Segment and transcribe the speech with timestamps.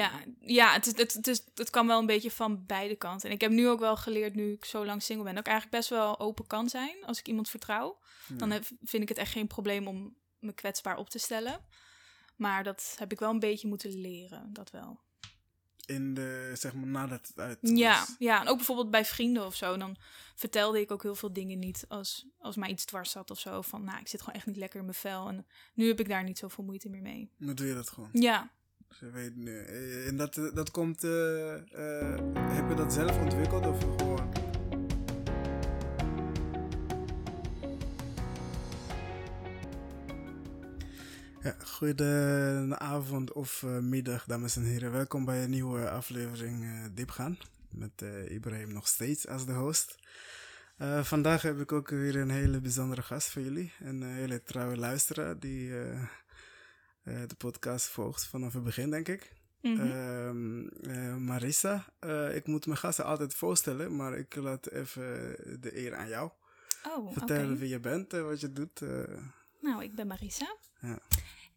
[0.00, 3.28] Ja, ja het, is, het, het, is, het kan wel een beetje van beide kanten.
[3.28, 5.50] En ik heb nu ook wel geleerd, nu ik zo lang single ben, dat ik
[5.50, 7.98] eigenlijk best wel open kan zijn als ik iemand vertrouw.
[8.28, 11.60] Dan heb, vind ik het echt geen probleem om me kwetsbaar op te stellen.
[12.36, 15.00] Maar dat heb ik wel een beetje moeten leren, dat wel.
[15.86, 17.70] In de, zeg maar, nadat het uit was.
[17.70, 19.76] Ja, ja, en ook bijvoorbeeld bij vrienden of zo.
[19.76, 19.96] Dan
[20.34, 23.62] vertelde ik ook heel veel dingen niet als, als mij iets dwars zat of zo.
[23.62, 25.28] Van, nou, ik zit gewoon echt niet lekker in mijn vel.
[25.28, 27.32] En nu heb ik daar niet zoveel moeite meer mee.
[27.36, 28.08] Nu doe je dat gewoon.
[28.12, 28.50] Ja,
[28.90, 29.58] Ze weet nu.
[29.58, 34.28] Eh, En dat, eh, dat komt, eh, eh, heb je dat zelf ontwikkeld of gewoon?
[41.42, 44.92] Ja, goedenavond of middag, dames en heren.
[44.92, 47.38] Welkom bij een nieuwe aflevering eh Diepgaan.
[47.68, 49.98] Met Ibrahim nog steeds als de host.
[51.02, 53.72] Vandaag heb ik ook weer een hele bijzondere gast voor jullie.
[53.80, 55.72] Een hele trouwe luisteraar die
[57.10, 59.32] eh, de podcast volgt vanaf het begin, denk ik.
[59.60, 59.80] Mhm.
[59.80, 65.78] Ehm, eh, Marissa, eh, ik moet mijn gasten altijd voorstellen, maar ik laat even de
[65.78, 66.30] eer aan jou.
[66.86, 67.12] oh, oké.
[67.12, 68.80] Vertellen wie je bent en wat je doet.
[69.60, 70.56] Nou, ik ben Marissa.
[70.80, 70.98] Ja.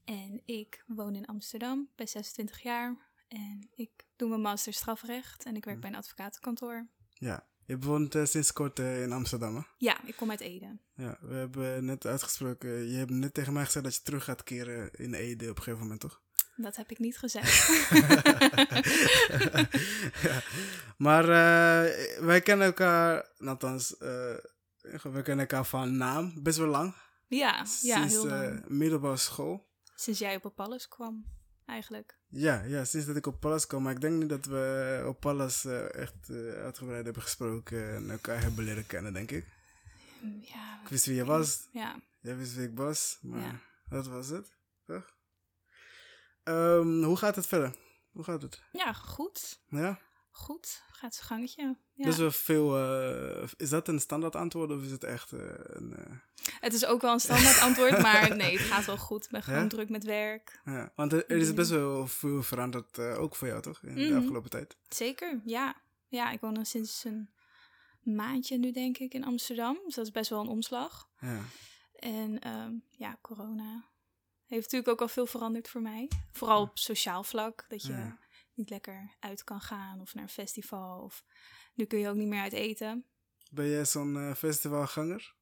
[0.04, 2.98] En ik woon in Amsterdam, ben 26 jaar.
[3.28, 6.88] En ik doe mijn master strafrecht en ik werk bij een advocatenkantoor.
[7.14, 9.62] ja, je woont eh, sinds kort eh, in Amsterdam, hè?
[9.78, 10.78] Ja, ik kom uit Ede.
[10.96, 14.44] Ja, we hebben net uitgesproken, je hebt net tegen mij gezegd dat je terug gaat
[14.44, 16.22] keren in Ede op een gegeven moment, toch?
[16.56, 17.68] Dat heb ik niet gezegd.
[20.22, 20.42] ja.
[20.98, 26.96] Maar eh, wij kennen elkaar, althans, we kennen elkaar van naam, best wel lang.
[27.28, 28.64] ja, ja, sinds heel lang.
[28.68, 29.72] middelbare school.
[29.96, 31.26] Sinds jij op Apollos kwam,
[31.66, 32.18] eigenlijk.
[32.28, 33.84] Ja, ja, sinds dat ik op Pallas kwam.
[33.84, 38.10] Maar ik denk niet dat we op Pallas eh, echt eh, uitgebreid hebben gesproken en
[38.10, 39.46] elkaar hebben leren kennen, denk ik.
[40.42, 41.96] Ja, Ik wist wie je was, ja.
[42.22, 43.60] jij wist wie ik was, maar Ja.
[43.90, 44.52] dat was het,
[44.86, 45.16] toch?
[46.44, 47.76] Ehm, hoe gaat het verder?
[48.12, 48.62] Hoe gaat het?
[48.72, 49.60] ja goed.
[49.70, 50.00] Ja?
[50.36, 51.76] Goed, gaat zijn gangetje.
[51.94, 52.06] Ja.
[52.06, 55.96] Best wel veel, eh, is dat een standaard antwoord of is het echt eh, een...
[55.96, 56.12] eh,
[56.60, 59.24] Het is ook wel een standaard antwoord, maar nee, het gaat wel goed.
[59.26, 59.68] Ik ben gewoon Ja?
[59.68, 60.62] druk met werk.
[60.66, 60.92] ja.
[60.96, 61.54] Want er, er is Ja.
[61.54, 64.18] best wel veel veranderd, ook voor jou toch, in de Mhm.
[64.18, 64.78] afgelopen tijd?
[64.90, 65.76] Zeker, ja.
[66.08, 67.30] Ja, ik woon al sinds een
[68.02, 69.80] maandje nu, denk ik, in Amsterdam.
[69.86, 71.10] Dus dat is best wel een omslag.
[71.20, 71.40] Ja.
[71.96, 73.84] En ehm, ja, corona
[74.46, 76.10] heeft natuurlijk ook al veel veranderd voor mij.
[76.32, 78.18] Vooral op sociaal vlak, dat je Ja.
[78.56, 81.00] Niet lekker uit kan gaan of naar een festival.
[81.04, 81.24] Of
[81.74, 83.06] nu kun je ook niet meer uit eten.
[83.52, 85.36] Ben jij zo'n eh, festivalganger?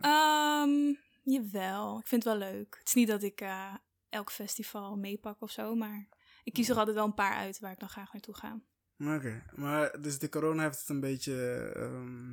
[0.00, 2.76] Ehm, jawel, ik vind het wel leuk.
[2.78, 3.74] Het is niet dat ik eh,
[4.08, 6.08] elk festival meepak of zo, maar
[6.44, 8.60] ik kies er altijd wel een paar uit waar ik dan graag naartoe ga.
[8.98, 12.32] Oké, maar dus de corona heeft het een beetje ehm,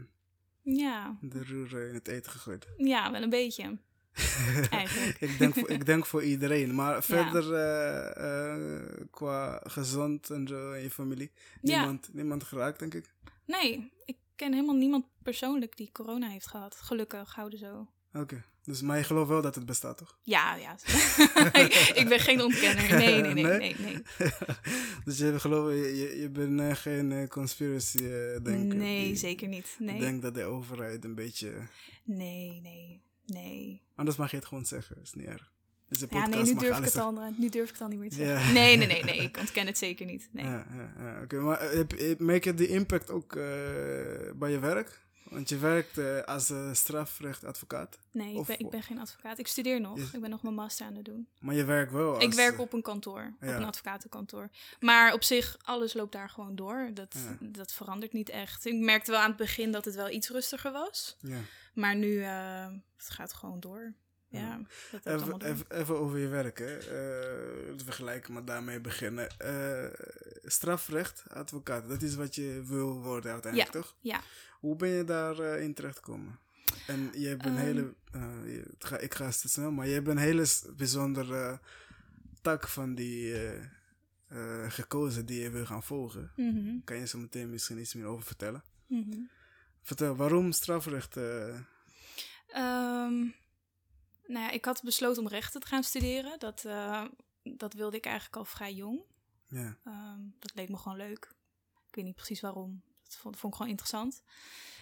[0.62, 2.68] Ja, de roer in het eten gegooid.
[2.78, 3.80] ja, wel een beetje.
[4.70, 5.18] Eigenlijk.
[5.20, 6.76] ik, denk voor, ik denk voor iedereen.
[6.76, 11.32] Maar verder eh, eh, qua gezond en zo in je familie,
[11.62, 11.78] Ja.
[11.78, 13.14] niemand, niemand geraakt, denk ik.
[13.46, 16.76] Nee, ik ken helemaal niemand persoonlijk die corona heeft gehad.
[16.76, 17.88] Gelukkig, houden zo.
[18.14, 20.18] Oké, dus, maar je gelooft wel dat het bestaat, toch?
[20.22, 20.76] Ja, ja.
[22.02, 22.98] ik ben geen ontkenner.
[22.98, 23.58] Nee, nee, nee, Nee?
[23.60, 24.04] nee, nee.
[25.06, 28.78] dus je gelooft, je, je, je bent eh, geen eh, conspiracy eh, denker.
[28.78, 29.76] Nee, zeker niet.
[29.80, 30.00] Nee.
[30.00, 31.54] denkt dat de overheid een beetje...
[32.04, 33.82] Nee, nee, nee.
[33.96, 35.52] Anders mag je het gewoon zeggen, is niet erg.
[35.88, 37.88] Dus de Ja, podcast nee, nu durf, ik het al, nu durf ik het al
[37.88, 38.54] niet meer te zeggen.
[38.54, 39.18] Nee, nee, nee, nee.
[39.18, 40.30] Ik ontken het zeker niet.
[40.32, 40.46] Nee.
[40.46, 41.40] Ja, ja, ja oké.
[41.40, 43.44] Maar eh, heb- merk je die impact ook eh,
[44.36, 45.08] bij je werk?
[45.30, 49.38] Want je werkt eh, als eh, strafrechtadvocaat, Nee, ik ben, ik ben geen advocaat.
[49.38, 49.98] Ik studeer nog.
[50.00, 51.28] Ik ben nog mijn master aan het doen.
[51.40, 52.24] maar je werkt wel als...
[52.24, 53.48] ik werk eh, op een kantoor, ja.
[53.48, 54.50] op een advocatenkantoor.
[54.80, 56.90] Maar op zich, alles loopt daar gewoon door.
[56.94, 57.38] Dat, Ja.
[57.40, 58.66] dat verandert niet echt.
[58.66, 61.18] Ik merkte wel aan het begin dat het wel iets rustiger was.
[61.20, 61.40] Ja.
[61.74, 62.68] Maar nu, eh,
[62.98, 63.94] het gaat gewoon door.
[64.28, 64.62] Ja,
[64.92, 66.80] dat Even, even, even over je werk, hè.
[67.78, 69.30] Te vergelijken, maar daarmee beginnen.
[69.38, 69.86] Eh,
[70.44, 73.96] strafrecht, advocaat, dat is wat je wil worden uiteindelijk, toch?
[74.00, 74.22] Ja,
[74.60, 76.40] Hoe ben je daarin in terechtgekomen?
[76.88, 77.66] En je hebt een Ehm.
[77.66, 77.94] hele...
[78.12, 81.60] eh, je- het ga, ik ga te snel, maar je hebt een hele bijzondere
[82.42, 83.64] tak van die eh,
[84.28, 86.32] eh, gekozen die je wil gaan volgen.
[86.36, 88.64] Mhm, Kan je zo meteen misschien iets meer over vertellen?
[88.88, 89.18] mhm.
[89.82, 91.18] Vertel, waarom strafrecht?
[91.18, 91.60] eh,
[92.48, 93.18] Ehm,
[94.28, 96.40] nou ja, ik had besloten om rechten te gaan studeren.
[96.40, 96.62] Dat,
[97.44, 99.02] dat wilde ik eigenlijk al vrij jong.
[99.48, 99.78] ja.
[99.84, 101.32] Ehm, dat leek me gewoon leuk.
[101.88, 102.82] Ik weet niet precies waarom.
[103.10, 104.24] Dat vond, vond ik gewoon interessant.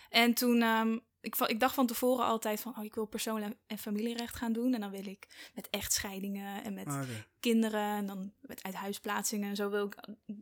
[0.10, 3.78] En toen, ehm, ik, ik dacht van tevoren altijd van, oh, ik wil persoonlijk en
[3.78, 4.74] familierecht gaan doen.
[4.74, 7.02] En dan wil ik met echtscheidingen en met Ah,
[7.40, 9.96] kinderen en dan met uithuisplaatsingen en zo wil ik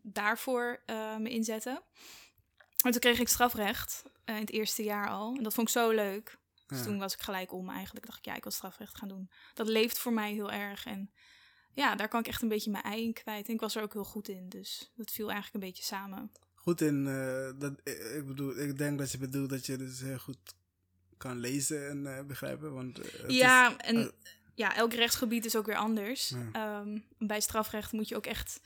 [0.03, 1.81] daarvoor eh, me inzetten.
[2.83, 5.35] Maar toen kreeg ik strafrecht eh, in het eerste jaar al.
[5.37, 6.37] En dat vond ik zo leuk.
[6.67, 6.83] Dus Ja.
[6.83, 8.05] toen was ik gelijk om eigenlijk.
[8.05, 9.29] Dacht ik, ja, ik wil strafrecht gaan doen.
[9.53, 10.85] Dat leeft voor mij heel erg.
[10.85, 11.11] En
[11.73, 13.47] ja, daar kan ik echt een beetje mijn ei in kwijt.
[13.47, 16.31] En ik was er ook heel goed in, dus dat viel eigenlijk een beetje samen.
[16.65, 19.99] Goed in, eh, dat, eh, ik bedoel, ik denk dat je bedoelt dat je dus
[19.99, 20.37] heel goed
[21.17, 22.73] kan lezen en eh, begrijpen.
[22.73, 24.11] Want, ja, is- en
[24.55, 26.29] ja, elk rechtsgebied is ook weer anders.
[26.29, 26.49] Ja.
[26.51, 28.59] Ehm, bij strafrecht moet je ook echt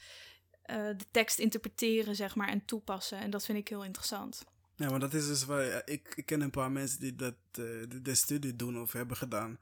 [0.69, 3.17] de tekst interpreteren, zeg maar, en toepassen.
[3.17, 4.43] En dat vind ik heel interessant.
[4.79, 7.33] Ja, maar dat is dus waar, ja, ik, ik ken een paar mensen die dat,
[7.51, 7.63] eh,
[8.01, 9.59] de studie doen of hebben gedaan.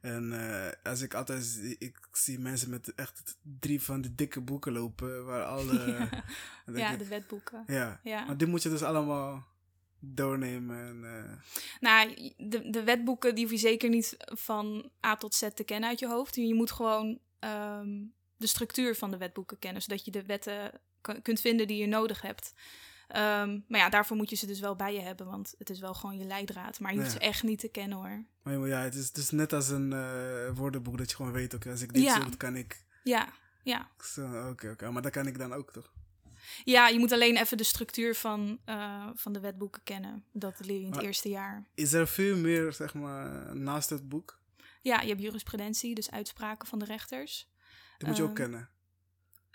[0.00, 4.40] En eh, als ik altijd, zie- ik zie mensen met echt drie van die dikke
[4.40, 5.86] boeken lopen, waar alle...
[5.86, 6.24] Ja.
[6.78, 7.64] Ja, ik, de wetboeken.
[7.66, 8.00] ja.
[8.02, 8.24] Ja.
[8.24, 9.44] maar die moet je dus allemaal
[9.98, 10.86] doornemen.
[10.86, 11.32] En, eh,
[11.80, 15.88] Nou, de, de wetboeken die hoef je zeker niet van A tot Z te kennen
[15.88, 16.34] uit je hoofd.
[16.34, 17.88] Je moet gewoon ehm,
[18.36, 20.80] de structuur van de wetboeken kennen, zodat je de wetten
[21.22, 22.52] kunt vinden die je nodig hebt.
[23.12, 25.80] Ehm, maar ja, daarvoor moet je ze dus wel bij je hebben, want het is
[25.80, 26.80] wel gewoon je leidraad.
[26.80, 27.18] Maar je hoeft Ja.
[27.18, 28.24] ze echt niet te kennen hoor.
[28.42, 31.70] maar ja, het is dus net als een eh, woordenboek dat je gewoon weet, oké,
[31.70, 32.28] als ik dit Ja.
[32.36, 32.84] kan ik...
[33.04, 33.28] Ja,
[33.62, 33.88] ja.
[34.50, 35.92] Oké, oké, maar dat kan ik dan ook toch?
[36.64, 40.24] Ja, je moet alleen even de structuur van, eh, van de wetboeken kennen.
[40.32, 41.66] Dat leer je in het Maar- eerste jaar.
[41.74, 44.38] Is er veel meer, zeg maar, naast het boek?
[44.80, 47.50] Ja, je hebt jurisprudentie, dus uitspraken van de rechters.
[47.98, 48.68] Die moet je ook Ehm, kennen.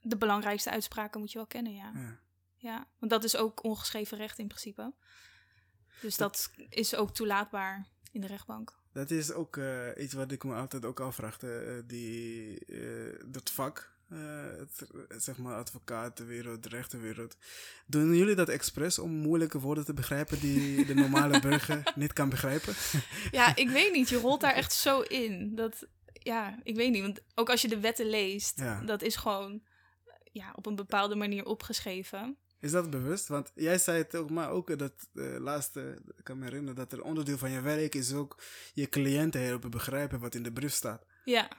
[0.01, 1.91] De belangrijkste uitspraken moet je wel kennen, ja.
[1.93, 2.19] Ja.
[2.67, 4.93] Ja, want dat is ook ongeschreven recht in principe.
[6.01, 8.73] Dus dat is ook toelaatbaar in de rechtbank.
[8.93, 11.37] Dat is ook eh, iets wat ik me altijd ook afvraag.
[11.43, 11.49] eh,
[11.85, 14.87] die, eh, dat vak, het,
[15.23, 17.37] zeg maar advocatenwereld, de rechtenwereld.
[17.85, 22.29] Doen jullie dat expres om moeilijke woorden te begrijpen die de normale burger niet kan
[22.29, 22.73] begrijpen?
[23.31, 24.09] Ja, ik weet niet.
[24.09, 25.55] Je rolt daar echt zo in.
[25.55, 27.01] Dat, ja, ik weet niet.
[27.01, 28.81] Want ook als je de wetten leest, Ja.
[28.81, 29.61] dat is gewoon
[30.31, 32.37] ja, op een bepaalde manier opgeschreven.
[32.59, 33.27] Is dat bewust?
[33.27, 36.91] Want jij zei het ook, maar ook dat eh, laatste, ik kan me herinneren dat
[36.91, 38.41] er onderdeel van je werk is ook
[38.73, 41.05] je cliënten helpen begrijpen wat in de brief staat.
[41.25, 41.49] Ja.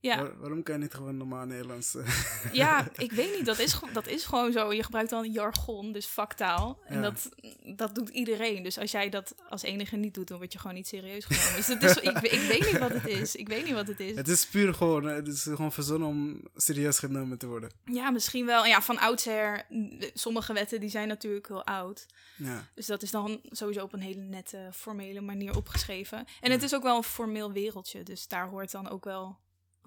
[0.00, 1.94] Ja, Waar- waarom kan je niet gewoon normaal Nederlands?
[1.94, 2.06] eh,
[2.52, 3.46] ja ik weet niet.
[3.46, 4.72] Dat is, gewoon- dat is gewoon zo.
[4.72, 6.78] Je gebruikt dan jargon, dus vaktaal.
[6.84, 7.02] En Ja.
[7.02, 7.28] dat,
[7.76, 8.62] dat doet iedereen.
[8.62, 11.56] Dus als jij dat als enige niet doet, dan word je gewoon niet serieus genomen.
[11.56, 13.36] Dus het is, ik, ik weet niet wat het is.
[13.36, 14.16] Ik weet niet wat het is.
[14.16, 17.70] het is puur gewoon, eh, het is gewoon verzonnen om serieus genomen te worden.
[17.84, 18.66] Ja, misschien wel.
[18.66, 19.66] Ja, van oudsher,
[20.14, 22.06] sommige wetten die zijn natuurlijk heel oud.
[22.36, 22.66] Ja.
[22.74, 26.24] Dus dat is dan sowieso op een hele nette, formele manier opgeschreven.
[26.40, 28.02] En het is ook wel een formeel wereldje.
[28.02, 29.38] Dus daar hoort dan ook wel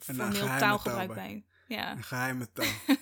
[0.03, 1.43] formeel taalgebruik taal bij.
[1.67, 2.65] Ja, Een geheime taal.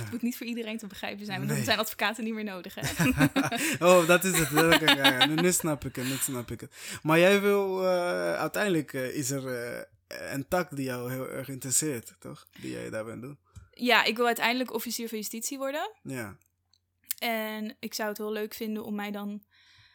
[0.00, 1.36] het moet niet voor iedereen te begrijpen zijn.
[1.38, 1.56] Want Nee.
[1.56, 3.08] dan zijn advocaten niet meer nodig, hè?
[3.88, 4.50] oh, dat is het.
[4.50, 6.76] Ja, ja, nu, nu snap ik het, nu snap ik het.
[7.02, 9.82] Maar jij wil, eh, uiteindelijk eh, is er eh,
[10.32, 12.46] een tak die jou heel erg interesseert, toch?
[12.60, 13.38] Die jij daar bent doen.
[13.72, 15.90] ja, ik wil uiteindelijk officier van justitie worden.
[16.02, 16.36] Ja.
[17.18, 19.42] En ik zou het heel leuk vinden om mij dan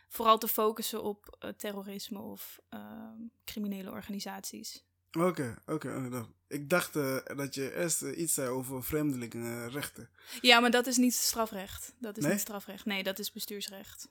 [0.09, 4.83] vooral te focussen op terrorisme of ehm, criminele organisaties.
[5.19, 6.25] Oké, oké.
[6.47, 10.09] Ik dacht eh, dat je eerst eh, iets zei over vreemdelingenrechten.
[10.41, 11.93] Ja, maar dat is niet strafrecht.
[11.97, 12.31] Dat is Nee?
[12.31, 12.85] niet strafrecht.
[12.85, 14.09] Nee, dat is bestuursrecht.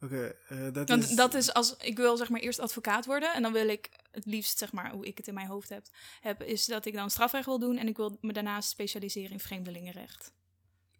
[0.00, 1.14] Oké, eh, dat Want is...
[1.16, 4.26] dat is als ik wil zeg maar eerst advocaat worden en dan wil ik het
[4.26, 5.86] liefst zeg maar hoe ik het in mijn hoofd heb,
[6.20, 9.40] heb is dat ik dan strafrecht wil doen en ik wil me daarnaast specialiseren in
[9.40, 10.32] vreemdelingenrecht.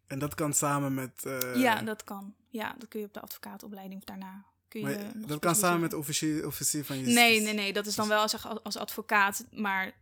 [0.06, 1.22] En dat kan samen met...
[1.54, 2.34] ja, dat kan.
[2.48, 4.44] Ja, dat kun je op de advocaatopleiding daarna.
[4.68, 7.20] Kun je maar dat kan samen met officier, officier van justitie.
[7.22, 9.92] Nee, nee, nee, dat is dan wel als, als advocaat, maar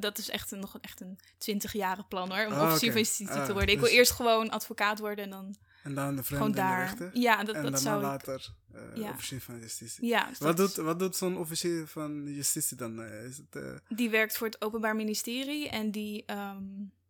[0.00, 3.00] dat is echt een, nog echt een 20 jaren plan hoor, om Ah, officier van
[3.00, 3.70] justitie Ah, te worden.
[3.74, 7.10] Ik dus- wil eerst gewoon advocaat worden en dan En dan de gewoon daar.
[7.12, 8.02] Ja, dat, en dat zou ik.
[8.02, 9.10] later eh, Ja.
[9.10, 10.06] officier van justitie.
[10.06, 13.02] Ja, dus Wat doet, wat doet zo'n officier van justitie dan?
[13.02, 16.62] Eh, Is het, eh, Die werkt voor het Openbaar Ministerie en die, ehm,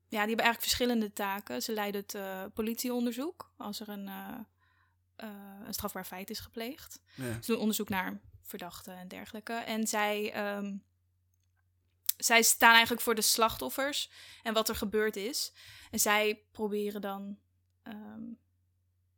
[0.08, 1.62] ja, die hebben eigenlijk verschillende taken.
[1.62, 2.16] Ze leiden het
[2.54, 4.08] politieonderzoek als er een,
[5.16, 5.28] eh,
[5.66, 7.00] een strafbaar feit is gepleegd.
[7.14, 7.42] ja.
[7.42, 9.52] Ze doen onderzoek naar verdachten en dergelijke.
[9.52, 10.76] En zij, ehm,
[12.16, 14.10] zij staan eigenlijk voor de slachtoffers
[14.42, 15.52] en wat er gebeurd is.
[15.90, 17.38] En zij proberen dan
[17.82, 18.22] ehm,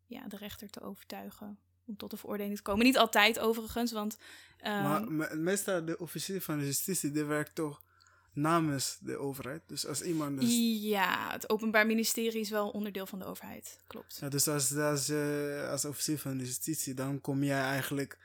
[0.06, 2.84] ja, de rechter te overtuigen om tot een veroordeling te komen.
[2.84, 4.18] Niet altijd overigens, want...
[4.58, 7.82] ehm, maar me- meestal de officier van justitie, die werkt toch
[8.36, 9.62] namens de overheid.
[9.66, 10.40] Dus als iemand...
[10.40, 13.78] Dus, Ja, het Openbaar Ministerie is wel onderdeel van de overheid.
[13.86, 14.18] Klopt.
[14.20, 18.18] ja, dus als, als, eh, als officier van justitie, dan kom jij eigenlijk...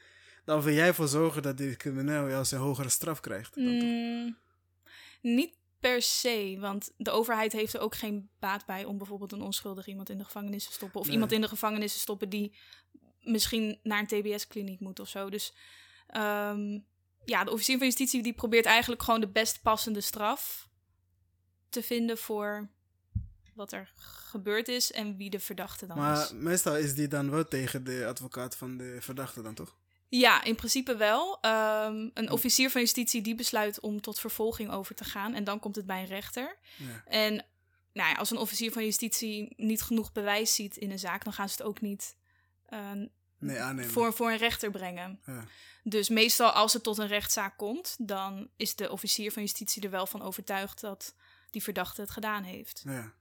[0.46, 3.56] Dan wil jij voor zorgen dat die crimineel juist een hogere straf krijgt.
[3.56, 4.38] Mm,
[5.22, 9.42] niet per se, want de overheid heeft er ook geen baat bij om bijvoorbeeld een
[9.42, 11.00] onschuldig iemand in de gevangenis te stoppen.
[11.00, 11.14] Of Nee.
[11.14, 12.54] iemand in de gevangenis te stoppen die
[13.22, 15.30] misschien naar een TBS-kliniek moet of zo.
[15.30, 15.54] Dus
[16.08, 16.80] ehm,
[17.26, 20.70] ja, de officier van justitie die probeert eigenlijk gewoon de best passende straf
[21.70, 22.70] te vinden voor
[23.56, 26.32] wat er gebeurd is en wie de verdachte dan Maar is.
[26.32, 29.76] meestal is die dan wel tegen de advocaat van de verdachte dan toch?
[30.08, 31.38] Ja, in principe wel.
[31.42, 35.34] Ehm, een officier van justitie die besluit om tot vervolging over te gaan.
[35.34, 36.58] En dan komt het bij een rechter.
[36.78, 37.04] Ja.
[37.06, 37.34] En
[37.94, 41.34] nou ja, als een officier van justitie niet genoeg bewijs ziet in een zaak, dan
[41.34, 42.16] gaan ze het ook niet
[42.66, 42.92] eh,
[43.42, 43.92] Nee, aannemen.
[43.92, 45.20] voor, voor een rechter brengen.
[45.26, 45.46] Ja.
[45.84, 49.90] Dus meestal als het tot een rechtszaak komt, dan is de officier van justitie er
[49.90, 51.16] wel van overtuigd dat
[51.50, 52.82] die verdachte het gedaan heeft.
[52.86, 53.14] Ja.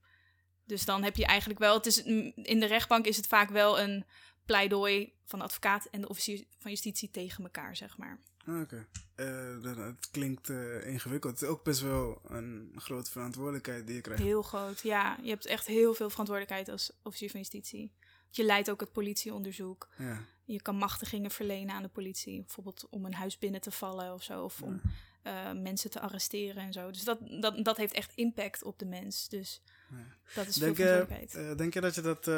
[0.64, 3.50] Dus dan heb je eigenlijk wel, het is, mm, in de rechtbank is het vaak
[3.50, 4.04] wel een
[4.44, 8.18] pleidooi van de advocaat en de officier van justitie tegen elkaar, zeg maar.
[8.46, 8.86] Ah, Oké.
[9.14, 11.32] Eh, dat- het klinkt eh, ingewikkeld.
[11.32, 14.22] Het is ook best wel een grote verantwoordelijkheid die je krijgt.
[14.22, 15.18] Heel groot, ja.
[15.22, 17.92] Je hebt echt heel veel verantwoordelijkheid als officier van justitie.
[18.30, 19.88] Je leidt ook het politieonderzoek.
[19.98, 20.24] Ja.
[20.44, 22.40] Je kan machtigingen verlenen aan de politie.
[22.40, 24.44] Bijvoorbeeld om een huis binnen te vallen of zo.
[24.44, 24.80] Of om
[25.22, 26.90] eh, mensen te arresteren en zo.
[26.90, 29.28] Dus dat, dat, dat heeft echt impact op de mens.
[29.28, 29.96] Dus Ja.
[30.34, 32.34] dat is Denk, veel eh, denk je dat je dat eh,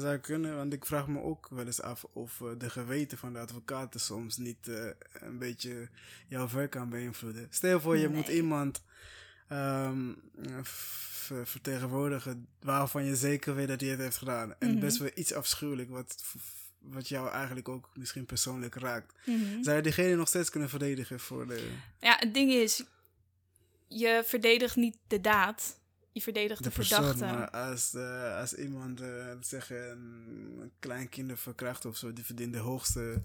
[0.00, 0.56] zou kunnen?
[0.56, 4.36] Want ik vraag me ook wel eens af of de geweten van de advocaten soms
[4.36, 4.66] niet
[5.12, 5.88] een beetje
[6.26, 7.46] jouw werk kan beïnvloeden.
[7.50, 8.82] Stel voor, je moet iemand
[9.48, 10.12] ehm,
[11.44, 14.54] vertegenwoordigen waarvan je zeker weet dat hij het heeft gedaan.
[14.58, 14.80] En Mhm.
[14.80, 16.22] best wel iets afschuwelijk wat,
[16.78, 19.14] wat jou eigenlijk ook misschien persoonlijk raakt.
[19.26, 19.62] Mhm.
[19.62, 21.70] Zou je diegene nog steeds kunnen verdedigen voor de,
[22.00, 22.84] Ja, het ding is,
[23.88, 25.82] je verdedigt niet de daad.
[26.12, 27.04] Je verdedigt de, de persoon?
[27.04, 27.34] verdachte.
[27.36, 32.58] Maar als, eh, als iemand, eh zeggen, een kleinkinder verkracht of zo, die verdient de
[32.58, 33.20] hoogste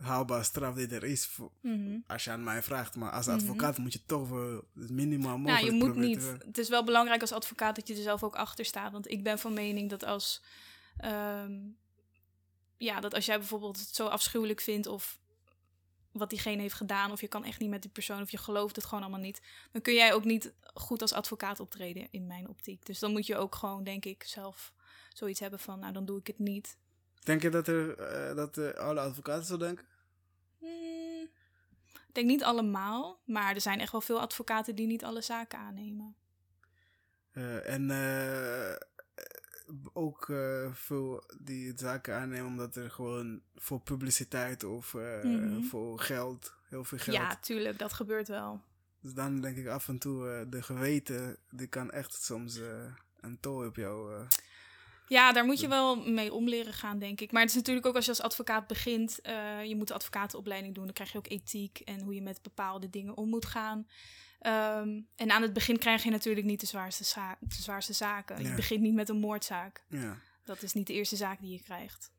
[0.00, 1.26] haalbare straf die er is.
[1.26, 1.98] Voor, Mhm.
[2.06, 2.96] als je aan mij vraagt.
[2.96, 3.34] Maar als Mhm.
[3.34, 6.20] advocaat moet je toch wel het minimaal mogelijk Nou, je moet niet.
[6.20, 6.36] te.
[6.46, 8.92] Het is wel belangrijk als advocaat dat je er zelf ook achter staat.
[8.92, 10.42] Want ik ben van mening dat als.
[10.96, 11.52] ehm,
[12.76, 15.18] ja, dat als jij bijvoorbeeld het zo afschuwelijk vindt of
[16.12, 18.76] wat diegene heeft gedaan, of je kan echt niet met die persoon, of je gelooft
[18.76, 22.48] het gewoon allemaal niet, dan kun jij ook niet goed als advocaat optreden in mijn
[22.48, 22.86] optiek.
[22.86, 24.72] Dus dan moet je ook gewoon, denk ik, zelf
[25.12, 26.76] zoiets hebben van, nou, dan doe ik het niet.
[27.24, 29.84] Denk je dat, er, eh, dat eh, alle advocaten zo denken?
[30.58, 31.28] Hmm,
[31.92, 35.58] ik denk niet allemaal, maar er zijn echt wel veel advocaten die niet alle zaken
[35.58, 36.16] aannemen.
[37.30, 37.90] Eh, en
[39.92, 40.32] ook
[40.72, 45.62] veel die het zaken aannemen omdat er gewoon voor publiciteit of Mhm.
[45.62, 47.16] voor geld, heel veel geld.
[47.16, 48.60] Ja, tuurlijk, dat gebeurt wel.
[49.00, 52.60] Dus dan denk ik af en toe, de geweten, die kan echt soms
[53.20, 54.26] een tol op jou.
[55.08, 57.32] Ja, daar moet je wel mee om leren gaan, denk ik.
[57.32, 60.74] Maar het is natuurlijk ook als je als advocaat begint, eh, je moet de advocatenopleiding
[60.74, 60.84] doen.
[60.84, 63.86] Dan krijg je ook ethiek en hoe je met bepaalde dingen om moet gaan.
[64.40, 68.42] Ehm, en aan het begin krijg je natuurlijk niet de zwaarste, za- de zwaarste zaken.
[68.42, 68.48] Ja.
[68.48, 69.84] Je begint niet met een moordzaak.
[69.88, 70.16] ja.
[70.44, 72.10] Dat is niet de eerste zaak die je krijgt.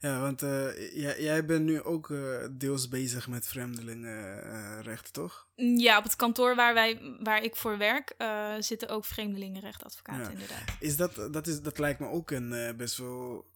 [0.00, 5.46] Ja, want eh, jij, jij bent nu ook eh, deels bezig met vreemdelingenrecht, toch?
[5.56, 10.30] Ja, op het kantoor waar, wij, waar ik voor werk eh, zitten ook vreemdelingenrechtadvocaten, Ja.
[10.30, 10.62] inderdaad.
[10.80, 13.48] Is dat, dat, is, dat lijkt me ook een eh, best wel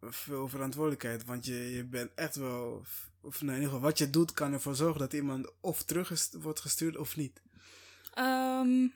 [0.00, 1.24] veel verantwoordelijkheid.
[1.24, 2.84] Want je, je bent echt wel,
[3.20, 6.10] of nee, in ieder geval, wat je doet kan ervoor zorgen dat iemand of terug
[6.10, 7.42] is- wordt gestuurd of niet.
[8.14, 8.86] Ehm,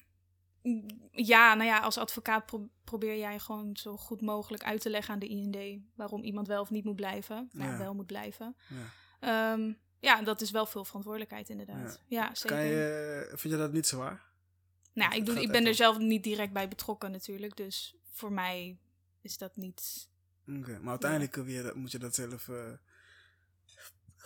[1.10, 5.14] ja, nou ja, als advocaat pro- probeer jij gewoon zo goed mogelijk uit te leggen
[5.14, 7.48] aan de IND waarom iemand wel of niet moet blijven.
[7.52, 7.78] Nou, Ja.
[7.78, 8.56] wel moet blijven.
[8.68, 9.52] Ja.
[9.52, 12.02] Ehm, ja, dat is wel veel verantwoordelijkheid inderdaad.
[12.06, 12.56] Ja, zeker.
[12.56, 14.26] Kan je, vind je dat niet zwaar?
[14.92, 18.78] nou, ik, doe, ik ben er zelf niet direct bij betrokken natuurlijk, dus voor mij
[19.20, 20.08] is dat niet...
[20.58, 22.56] Oké, maar uiteindelijk moet je dat zelf eh,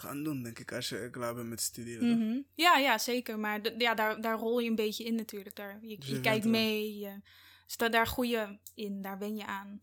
[0.03, 2.19] gaan doen, denk ik, als je klaar bent met studeren.
[2.19, 2.41] Mhm.
[2.55, 3.39] Ja, ja, zeker.
[3.39, 5.57] Maar ja, daar, daar rol je een beetje in natuurlijk.
[5.57, 7.21] Daar, je Dus je je kijkt mee, je,
[7.67, 9.81] sta, daar groei je in, daar wen je aan.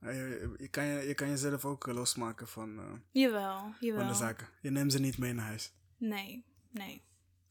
[0.00, 4.00] Ja, je, je, kan je, je kan jezelf ook losmaken van, eh, Jawel, jawel.
[4.00, 4.48] van de zaken.
[4.60, 5.72] Je neemt ze niet mee naar huis.
[5.96, 7.02] Nee, nee.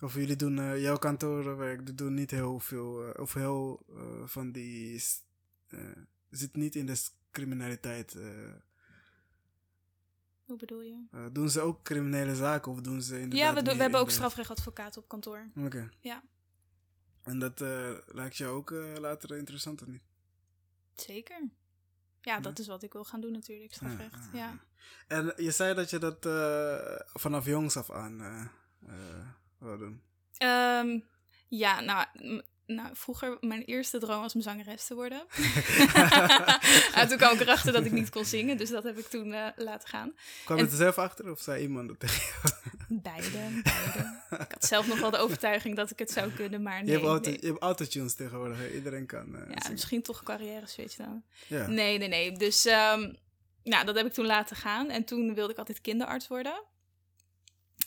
[0.01, 3.85] Of jullie doen, eh, jouw kantoorwerk, doen niet heel veel, eh, of heel
[4.25, 5.03] van die,
[6.29, 6.97] zit niet in de
[7.31, 8.17] criminaliteit.
[10.45, 11.05] Hoe bedoel je?
[11.11, 14.13] Eh, doen ze ook criminele zaken of doen ze inderdaad Ja, we, hebben ook de-
[14.13, 15.47] strafrechtadvocaten op kantoor.
[15.55, 15.89] Oké.
[15.99, 16.23] Ja.
[17.23, 20.03] En dat eh, lijkt jou ook eh, later interessant of niet?
[20.95, 21.49] Zeker.
[22.21, 24.29] Ja, dat is wat ik wil gaan doen natuurlijk, strafrecht.
[24.33, 24.59] Ja, Ja.
[25.07, 26.25] En je zei dat je dat
[27.13, 28.17] vanaf jongs af aan
[29.57, 30.01] wil doen.
[30.37, 30.99] Ehm,
[31.47, 32.07] ja, nou,
[32.65, 35.23] nou, vroeger, mijn eerste droom was om zangeres te worden.
[36.99, 39.33] en toen kwam ik erachter dat ik niet kon zingen, dus dat heb ik toen
[39.33, 40.15] eh, laten gaan.
[40.45, 42.53] Kwam je er zelf achter of zei iemand dat tegen?
[42.87, 44.19] Beide, beide.
[44.29, 46.85] Ik had zelf nog wel de overtuiging dat ik het zou kunnen, maar nee.
[46.85, 47.39] je, hebt auto, nee.
[47.41, 48.71] je hebt autotunes tegenwoordig, hè?
[48.71, 49.71] iedereen kan eh, Ja, zingen.
[49.71, 51.23] misschien toch een carrière switch dan.
[51.47, 51.67] Ja.
[51.67, 52.31] Nee, nee, nee.
[52.31, 53.13] Dus ehm,
[53.63, 54.89] nou, dat heb ik toen laten gaan.
[54.89, 56.63] En toen wilde ik altijd kinderarts worden.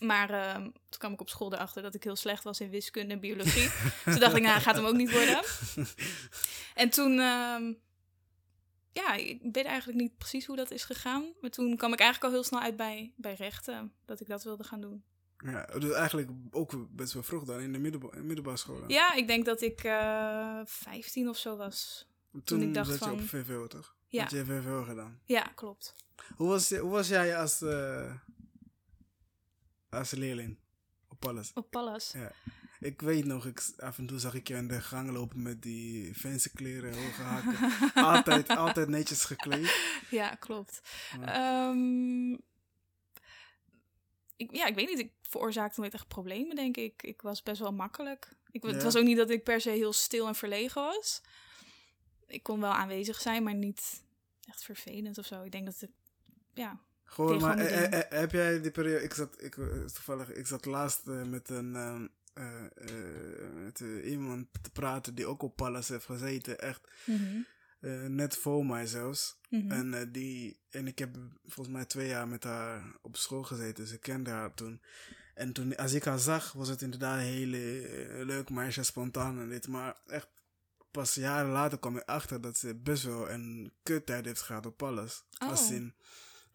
[0.01, 3.15] Maar ehm, toen kwam ik op school erachter dat ik heel slecht was in wiskunde
[3.15, 3.71] en biologie.
[4.05, 5.43] toen dacht ik, nou, gaat hem ook niet worden.
[6.75, 7.73] En toen, ehm,
[8.93, 11.25] ja, ik weet eigenlijk niet precies hoe dat is gegaan.
[11.41, 13.93] Maar toen kwam ik eigenlijk al heel snel uit bij, bij rechten.
[14.05, 15.05] Dat ik dat wilde gaan doen.
[15.45, 18.79] Ja, dus eigenlijk ook best wel vroeg dan in de middelba middelbare school.
[18.81, 18.89] dan.
[18.89, 22.07] Ja, ik denk dat ik eh 15 of zo was.
[22.45, 23.97] Toen, ik dacht zat je van- op VVO toch?
[24.07, 24.23] Ja.
[24.23, 25.21] Had je VVO gedaan?
[25.25, 25.95] Ja, klopt.
[26.37, 28.13] Hoe was, je- hoe was jij als, eh,
[29.91, 30.59] als leerling
[31.09, 31.53] op alles?
[31.55, 32.13] Op Pallas.
[32.13, 32.33] Ja.
[32.81, 35.63] Ik weet nog, ik, af en toe zag ik je in de gang lopen met
[35.63, 37.93] die fancy kleren, hoge haken.
[38.15, 39.81] altijd, altijd netjes gekleed.
[40.11, 40.81] Ja, klopt.
[41.21, 41.35] Ja.
[41.35, 42.33] Ehm,
[44.37, 44.99] ik, ja, ik weet niet.
[44.99, 47.03] Ik veroorzaakte nooit echt problemen, denk ik.
[47.03, 48.29] Ik was best wel makkelijk.
[48.51, 48.73] Ik, Ja.
[48.73, 51.23] Het was ook niet dat ik per se heel stil en verlegen was.
[52.27, 54.05] Ik kon wel aanwezig zijn, maar niet
[54.45, 55.43] echt vervelend of zo.
[55.43, 55.91] Ik denk dat het,
[56.55, 59.03] ja, Gewoon, maar mijn eh, eh, heb jij die periode...
[59.03, 61.77] Ik zat, ik, eh, toevallig, ik zat laatst eh, met een...
[61.77, 66.59] ehm, eh, eh, met eh, iemand te praten die ook op Palace heeft gezeten.
[66.61, 66.89] Echt
[67.81, 69.39] eh, net voor mij zelfs.
[69.51, 69.71] Mhm.
[69.71, 73.85] En, eh, die, en ik heb volgens mij twee jaar met haar op school gezeten.
[73.85, 74.83] Dus ik kende haar toen.
[75.35, 79.41] En toen, als ik haar zag, was het inderdaad een hele eh, leuk meisje, spontaan
[79.41, 79.69] en dit.
[79.69, 80.29] Maar echt,
[80.91, 84.83] pas jaren later kwam ik achter dat ze best wel een kuttijd heeft gehad op
[84.83, 85.25] alles.
[85.39, 85.49] Oh.
[85.49, 85.95] Als in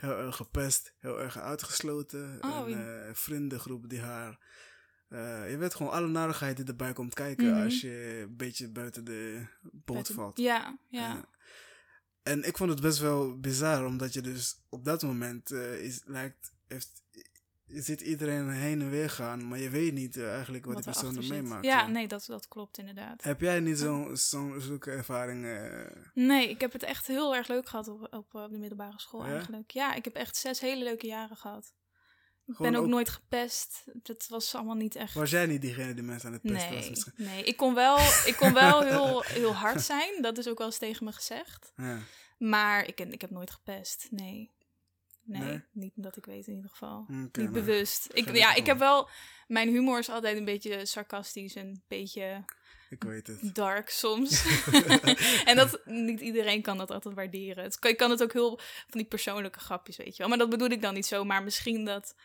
[0.03, 2.37] heel erg gepest, heel erg uitgesloten.
[2.41, 4.39] Oh, een eh, vriendengroep die haar...
[5.07, 7.63] eh, je weet gewoon alle narigheid die erbij komt kijken Mhm.
[7.63, 10.37] als je een beetje buiten de boot valt.
[10.37, 10.99] Ja, ja.
[11.13, 11.25] Ja.
[12.23, 16.01] En ik vond het best wel bizar, omdat je dus op dat moment eh, is,
[16.05, 17.03] lijkt, heeft,
[17.73, 20.83] je ziet iedereen heen en weer gaan, maar je weet niet eh, eigenlijk wat, die
[20.83, 21.31] persoon er zit.
[21.31, 21.65] meemaakt.
[21.65, 23.23] Ja, nee, dat, dat klopt inderdaad.
[23.23, 25.45] Heb jij niet zo'n zo'n zulke ervaring?
[25.45, 28.99] eh, Nee, ik heb het echt heel erg leuk gehad op, op, eh, de middelbare
[28.99, 29.31] school Ja?
[29.33, 29.71] eigenlijk.
[29.71, 31.73] Ja, ik heb echt zes hele leuke jaren gehad.
[32.45, 33.83] Ik ben ook, ook- nooit gepest.
[33.93, 35.13] Dat was allemaal niet echt...
[35.13, 36.79] was jij niet diegene die mensen aan het pesten was?
[36.81, 37.13] Nee, misschien?
[37.15, 37.43] nee.
[37.43, 40.21] Ik kon wel, ik kon wel heel, heel hard zijn.
[40.21, 41.71] Dat is ook wel eens tegen me gezegd.
[41.75, 41.99] Ja.
[42.37, 44.07] Maar ik, ik heb nooit gepest.
[44.09, 44.51] Nee.
[45.23, 45.63] Nee, Nee?
[45.71, 47.05] niet dat ik weet in ieder geval.
[47.07, 48.09] Niet bewust.
[48.13, 49.09] Ik, ja, ik heb wel...
[49.47, 52.45] Mijn humor is altijd een beetje sarcastisch en een beetje
[52.89, 53.55] Ik weet het.
[53.55, 54.45] dark soms.
[55.45, 57.63] en dat niet iedereen kan dat altijd waarderen.
[57.63, 60.27] Het, ik kan het ook heel van die persoonlijke grapjes, weet je wel.
[60.27, 61.23] Maar dat bedoel ik dan niet zo.
[61.23, 62.15] Maar misschien dat,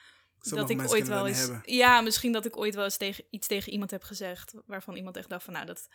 [0.41, 1.51] Sommige dat ik ooit wel eens.
[1.63, 4.55] Ja, misschien dat ik ooit wel eens tegen, iets tegen iemand heb gezegd.
[4.67, 5.89] Waarvan iemand echt dacht van nou, dat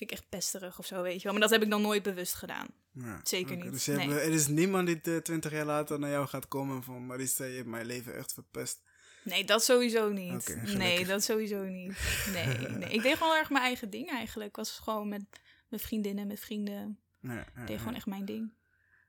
[0.00, 1.32] vind ik echt pesterig of zo, weet je wel.
[1.32, 2.66] Maar dat heb ik dan nooit bewust gedaan.
[2.92, 6.26] Ja, Zeker niet, Dus hebt- er is niemand die eh, twintig jaar later naar jou
[6.26, 8.82] gaat komen van Marissa, je hebt mijn leven echt verpest.
[9.24, 10.56] Nee, dat sowieso niet.
[10.76, 11.98] Nee, dat sowieso niet.
[12.32, 12.88] Nee, nee.
[12.90, 14.48] Ik deed gewoon erg mijn eigen ding eigenlijk.
[14.48, 15.24] Ik was gewoon met
[15.68, 16.98] mijn vriendinnen, met vrienden.
[17.20, 18.52] Ja, ja, Ik deed gewoon echt mijn ding.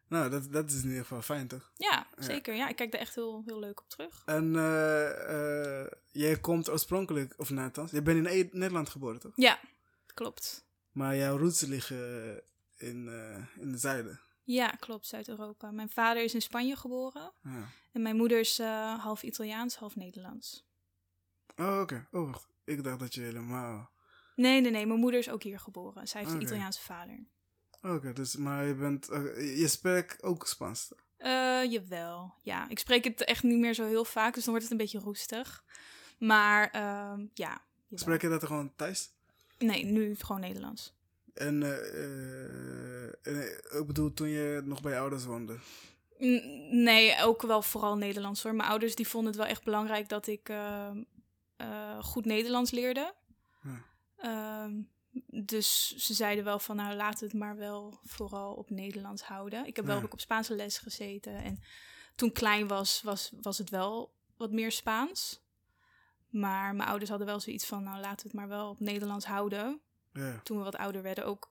[0.07, 1.71] Nou, dat, dat is in ieder geval fijn toch?
[1.75, 2.55] Ja, zeker.
[2.55, 4.21] Ja, ik kijk er echt heel, heel leuk op terug.
[4.25, 9.31] En eh jij komt oorspronkelijk, of althans, je bent in E- Nederland geboren toch?
[9.35, 9.59] Ja,
[10.13, 10.65] klopt.
[10.91, 12.41] Maar jouw roots liggen
[12.77, 14.19] in, eh, in het zuiden.
[14.43, 15.07] Ja, klopt.
[15.07, 15.71] Zuid-Europa.
[15.71, 17.33] Mijn vader is in Spanje geboren.
[17.43, 17.67] Ja.
[17.91, 20.65] En mijn moeder is eh, half Italiaans, half Nederlands.
[21.55, 22.07] Oh, oké.
[22.11, 22.47] Oh, wacht.
[22.63, 23.91] Ik dacht dat je helemaal...
[24.35, 24.85] Nee, nee, nee.
[24.85, 26.07] Mijn moeder is ook hier geboren.
[26.07, 26.41] Zij heeft Oké.
[26.41, 27.25] een Italiaanse vader.
[27.81, 29.09] Oké, dus, maar je bent...
[29.09, 30.91] eh, je spreekt ook Spaans.
[31.17, 32.33] Eh, jawel.
[32.41, 34.85] Ja, ik spreek het echt niet meer zo heel vaak, dus dan wordt het een
[34.85, 35.63] beetje roestig.
[36.19, 37.61] Maar ehm, ja.
[37.87, 37.97] jawel.
[37.97, 39.13] Spreek je dat gewoon thuis?
[39.61, 40.93] Nee, nu gewoon Nederlands.
[41.33, 45.57] En, eh, eh, en, eh, ik bedoel, toen je nog bij je ouders woonde.
[46.71, 48.55] Nee, ook wel vooral Nederlands hoor.
[48.55, 51.03] Mijn ouders die vonden het wel echt belangrijk dat ik ehm,
[51.55, 53.13] eh, goed Nederlands leerde.
[53.63, 53.83] Ja.
[54.15, 54.81] Ehm,
[55.45, 59.65] dus ze zeiden wel van nou laat het maar wel vooral op Nederlands houden.
[59.65, 61.35] Ik heb wel ook op Spaanse les gezeten.
[61.43, 61.59] En
[62.15, 65.41] toen ik klein was, was, was het wel wat meer Spaans.
[66.31, 69.25] Maar mijn ouders hadden wel zoiets van nou laten we het maar wel op Nederlands
[69.25, 69.79] houden.
[70.13, 70.39] Ja.
[70.43, 71.49] Toen we wat ouder werden ook.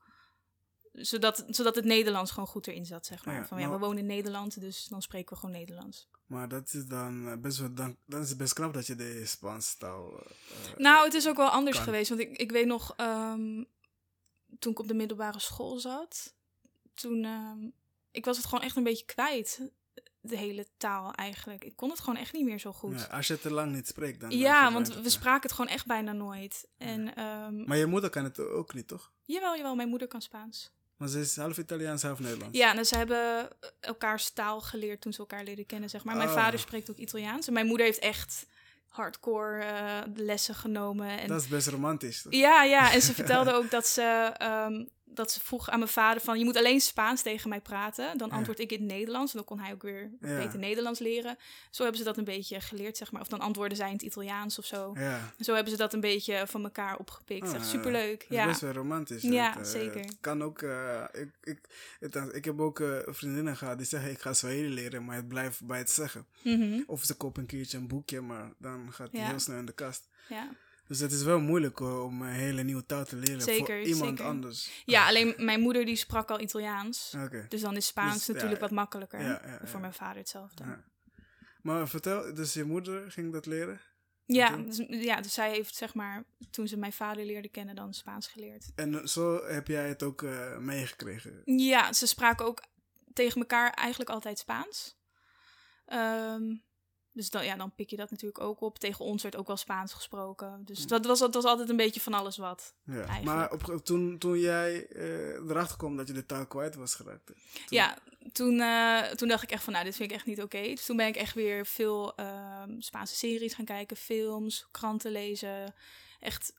[0.92, 3.34] Zodat, zodat het Nederlands gewoon goed erin zat, zeg maar.
[3.34, 6.08] Ja, van ja, nou- we wonen in Nederland, dus dan spreken we gewoon Nederlands.
[6.26, 7.74] Maar dat is dan eh, best wel...
[7.74, 10.18] Dan, dan is het best knap dat je de Spaanse taal...
[10.18, 11.84] eh, Nou, het is ook wel anders kan.
[11.84, 12.08] geweest.
[12.08, 13.64] Want ik, ik weet nog, ehm,
[14.58, 16.34] toen ik op de middelbare school zat,
[16.94, 17.58] toen, ehm,
[18.10, 19.70] ik was het gewoon echt een beetje kwijt.
[20.22, 21.64] De hele taal eigenlijk.
[21.64, 22.92] Ik kon het gewoon echt niet meer zo goed.
[23.00, 24.30] ja, Ja, als je te lang niet spreekt, dan...
[24.30, 26.68] dan want we het, spraken het gewoon echt bijna nooit.
[26.78, 29.12] En ehm, Maar je moeder kan het ook niet, toch?
[29.24, 30.72] jawel, jawel, mijn moeder kan Spaans.
[30.96, 32.58] Maar ze is half Italiaans, half Nederlands.
[32.58, 33.48] Ja, en ze hebben
[33.80, 36.16] elkaars taal geleerd toen ze elkaar leren kennen, zeg maar.
[36.16, 36.34] Mijn Oh.
[36.34, 37.46] vader spreekt ook Italiaans.
[37.46, 38.46] En mijn moeder heeft echt
[38.88, 41.18] hardcore eh, lessen genomen.
[41.20, 42.32] En Dat is best romantisch, toch?
[42.32, 42.92] Ja, ja.
[42.92, 46.38] En ze vertelde ook dat ze, ehm, dat ze vroeg aan mijn vader van...
[46.38, 48.18] je moet alleen Spaans tegen mij praten.
[48.18, 49.30] Dan antwoord ik in het Nederlands.
[49.32, 50.36] En dan kon hij ook weer Ja.
[50.36, 51.36] beter Nederlands leren.
[51.70, 53.20] Zo hebben ze dat een beetje geleerd, zeg maar.
[53.20, 54.92] Of dan antwoorden zij in het Italiaans of zo.
[54.94, 55.32] Ja.
[55.40, 57.48] Zo hebben ze dat een beetje van elkaar opgepikt.
[57.48, 58.22] Ah, Echt superleuk.
[58.22, 58.46] Het is Ja.
[58.46, 59.22] best wel romantisch.
[59.22, 60.00] Ja, Het, eh, zeker.
[60.00, 60.62] Het kan ook...
[60.62, 61.58] eh, ik, ik,
[62.00, 65.28] het, ik heb ook eh, vriendinnen gehad die zeggen ik ga Swahili leren, maar het
[65.28, 66.26] blijft bij het zeggen.
[66.42, 66.80] Mhm.
[66.86, 69.26] Of ze kopen een keertje een boekje, maar dan gaat Ja.
[69.28, 70.08] heel snel in de kast.
[70.28, 70.48] ja.
[70.90, 73.82] Dus het is wel moeilijk hoor, om een hele nieuwe taal te leren voor Zeker,
[73.82, 74.24] iemand zeker.
[74.24, 74.82] anders.
[74.84, 77.16] ja, alleen mijn moeder die sprak al Italiaans.
[77.48, 79.20] Dus dan is Spaans Dus, ja, natuurlijk wat makkelijker.
[79.20, 79.66] ja, ja, ja.
[79.66, 80.64] Voor mijn vader hetzelfde.
[81.62, 83.80] Maar vertel, dus je moeder ging dat leren?
[84.24, 87.94] Ja, dus, ja, dus zij heeft zeg maar, toen ze mijn vader leerde kennen, dan
[87.94, 88.70] Spaans geleerd.
[88.74, 91.42] En zo heb jij het ook eh, meegekregen?
[91.44, 92.62] Ja, ze spraken ook
[93.12, 94.96] tegen elkaar eigenlijk altijd Spaans.
[95.86, 96.42] Ehm,
[97.12, 98.78] dus dan, ja, dan pik je dat natuurlijk ook op.
[98.78, 100.62] Tegen ons werd ook wel Spaans gesproken.
[100.64, 102.74] Dus dat was, dat was altijd een beetje van alles wat.
[102.84, 102.92] Ja.
[102.94, 103.24] Eigenlijk.
[103.24, 107.26] Maar op, toen, toen jij eh, erachter kwam dat je de taal kwijt was geraakt.
[107.26, 107.36] Toen-
[107.68, 107.98] Ja,
[108.32, 110.62] toen, eh, toen dacht ik echt van, nou, dit vind ik echt niet oké.
[110.62, 115.74] Dus toen ben ik echt weer veel ehm, Spaanse series gaan kijken, films, kranten lezen.
[116.20, 116.52] Echt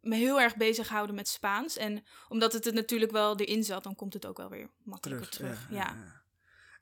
[0.00, 1.76] me heel erg bezighouden met Spaans.
[1.76, 5.28] En omdat het er natuurlijk wel erin zat, dan komt het ook wel weer makkelijker
[5.28, 5.66] terug.
[5.70, 6.22] Ja, ja.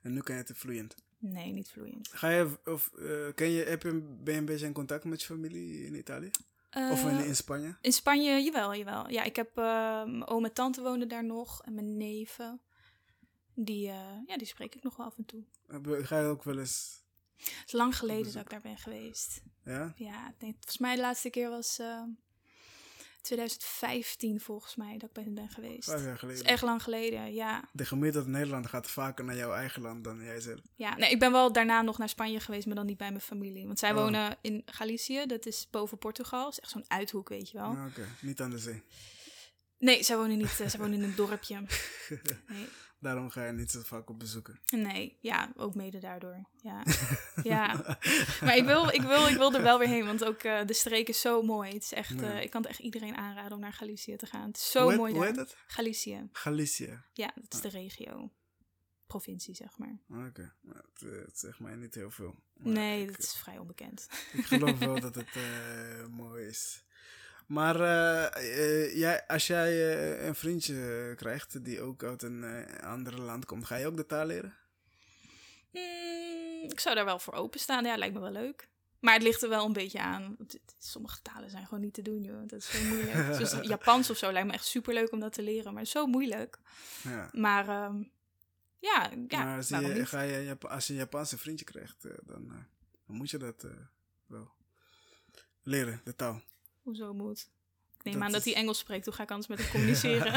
[0.01, 0.95] En nu kan je het vloeiend.
[1.19, 2.07] Nee, niet vloeiend.
[2.11, 5.03] Ga je, of, eh, ken je, heb je, een- ben je een beetje in contact
[5.03, 6.29] met je familie in Italië?
[6.91, 7.77] of in, Eh, in Spanje?
[7.81, 9.09] in Spanje, jawel, jawel.
[9.09, 9.63] Ja, ik heb eh,
[10.03, 12.61] mijn oom en tante wonen daar nog en mijn neven.
[13.53, 15.43] Die, eh, ja, die spreek ik nog wel af en toe.
[16.05, 16.97] Ga je ook wel eens...
[17.37, 19.41] Het is lang geleden dat ik daar ben geweest.
[19.65, 19.93] Ja?
[19.95, 22.03] Ja, ik denk, volgens mij de laatste keer was eh,
[23.21, 25.89] 2015 volgens mij dat ik ben, ben geweest.
[25.89, 26.41] Vijf jaar Dat geleden.
[26.43, 27.63] is echt lang geleden, ja.
[27.73, 30.59] De gemiddelde Nederlander gaat vaker naar jouw eigen land dan jij zelf.
[30.75, 30.95] ja.
[30.97, 33.65] Nee, ik ben wel daarna nog naar Spanje geweest, maar dan niet bij mijn familie.
[33.65, 33.95] Want zij Oh.
[33.95, 36.43] wonen in Galicië, dat is boven Portugal.
[36.43, 37.67] Dat is echt zo'n uithoek, weet je wel.
[37.67, 38.83] Ah, Oké, niet aan de zee.
[39.77, 41.55] Nee, zij wonen niet, eh, zij wonen in een dorpje.
[42.47, 42.67] Nee.
[43.01, 44.59] Daarom ga je niet zo vaak op bezoeken.
[44.65, 46.45] Nee, ja, ook mede daardoor.
[46.61, 46.83] Ja,
[47.43, 47.73] ja.
[48.41, 50.73] maar ik wil, ik, wil, ik wil er wel weer heen, want ook eh, de
[50.73, 51.73] streek is zo mooi.
[51.73, 54.47] Het is echt, eh, ik kan het echt iedereen aanraden om naar Galicië te gaan.
[54.47, 55.29] Het is zo hoe heet, mooi hoe daar.
[55.29, 55.55] heet het?
[55.67, 57.01] Galicië, Galicië.
[57.13, 58.31] ja, dat is de regio.
[59.07, 59.99] Provincie, zeg maar.
[60.09, 62.35] Ah, Oké, Maar het, eh, het zegt mij niet heel veel.
[62.53, 64.07] Maar Nee, ik, dat is vrij onbekend.
[64.33, 65.27] ik geloof wel dat het
[66.09, 66.83] mooi is.
[67.49, 73.21] Maar eh, eh, jij, als jij eh, een vriendje krijgt die ook uit een ander
[73.21, 74.55] land komt, ga je ook de taal leren?
[75.71, 77.85] Mm, ik zou daar wel voor openstaan.
[77.85, 78.69] Ja, lijkt me wel leuk.
[78.99, 80.37] Maar het ligt er wel een beetje aan.
[80.79, 82.47] Sommige talen zijn gewoon niet te doen, joh.
[82.47, 83.33] Dat is zo moeilijk.
[83.47, 85.73] Zoals Japans of zo lijkt me echt super leuk om dat te leren.
[85.73, 86.59] Maar zo moeilijk.
[87.03, 87.29] Ja.
[87.31, 88.03] Maar ehm,
[88.79, 90.07] ja, ja maar als je, niet?
[90.07, 92.47] ga je, als je een Japanse vriendje krijgt, dan,
[93.05, 93.67] dan moet je dat
[94.25, 94.51] wel
[95.63, 96.41] leren, de taal.
[96.81, 97.49] Hoezo moet?
[97.97, 99.05] Ik neem Dat aan dat hij Engels spreekt.
[99.05, 100.33] Hoe ga ik anders met hem communiceren?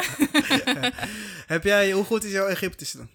[1.54, 3.08] Heb jij, hoe goed is jouw Egyptisch dan?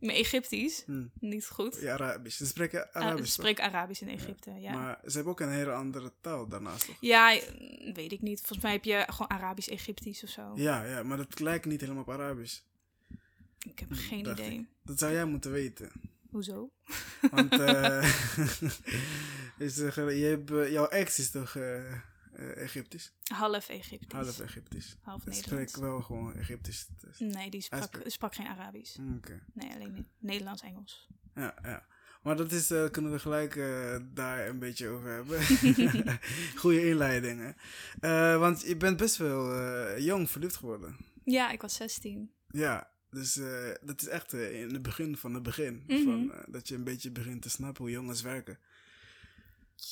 [0.00, 0.82] Mijn Egyptisch?
[0.86, 1.04] Hm.
[1.20, 1.78] Niet goed.
[1.80, 2.36] Ja, Arabisch.
[2.36, 3.18] Ze spreken Ah, Arabisch.
[3.18, 3.32] ik toch?
[3.32, 4.72] spreek Arabisch in Egypte, ja.
[4.72, 6.96] Maar ze hebben ook een hele andere taal daarnaast, toch?
[7.00, 8.38] Ja, eh, weet ik niet.
[8.38, 10.52] Volgens mij heb je gewoon Arabisch-Egyptisch of zo.
[10.54, 12.60] Ja, ja, maar dat lijkt niet helemaal op Arabisch.
[13.68, 14.52] Ik heb geen Dacht idee.
[14.58, 14.64] ik.
[14.82, 15.90] Dat zou jij moeten weten.
[16.30, 16.70] Hoezo?
[17.30, 18.12] Want eh
[19.58, 21.56] is, zeggen, je hebt, eh, jouw ex is toch
[22.36, 23.12] eh, Egyptisch?
[23.24, 24.12] Half Egyptisch.
[24.14, 24.96] Half Egyptisch.
[25.00, 25.72] Half Ik Nederlands.
[25.72, 26.86] spreek wel gewoon Egyptisch.
[27.00, 28.96] dus- Nee, die sprak, sprak geen Arabisch.
[29.16, 29.42] Oké.
[29.52, 31.08] Nee, alleen Ne- Nederlands-Engels.
[31.34, 31.86] Ja, ja.
[32.22, 35.40] Maar dat is, eh, kunnen we gelijk eh, daar een beetje over hebben.
[36.60, 37.50] Goede inleiding, hè?
[38.34, 40.96] Eh, want je bent best wel jong verliefd geworden.
[41.24, 42.30] Ja, ik was 16.
[42.48, 43.34] Ja, dus
[43.82, 45.84] dat is echt in het begin van het begin.
[45.86, 46.02] Mhm.
[46.04, 48.58] van, dat je een beetje begint te snappen hoe jongens werken.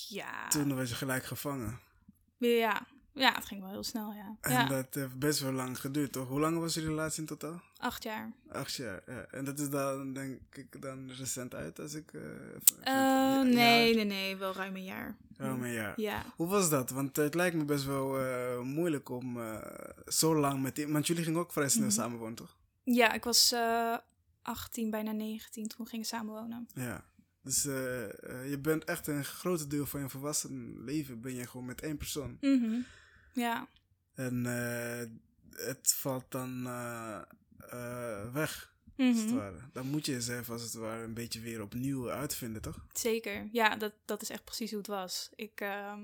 [0.08, 0.48] Ja.
[0.48, 1.78] Toen was je gelijk gevangen.
[2.48, 2.86] Ja.
[3.12, 4.36] Ja, het ging wel heel snel, ja.
[4.40, 6.28] En ja, dat heeft best wel lang geduurd, toch?
[6.28, 7.60] Hoe lang was je relatie in totaal?
[7.78, 8.32] acht jaar.
[8.52, 9.24] Acht jaar, ja.
[9.30, 12.12] En dat is dan, denk ik, dan recent uit als ik...
[12.12, 12.20] eh,
[13.40, 14.36] Eh, nee, nee, nee.
[14.36, 15.16] Wel ruim een jaar.
[15.38, 16.00] Ja, ruim een jaar.
[16.00, 16.22] Ja.
[16.36, 16.90] Hoe was dat?
[16.90, 19.38] Want het lijkt me best wel eh, moeilijk om
[20.06, 20.88] zo lang met die...
[20.88, 21.94] Want jullie gingen ook vrij snel Mhm.
[21.94, 22.56] samenwonen, toch?
[22.84, 23.96] Ja, ik was eh
[24.42, 26.68] 18, bijna 19 toen we gingen samenwonen.
[26.74, 27.04] Ja.
[27.44, 31.46] Dus eh, eh, je bent echt een groot deel van je volwassen leven ben je
[31.46, 32.38] gewoon met één persoon.
[32.40, 32.80] Mhm.
[33.32, 33.68] Ja.
[34.14, 35.06] En eh,
[35.66, 36.62] het valt dan
[38.32, 39.34] weg, als het Mhm.
[39.34, 39.58] ware.
[39.72, 42.86] Dan moet je jezelf als het ware een beetje weer opnieuw uitvinden, toch?
[42.92, 43.48] Zeker.
[43.52, 45.30] Ja, dat, dat is echt precies hoe het was.
[45.34, 46.00] Ik, ehm,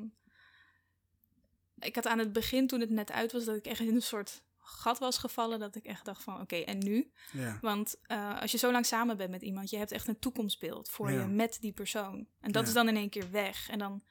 [1.79, 4.03] ik had aan het begin, toen het net uit was, dat ik echt in een
[4.03, 5.59] soort gat was gevallen.
[5.59, 7.13] Dat ik echt dacht van, oké, en nu?
[7.33, 7.59] Ja.
[7.61, 10.89] Want eh, als je zo lang samen bent met iemand, je hebt echt een toekomstbeeld
[10.91, 11.21] voor Ja.
[11.21, 12.27] je met die persoon.
[12.41, 12.69] En dat Ja.
[12.69, 13.69] is dan in één keer weg.
[13.69, 14.03] En dan,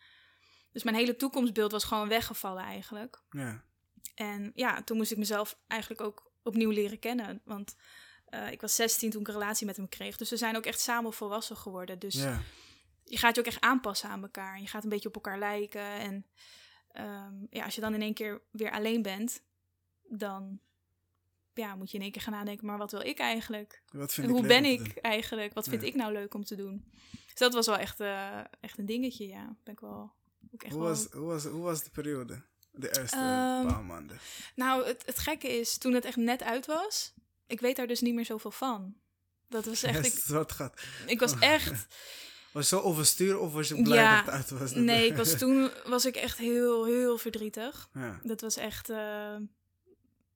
[0.72, 3.22] dus mijn hele toekomstbeeld was gewoon weggevallen eigenlijk.
[3.30, 3.64] Ja.
[4.16, 7.42] En ja, toen moest ik mezelf eigenlijk ook opnieuw leren kennen.
[7.46, 7.76] Want
[8.26, 10.18] eh, ik was 16 toen ik een relatie met hem kreeg.
[10.18, 12.00] Dus we zijn ook echt samen volwassen geworden.
[12.00, 12.42] Dus Ja.
[13.04, 14.56] je gaat je ook echt aanpassen aan elkaar.
[14.56, 15.82] En je gaat een beetje op elkaar lijken.
[15.82, 16.26] En
[16.92, 19.44] ehm, ja, als je dan in één keer weer alleen bent,
[20.10, 20.60] dan
[21.54, 23.82] ja, moet je in één keer gaan nadenken, maar wat wil ik eigenlijk?
[23.92, 25.54] Wat vind En hoe ben ik eigenlijk?
[25.54, 25.88] Wat vind Ja.
[25.88, 26.92] ik nou leuk om te doen?
[27.12, 29.56] Dus dat was wel echt, eh, echt een dingetje, ja.
[29.64, 30.12] Ben ik wel,
[30.54, 30.92] ook echt Hoe wel...
[30.92, 32.42] was, hoe, was, hoe was de periode?
[32.72, 34.20] De eerste Ehm, paar maanden.
[34.56, 37.14] Nou, het, het gekke is, toen het echt net uit was,
[37.48, 38.96] ik weet daar dus niet meer zoveel van.
[39.48, 40.82] Dat was echt, ik, wat gaat.
[41.08, 41.88] ik was echt,
[42.52, 44.72] Was zo overstuur of was je blij Ja, dat het uit was?
[44.74, 47.90] nee, ik was toen was ik echt heel, heel verdrietig.
[47.94, 49.36] Ja, Dat was echt, eh,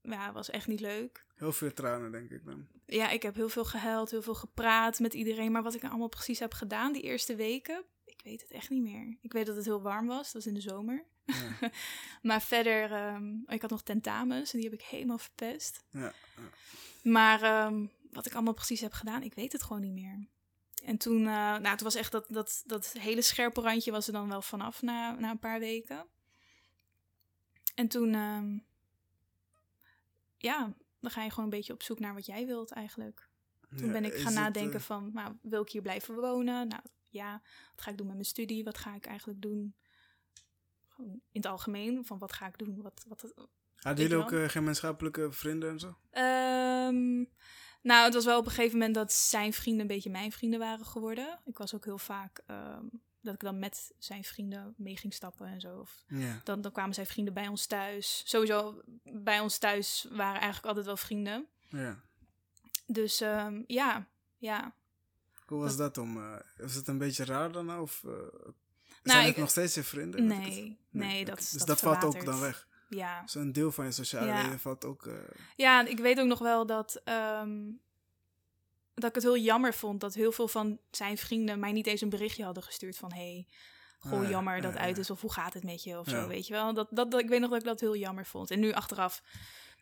[0.04, 1.26] ja, was echt niet leuk.
[1.36, 2.68] heel veel tranen, denk ik dan.
[2.86, 5.52] Ja, ik heb heel veel gehuild, heel veel gepraat met iedereen.
[5.52, 8.70] Maar wat ik nou allemaal precies heb gedaan die eerste weken, ik weet het echt
[8.70, 9.18] niet meer.
[9.22, 11.06] Ik weet dat het heel warm was, dat was in de zomer.
[11.26, 11.70] Ja,
[12.22, 15.84] Maar verder, ehm, ik had nog tentamens en die heb ik helemaal verpest.
[15.90, 16.14] ja.
[17.04, 20.28] Maar ehm, wat ik allemaal precies heb gedaan, ik weet het gewoon niet meer.
[20.84, 24.14] En toen, eh, nou, het was echt dat, dat, dat hele scherpe randje was er
[24.14, 26.06] dan wel vanaf na, na een paar weken.
[27.76, 28.58] En toen, ehm,
[30.44, 33.30] ja, dan ga je gewoon een beetje op zoek naar wat jij wilt eigenlijk.
[33.78, 36.68] Toen Ja, ben ik gaan nadenken eh, van, nou, wil ik hier blijven wonen?
[36.68, 37.42] Nou, ja,
[37.76, 38.64] wat ga ik doen met mijn studie?
[38.64, 39.76] Wat ga ik eigenlijk doen?
[40.88, 42.82] Gewoon in het algemeen, van wat ga ik doen?
[42.82, 43.34] Wat, wat,
[43.76, 45.98] Hadden jullie ook eh, gemeenschappelijke vrienden en zo?
[46.10, 47.26] Ehm,
[47.82, 50.60] nou, het was wel op een gegeven moment dat zijn vrienden een beetje mijn vrienden
[50.60, 51.42] waren geworden.
[51.46, 52.86] Ik was ook heel vaak ehm,
[53.24, 55.80] dat ik dan met zijn vrienden mee ging stappen en zo.
[55.80, 56.42] Of Ja.
[56.44, 58.22] dan, dan kwamen zijn vrienden bij ons thuis.
[58.26, 61.48] Sowieso bij ons thuis waren eigenlijk altijd wel vrienden.
[61.70, 62.00] ja.
[62.86, 64.08] Dus ehm, ja,
[64.38, 64.76] ja.
[65.46, 66.18] Hoe was dat om?
[66.18, 67.78] eh, is het een beetje raar dan?
[67.80, 68.54] Of eh, zijn
[69.04, 70.30] Nou, het ik- nog steeds je vrienden?
[70.30, 70.40] Het?
[70.40, 72.68] Nee, nee, dat, Dus dat, dat, valt ook dan weg.
[72.90, 73.28] Ja.
[73.28, 74.42] Zo'n deel van je sociale Ja.
[74.44, 75.06] leven valt ook...
[75.08, 75.14] eh,
[75.56, 77.62] Ja, ik weet ook nog wel dat, ehm,
[78.94, 82.02] dat ik het heel jammer vond dat heel veel van zijn vrienden mij niet eens
[82.02, 83.48] een berichtje hadden gestuurd van hey,
[84.00, 86.10] goh, Ah, ja, jammer dat ja, uit is of hoe gaat het met je of
[86.10, 86.22] Ja.
[86.22, 86.74] zo, weet je wel.
[86.74, 88.52] Dat, dat, dat, ik weet nog dat ik dat heel jammer vond.
[88.52, 89.24] En nu achteraf,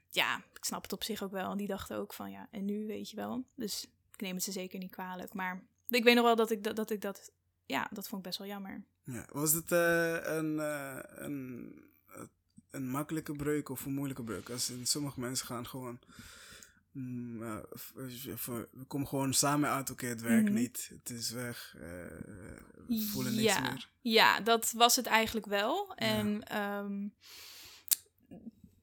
[0.09, 1.51] ja, ik snap het op zich ook wel.
[1.51, 3.45] En die dachten ook van ja, en nu weet je wel.
[3.55, 5.33] Dus ik neem het ze zeker niet kwalijk.
[5.33, 7.31] Maar ik weet nog wel dat ik dat, dat, ik dat
[7.65, 8.83] ja, dat vond ik best wel jammer.
[9.03, 9.25] Ja.
[9.31, 11.73] Was het eh, een, eh, een,
[12.07, 12.21] eh,
[12.69, 14.49] een makkelijke breuk of een moeilijke breuk?
[14.49, 15.99] Als in sommige mensen gaan gewoon...
[16.91, 17.91] mm, ja, v-
[18.35, 20.53] v- we komen gewoon samen uit, oké, het werkt Mhm.
[20.53, 21.81] niet, het is weg, eh,
[22.87, 23.61] we voelen niks ja.
[23.61, 23.89] meer.
[24.01, 25.93] Ja, dat was het eigenlijk wel.
[25.95, 27.07] En ehm,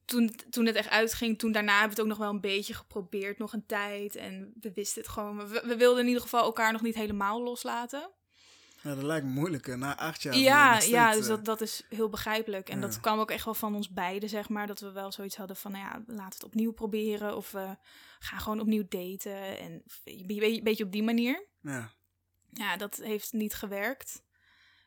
[0.05, 2.73] toen, toen het echt uitging, toen daarna hebben we het ook nog wel een beetje
[2.73, 4.15] geprobeerd, nog een tijd.
[4.15, 5.47] En we wisten het gewoon.
[5.49, 8.09] We, we wilden in ieder geval elkaar nog niet helemaal loslaten.
[8.81, 9.77] Ja, dat lijkt me moeilijk, hè.
[9.77, 10.35] na acht jaar.
[10.37, 12.69] Ja, ja, dus eh, dat, dat is heel begrijpelijk.
[12.69, 12.81] En Ja.
[12.85, 14.67] dat kwam ook echt wel van ons beiden, zeg maar.
[14.67, 17.35] Dat we wel zoiets hadden van, nou ja, laten we het opnieuw proberen.
[17.35, 17.77] Of we
[18.19, 19.59] gaan gewoon opnieuw daten.
[19.59, 21.45] En een beetje op die manier.
[21.61, 21.91] Ja,
[22.51, 24.23] Ja, dat heeft niet gewerkt.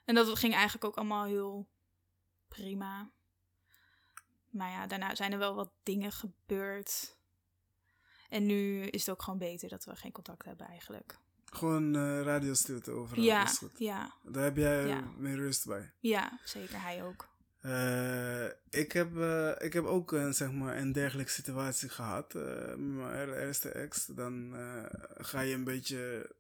[0.05, 1.69] En dat ging eigenlijk ook allemaal heel
[2.49, 3.11] prima.
[4.51, 7.17] Maar ja, daarna zijn er wel wat dingen gebeurd.
[8.29, 11.19] En nu is het ook gewoon beter dat we geen contact hebben eigenlijk.
[11.55, 13.79] Gewoon eh radiostilte overal, ja, dat is goed.
[13.79, 15.05] ja, Daar heb jij Ja.
[15.17, 15.93] meer rust bij.
[16.01, 17.31] ja, zeker hij ook.
[17.61, 22.43] Eh, ik, heb, eh, ik heb ook een, zeg maar, een dergelijke situatie gehad eh,
[22.69, 24.07] met mijn eerste ex.
[24.07, 24.55] Dan
[25.19, 26.31] ga je een beetje,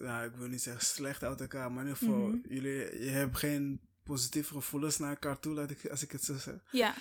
[0.00, 2.36] ja, ik wil niet zeggen slecht uit elkaar, maar in ieder geval, Mhm.
[2.48, 6.34] jullie, je hebt geen positieve gevoelens naar elkaar toe, laat ik, als ik het zo
[6.38, 6.54] zeg.
[6.70, 6.94] Ja,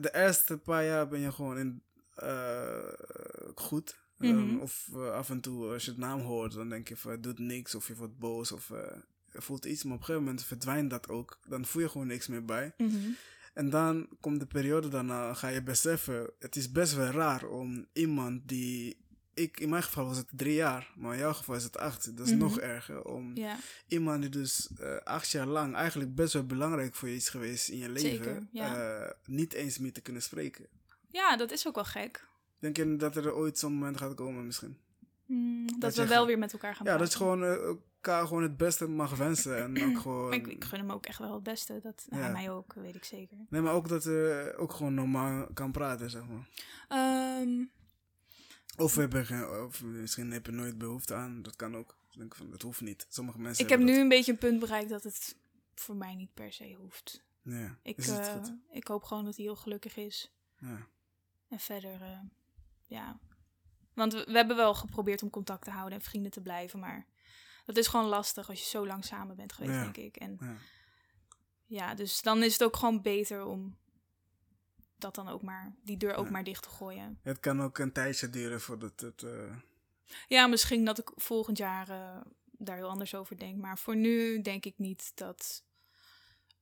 [0.00, 1.82] de eerste paar jaar ben je gewoon in,
[2.14, 2.78] eh,
[4.20, 4.58] Ehm, Mhm.
[4.58, 7.22] of eh, af en toe, als je het naam hoort, dan denk je van het
[7.22, 8.96] doet niks of je wordt boos of eh,
[9.32, 9.82] je voelt iets.
[9.82, 11.38] Maar op een gegeven moment verdwijnt dat ook.
[11.48, 12.72] Dan voel je gewoon niks meer bij.
[12.78, 12.96] mhm.
[13.54, 17.86] En dan komt de periode daarna, ga je beseffen, het is best wel raar om
[17.92, 18.98] iemand die.
[19.34, 22.16] Ik, in mijn geval was het drie jaar, maar in jouw geval is het acht.
[22.16, 22.40] Dat is Mhm.
[22.42, 23.04] nog erger.
[23.04, 23.56] Om ja,
[23.88, 27.68] iemand die dus eh, acht jaar lang eigenlijk best wel belangrijk voor je is geweest
[27.68, 28.96] in je leven, Zeker, ja.
[29.04, 30.66] eh, niet eens meer te kunnen spreken.
[31.08, 32.28] ja, dat is ook wel gek.
[32.60, 34.78] Denk je dat er ooit zo'n moment gaat komen misschien?
[35.26, 38.26] Mm, dat, Dat we wel weer met elkaar gaan Ja, dat je gewoon eh, elkaar
[38.26, 39.56] gewoon het beste mag wensen.
[39.56, 40.28] En ook gewoon...
[40.28, 41.80] Maar ik, ik gun hem ook echt wel het beste.
[41.82, 42.28] Dat, Ja.
[42.28, 43.36] Mij ook, weet ik zeker.
[43.48, 46.48] Nee, maar ook dat je ook gewoon normaal kan praten, zeg maar.
[46.88, 47.64] Ehm,
[48.76, 51.42] Of, we hebben geen, of misschien heb je nooit behoefte aan.
[51.42, 51.96] Dat kan ook.
[52.12, 53.06] Ik denk van, dat hoeft niet.
[53.08, 55.36] Sommige mensen ik heb nu een beetje een punt bereikt dat het
[55.74, 57.24] voor mij niet per se hoeft.
[57.42, 58.54] Ja, Ik, is het eh, goed?
[58.70, 60.32] ik hoop gewoon dat hij heel gelukkig is.
[60.58, 60.86] Ja.
[61.48, 62.18] En verder, eh,
[62.90, 63.18] ja.
[63.94, 67.06] Want we, we hebben wel geprobeerd om contact te houden en vrienden te blijven, maar
[67.66, 69.82] dat is gewoon lastig als je zo lang samen bent geweest, Ja.
[69.82, 70.16] denk ik.
[70.16, 70.56] En Ja.
[71.66, 73.76] ja, dus dan is het ook gewoon beter om
[74.98, 76.30] dat dan ook maar, die deur ook Ja.
[76.30, 77.18] maar dicht te gooien.
[77.22, 79.22] Het kan ook een tijdje duren voordat het...
[79.22, 79.56] eh,
[80.28, 83.56] Ja, misschien dat ik volgend jaar eh, daar heel anders over denk.
[83.56, 85.64] Maar voor nu denk ik niet dat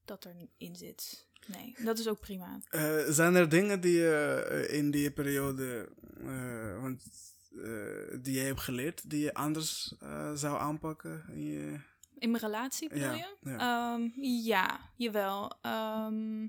[0.04, 1.27] dat erin zit.
[1.46, 2.58] Nee, dat is ook prima.
[2.70, 7.02] Eh, zijn er dingen die je eh, in die periode, eh, want,
[8.22, 9.94] die je hebt geleerd, die je anders
[10.34, 11.24] zou aanpakken?
[11.28, 11.80] In je...
[12.18, 13.36] In mijn relatie bedoel Ja, je?
[13.40, 13.94] ja.
[13.94, 15.52] Ehm, ja, jawel.
[15.62, 16.46] Ehm,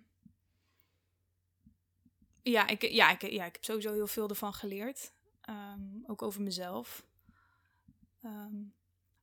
[2.42, 5.12] ja, ik, ja, ik, ja, ik heb sowieso heel veel ervan geleerd.
[5.42, 7.04] Ehm, ook over mezelf.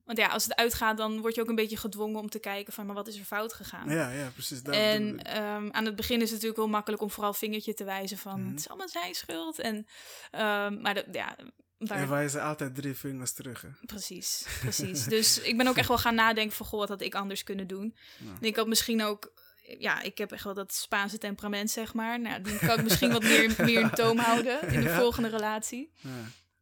[0.07, 2.73] Want ja, als het uitgaat, dan word je ook een beetje gedwongen om te kijken
[2.73, 3.89] van, maar wat is er fout gegaan?
[3.89, 4.61] Ja, ja, precies.
[4.61, 8.17] En ehm, aan het begin is het natuurlijk heel makkelijk om vooral vingertje te wijzen
[8.17, 8.49] van, Mhm.
[8.49, 9.59] het is allemaal zijn schuld.
[9.59, 9.87] En,
[10.31, 11.35] ehm, maar dat, ja,
[11.77, 13.61] waar, En wijzen altijd drie vingers terug.
[13.61, 13.67] Hè?
[13.85, 15.03] Precies, precies.
[15.03, 17.67] dus ik ben ook echt wel gaan nadenken van, goh, wat had ik anders kunnen
[17.67, 17.95] doen?
[18.17, 18.31] Ja.
[18.41, 19.31] En ik had misschien ook,
[19.79, 22.19] ja, ik heb echt wel dat Spaanse temperament, zeg maar.
[22.19, 24.97] Nou, die kan ik misschien wat meer, meer in toom houden in de Ja.
[24.99, 25.91] volgende relatie.
[25.95, 26.09] Ja.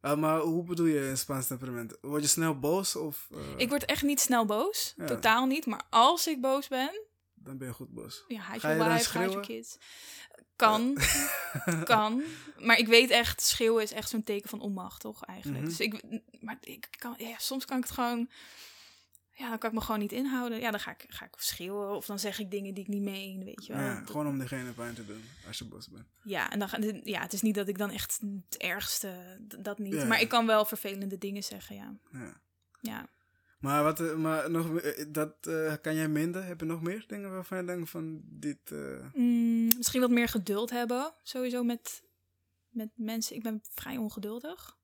[0.00, 1.96] Ah, maar hoe bedoel je in Spaans temperament?
[2.00, 5.04] Word je snel boos of eh, Ik word echt niet snel boos, Ja.
[5.06, 5.66] totaal niet.
[5.66, 7.00] Maar als ik boos ben,
[7.34, 8.24] dan ben je goed boos?
[8.28, 9.76] ja, Ga je wife, kids.
[10.56, 10.98] Kan,
[11.84, 12.22] kan.
[12.58, 15.60] Maar ik weet echt, schreeuwen is echt zo'n teken van onmacht, toch, eigenlijk.
[15.60, 15.68] Mhm.
[15.68, 18.30] Dus ik, maar ik kan, ja, soms kan ik het gewoon,
[19.38, 20.60] ja, dan kan ik me gewoon niet inhouden.
[20.60, 23.02] Ja, dan ga ik, ga ik schreeuwen of dan zeg ik dingen die ik niet
[23.02, 23.82] meen, weet je wel.
[23.82, 26.06] Ja, gewoon om diegene pijn te doen als je boos bent.
[26.22, 29.12] Ja, en dan, ja, het is niet dat ik dan echt het ergste,
[29.58, 29.92] dat niet.
[29.94, 31.96] Ja, Maar ik kan wel vervelende dingen zeggen, ja.
[32.12, 32.40] Ja.
[32.80, 33.08] Ja,
[33.58, 36.44] Maar, wat, eh, maar nog, meer, eh, dat eh, kan jij minder?
[36.44, 38.70] Heb je nog meer dingen waarvan je denkt van dit...
[38.72, 42.02] eh, Mm, misschien wat meer geduld hebben, sowieso met,
[42.68, 43.36] met mensen.
[43.36, 44.76] Ik ben vrij ongeduldig.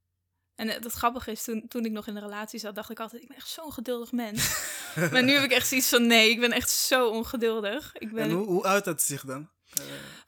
[0.63, 3.01] En eh, het grappige is, toen, toen ik nog in een relatie zat, dacht ik
[3.01, 4.65] altijd, ik ben echt zo'n geduldig mens.
[5.13, 7.93] maar nu heb ik echt zoiets van, nee, ik ben echt zo ongeduldig.
[7.99, 9.51] Ik ben En hoe, hoe uit dat zich dan?
[9.75, 9.83] Eh,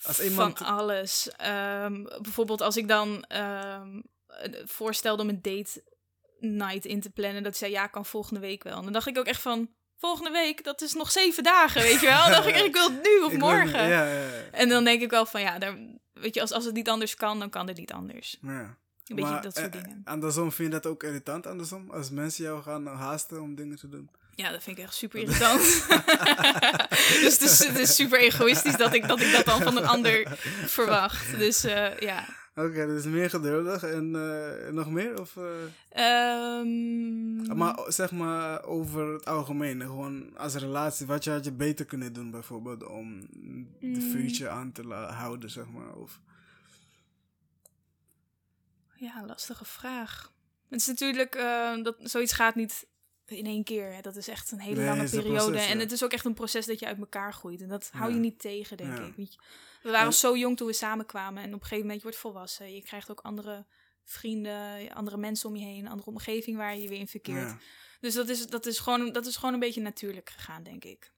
[0.06, 0.58] als iemand...
[0.58, 1.28] Van alles.
[1.36, 3.82] Ehm, bijvoorbeeld als ik dan eh,
[4.64, 5.84] voorstelde om een date
[6.38, 8.76] night in te plannen, dat zei ja, kan volgende week wel.
[8.76, 12.00] En dan dacht ik ook echt van, volgende week, dat is nog zeven dagen, weet
[12.00, 12.22] je wel.
[12.22, 13.88] Dan dacht ik, ik wil het nu of ik morgen.
[13.88, 14.50] Ja, ja, ja.
[14.50, 15.76] En dan denk ik wel van, ja, daar,
[16.12, 18.38] weet je, als, als het niet anders kan, dan kan het niet anders.
[18.40, 18.82] ja.
[19.06, 20.02] Een beetje Maar, dat soort eh, dingen.
[20.04, 21.90] Andersom vind je dat ook irritant, andersom?
[21.90, 24.08] Als mensen jou gaan haasten om dingen te doen?
[24.34, 25.60] Ja, dat vind ik echt super irritant.
[27.22, 29.86] dus het is, het is super egoïstisch dat ik, dat ik dat dan van een
[29.86, 31.38] ander verwacht.
[31.38, 32.24] Dus eh, ja.
[32.56, 35.20] Oké, dus meer geduldig en eh, nog meer?
[35.20, 35.42] Of, eh,
[35.90, 41.84] Ehm, Maar zeg maar over het algemeen, gewoon als relatie, wat je had je beter
[41.84, 44.10] kunnen doen bijvoorbeeld om de Mm.
[44.10, 45.94] vuurtje aan te houden, zeg maar.
[45.94, 46.20] Of,
[49.04, 50.32] Ja, lastige vraag.
[50.68, 52.86] Het is natuurlijk, eh, dat, zoiets gaat niet
[53.26, 53.92] in één keer.
[53.94, 54.00] Hè.
[54.00, 55.50] Dat is echt een hele Nee, lange periode.
[55.50, 57.60] proces, en het is ook echt een proces dat je uit elkaar groeit.
[57.62, 58.14] En dat hou Ja.
[58.14, 59.04] je niet tegen, denk Ja.
[59.04, 59.12] ik.
[59.16, 59.38] Je,
[59.82, 61.42] We waren En- zo jong toen we samenkwamen.
[61.42, 62.74] En op een gegeven moment, je wordt volwassen.
[62.74, 63.66] Je krijgt ook andere
[64.04, 65.84] vrienden, andere mensen om je heen.
[65.84, 67.54] Een andere omgeving waar je je weer in verkeert.
[68.00, 71.12] Dus dat is, dat, is gewoon, dat is gewoon een beetje natuurlijk gegaan, denk ik.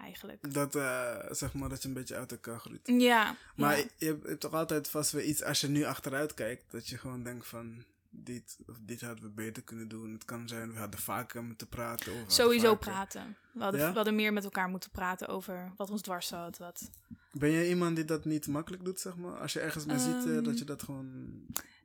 [0.00, 0.52] Eigenlijk.
[0.54, 2.80] dat, eh, zeg maar dat je een beetje uit elkaar groeit.
[2.84, 3.36] Ja.
[3.56, 3.84] Maar ja.
[3.98, 6.88] je, hebt, je hebt toch altijd vast weer iets, als je nu achteruit kijkt, dat
[6.88, 10.12] je gewoon denkt van, dit of dit hadden we beter kunnen doen.
[10.12, 12.12] Het kan zijn, we hadden vaker moeten praten.
[12.12, 13.36] Of Sowieso vaker- praten.
[13.52, 13.88] We hadden, Ja?
[13.88, 16.58] we hadden meer met elkaar moeten praten over wat ons dwars zat.
[16.58, 16.90] Wat.
[17.32, 19.38] Ben je iemand die dat niet makkelijk doet, zeg maar?
[19.38, 21.30] Als je ergens mee ziet, eh, Ehm, dat je dat gewoon...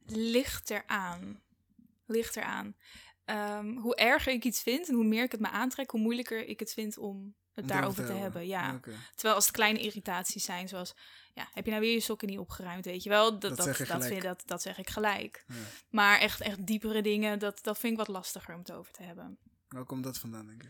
[0.06, 1.40] Ligt eraan.
[2.06, 2.76] Ligt eraan.
[3.26, 6.48] Ehm, hoe erger ik iets vind en hoe meer ik het me aantrek, hoe moeilijker
[6.48, 8.48] ik het vind om het daarover te hebben.
[8.48, 8.80] Ja.
[9.14, 10.96] Terwijl als het kleine irritaties zijn, zoals
[11.34, 13.32] ja, heb je nou weer je sokken niet opgeruimd, weet je wel?
[13.32, 14.12] Dat, Dat dat, zeg je dat, gelijk.
[14.12, 15.44] vind, dat, dat zeg ik gelijk.
[15.48, 15.56] Ja.
[15.90, 19.04] Maar echt, echt diepere dingen, dat, dat vind ik wat lastiger om het over te
[19.04, 19.38] hebben.
[19.68, 20.70] Waar komt dat vandaan, denk je?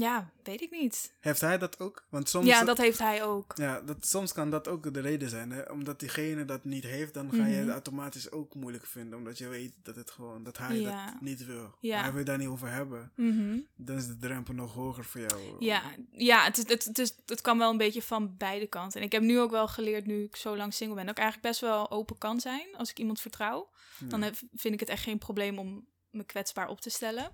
[0.00, 1.14] Ja, weet ik niet.
[1.20, 2.04] Heeft hij dat ook?
[2.08, 3.52] Want soms, ja, dat heeft hij ook.
[3.56, 5.50] ja, dat, soms kan dat ook de reden zijn.
[5.50, 5.62] Hè?
[5.62, 7.60] Omdat diegene dat niet heeft, dan ga je Mhm.
[7.60, 9.18] het automatisch ook moeilijk vinden.
[9.18, 11.06] Omdat je weet dat, het gewoon, dat hij Ja.
[11.06, 11.74] dat niet wil.
[11.80, 12.02] Ja.
[12.02, 13.12] Hij wil daar niet over hebben.
[13.16, 13.58] Mhm.
[13.76, 15.56] Dan is de drempel nog hoger voor jou.
[15.58, 19.00] Ja, ja het, het, het, het kan wel een beetje van beide kanten.
[19.00, 21.22] En ik heb nu ook wel geleerd, nu ik zo lang single ben, dat ik
[21.22, 23.70] eigenlijk best wel open kan zijn als ik iemand vertrouw.
[23.98, 24.06] Ja.
[24.06, 27.30] Dan heb, vind ik het echt geen probleem om me kwetsbaar op te stellen.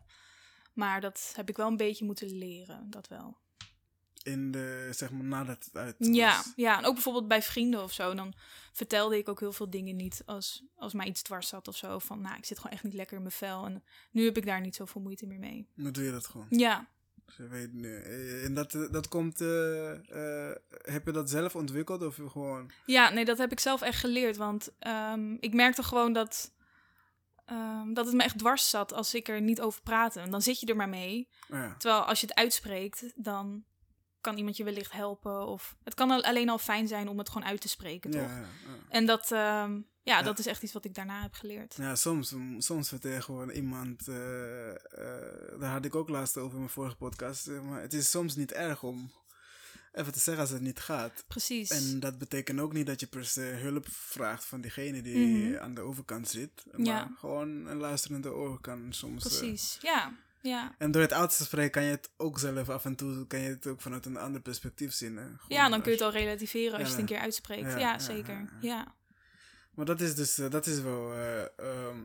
[0.74, 3.36] Maar dat heb ik wel een beetje moeten leren, dat wel.
[4.22, 6.52] In de, zeg maar, nadat het uit Ja, was.
[6.56, 8.14] ja, en ook bijvoorbeeld bij vrienden of zo.
[8.14, 8.34] Dan
[8.72, 11.98] vertelde ik ook heel veel dingen niet als, als mij iets dwars zat of zo.
[11.98, 13.64] Van, nou, ik zit gewoon echt niet lekker in mijn vel.
[13.64, 15.68] En nu heb ik daar niet zoveel moeite meer mee.
[15.74, 16.46] Nu doe je dat gewoon.
[16.50, 16.88] Ja,
[17.24, 17.96] Dus je weet nu.
[17.96, 19.40] Eh, En dat, dat komt...
[19.40, 19.90] eh,
[20.50, 22.70] eh, heb je dat zelf ontwikkeld of gewoon...
[22.86, 24.36] Ja, nee, dat heb ik zelf echt geleerd.
[24.36, 26.52] Want ehm, ik merkte gewoon dat,
[27.44, 30.20] ehm, dat het me echt dwars zat als ik er niet over praatte.
[30.20, 31.28] En dan zit je er maar mee.
[31.48, 31.74] Ja.
[31.78, 33.64] Terwijl als je het uitspreekt, dan
[34.20, 35.46] kan iemand je wellicht helpen.
[35.46, 38.20] Of het kan al- alleen al fijn zijn om het gewoon uit te spreken, toch?
[38.20, 38.46] Ja, ja, ja.
[38.88, 41.74] En dat, ehm, ja, dat is echt iets wat ik daarna heb geleerd.
[41.78, 46.58] Ja, soms, soms je gewoon iemand, eh, eh, daar had ik ook laatst over in
[46.58, 49.10] mijn vorige podcast, eh, maar het is soms niet erg om
[49.94, 51.24] even te zeggen als het niet gaat.
[51.28, 51.70] Precies.
[51.70, 55.16] En dat betekent ook niet dat je per se hulp vraagt van diegene die
[55.48, 55.62] Mhm.
[55.62, 57.10] aan de overkant zit, maar Ja.
[57.18, 59.24] gewoon een luisterende oor kan soms...
[59.24, 60.12] eh, Precies, ja.
[60.40, 60.74] Ja.
[60.78, 63.40] en door het uit te spreken kan je het ook zelf af en toe, kan
[63.40, 65.16] je het ook vanuit een ander perspectief zien.
[65.16, 65.26] hè.
[65.48, 67.78] Ja, dan kun je het al relativeren als je het een keer uitspreekt.
[67.78, 68.48] ja, zeker.
[68.60, 68.94] ja.
[69.74, 71.98] Maar dat is dus, eh, dat is wel eh, ehm,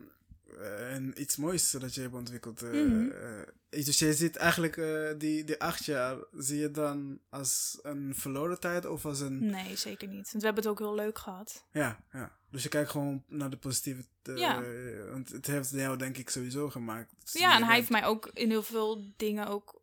[0.60, 2.62] eh, een, iets moois dat je hebt ontwikkeld.
[2.62, 3.10] eh, Mhm.
[3.10, 4.74] eh, dus je ziet eigenlijk
[5.20, 9.46] die, die acht jaar, zie je dan als een verloren tijd of als een...
[9.50, 10.30] Nee, zeker niet.
[10.30, 11.64] Want we hebben het ook heel leuk gehad.
[11.72, 12.32] Ja, ja.
[12.50, 14.02] Dus je kijkt gewoon naar de positieve...
[14.22, 14.62] eh, Ja.
[15.10, 17.12] Want het heeft jou denk ik sowieso gemaakt.
[17.32, 19.80] Ja, en hij heeft mij ook in heel veel dingen ook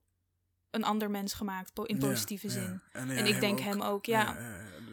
[0.72, 2.53] een ander mens gemaakt, in positieve ja.
[2.53, 2.82] zin.
[2.91, 4.38] En, En ik denk hem ook, ja.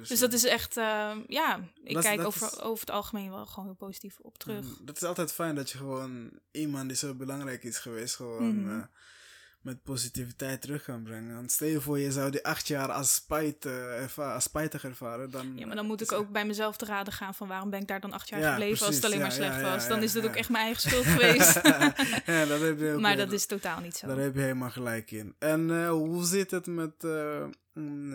[0.09, 2.91] Dus Dus dat is echt, eh, ja, ik Dat kijk dat over, is- over het
[2.95, 4.65] algemeen wel gewoon heel positief op terug.
[4.65, 8.61] Mm, Dat is altijd fijn dat je gewoon iemand die zo belangrijk is geweest, gewoon
[8.63, 8.79] Mhm.
[8.81, 8.85] eh,
[9.65, 11.35] met positiviteit terug kan brengen.
[11.35, 15.31] Want stel je voor, je zou die acht jaar als, spijt, eh, als spijtig ervaren,
[15.31, 15.53] dan...
[15.57, 17.89] Ja, maar dan moet ik ook bij mezelf te raden gaan van waarom ben ik
[17.89, 19.89] daar dan acht jaar Ja, gebleven als het alleen maar slecht ja, was.
[19.89, 20.23] Dan is ja.
[20.23, 21.55] ook echt mijn eigen schuld geweest.
[22.27, 24.07] ja, dat heb je ook maar dat is totaal niet zo.
[24.07, 25.35] Daar heb je helemaal gelijk in.
[25.39, 28.15] En eh, hoe zit het met eh, mm,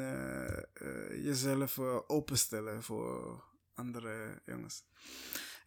[1.23, 3.43] jezelf openstellen voor
[3.73, 4.83] andere jongens?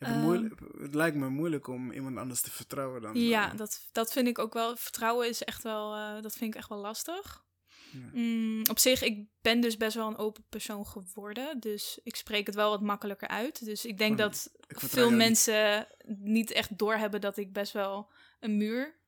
[0.07, 0.83] Je Ehm.
[0.83, 3.15] het lijkt me moeilijk om iemand anders te vertrouwen dan.
[3.21, 4.77] Ja, eh, dat, dat vind ik ook wel.
[4.77, 7.45] Vertrouwen is echt wel, eh, dat vind ik echt wel lastig.
[7.93, 8.11] Ja.
[8.13, 11.61] Mm, op zich, ik ben dus best wel een open persoon geworden.
[11.61, 13.65] Dus ik spreek het wel wat makkelijker uit.
[13.65, 15.19] Dus ik denk Oh, dat ik veel niet.
[15.19, 15.87] mensen
[16.19, 19.01] niet echt doorhebben dat ik best wel een muur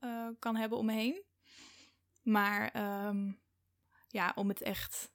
[0.00, 1.22] eh, kan hebben om me heen.
[2.22, 3.32] Maar ehm,
[4.08, 5.10] ja, om het echt,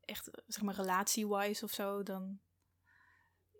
[0.00, 2.40] echt zeg maar relatie-wise of zo, dan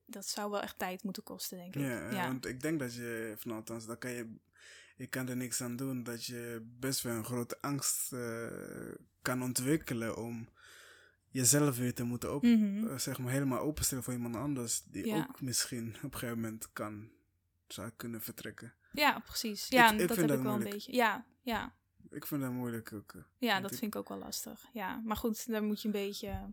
[0.06, 1.80] dat zou wel echt tijd moeten kosten, denk ik.
[1.82, 2.26] Ja, ja.
[2.26, 4.34] want ik denk dat je, van althans, daar kan je,
[4.96, 8.46] je kan er niks aan doen, dat je best wel een grote angst eh,
[9.22, 10.48] kan ontwikkelen om
[11.28, 12.86] jezelf weer te moeten op, Mhm.
[12.86, 15.16] eh, zeg maar helemaal openstellen voor iemand anders, die Ja.
[15.28, 17.10] ook misschien op een gegeven moment kan,
[17.68, 18.74] zou kunnen vertrekken.
[18.92, 19.68] Ja, precies.
[19.68, 20.92] Ja, Ik- ik dat vind heb dat ik wel een beetje.
[20.92, 21.74] Ja, ja.
[22.10, 23.12] Ik vind dat moeilijk ook.
[23.14, 23.20] eh.
[23.38, 24.66] Ja, dat ik- vind ik ook wel lastig.
[24.72, 26.52] Ja, maar goed, daar moet je een beetje Je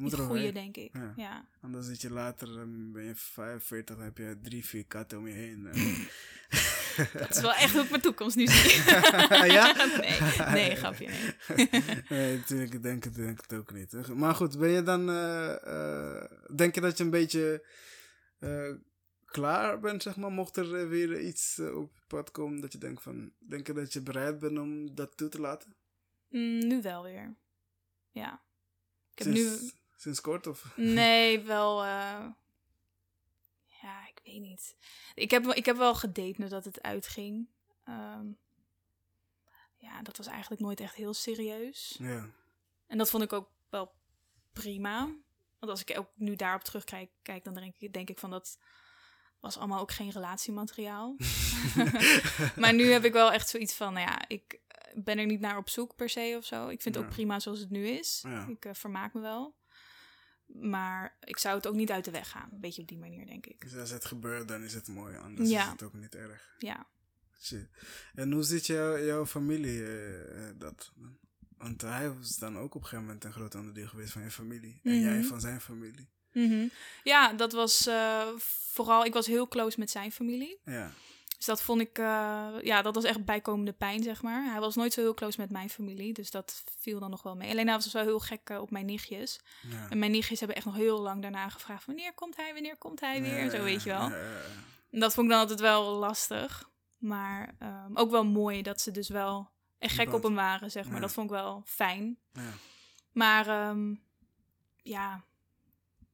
[0.00, 0.52] moet groeien, overheen.
[0.54, 0.90] denk ik.
[0.92, 1.12] Ja.
[1.16, 1.48] Ja.
[1.60, 5.26] Anders zit je later, dan ben je 45, dan heb je drie, vier katten om
[5.26, 5.66] je heen.
[5.66, 6.08] En-
[7.18, 8.82] Dat is wel echt hoe ik mijn toekomst nu zie.
[9.52, 9.72] Ja?
[10.00, 10.20] nee,
[10.52, 11.68] nee, grapje, nee.
[12.08, 13.92] nee, natuurlijk, ik denk het, denk het ook niet.
[13.92, 14.14] hè.
[14.14, 16.24] Maar goed, ben je dan, eh, eh,
[16.56, 17.66] denk je dat je een beetje
[18.38, 18.70] eh,
[19.24, 22.72] klaar bent, zeg maar, mocht er eh, weer iets eh, op je pad komen dat
[22.72, 25.74] je denkt van, denk je dat je bereid bent om dat toe te laten?
[26.28, 27.36] Mm, nu wel weer.
[28.10, 28.42] Ja.
[29.14, 29.48] Ik heb nu...
[30.00, 30.72] Sinds kort of?
[30.76, 31.82] Nee, wel...
[31.84, 32.26] eh,
[33.82, 34.76] Ja, ik weet niet.
[35.14, 37.48] Ik heb, wel- ik heb wel gedate nadat het uitging.
[37.84, 38.26] Ehm,
[39.76, 41.96] ja, dat was eigenlijk nooit echt heel serieus.
[41.98, 42.28] Ja.
[42.86, 43.92] En dat vond ik ook wel
[44.52, 44.98] prima.
[45.58, 48.58] Want als ik ook nu daarop terugkijk, kijk, dan denk ik, denk ik van dat
[49.40, 51.16] was allemaal ook geen relatiemateriaal.
[52.60, 54.60] maar nu heb ik wel echt zoiets van, nou ja, ik
[54.94, 56.68] ben er niet naar op zoek per se of zo.
[56.68, 58.20] Ik vind het ook prima zoals het nu is.
[58.26, 58.46] Ja.
[58.46, 59.54] Ik eh, vermaak me wel.
[60.54, 62.48] Maar ik zou het ook niet uit de weg gaan.
[62.52, 63.60] Een beetje op die manier, denk ik.
[63.60, 65.64] Dus als het gebeurt, dan is het mooi, anders Ja.
[65.64, 66.54] is het ook niet erg.
[66.58, 66.86] Ja.
[67.42, 67.68] Shit.
[68.14, 70.92] En hoe ziet jou, jouw familie eh, dat?
[71.58, 74.30] Want hij was dan ook op een gegeven moment een groot onderdeel geweest van je
[74.30, 74.80] familie.
[74.82, 75.04] En Mhm.
[75.04, 76.08] jij van zijn familie.
[76.32, 76.66] Mhm.
[77.02, 79.04] Ja, dat was eh, vooral...
[79.04, 80.58] Ik was heel close met zijn familie.
[80.64, 80.92] Ja.
[81.40, 84.50] Dus dat vond ik, eh, ja, dat was echt bijkomende pijn, zeg maar.
[84.50, 87.36] Hij was nooit zo heel close met mijn familie, dus dat viel dan nog wel
[87.36, 87.50] mee.
[87.50, 89.40] Alleen hij was wel heel gek eh, op mijn nichtjes.
[89.68, 89.88] ja.
[89.90, 93.00] En mijn nichtjes hebben echt nog heel lang daarna gevraagd: wanneer komt hij, wanneer komt
[93.00, 93.50] hij weer?
[93.50, 94.12] Zo weet je wel.
[94.90, 96.70] En dat vond ik dan altijd wel lastig.
[96.98, 100.84] Maar ehm, ook wel mooi dat ze dus wel echt gek op hem waren, zeg
[100.84, 100.94] maar.
[100.94, 101.00] Ja.
[101.00, 102.18] Dat vond ik wel fijn.
[102.32, 102.52] Ja.
[103.12, 103.94] Maar ehm,
[104.82, 105.24] ja,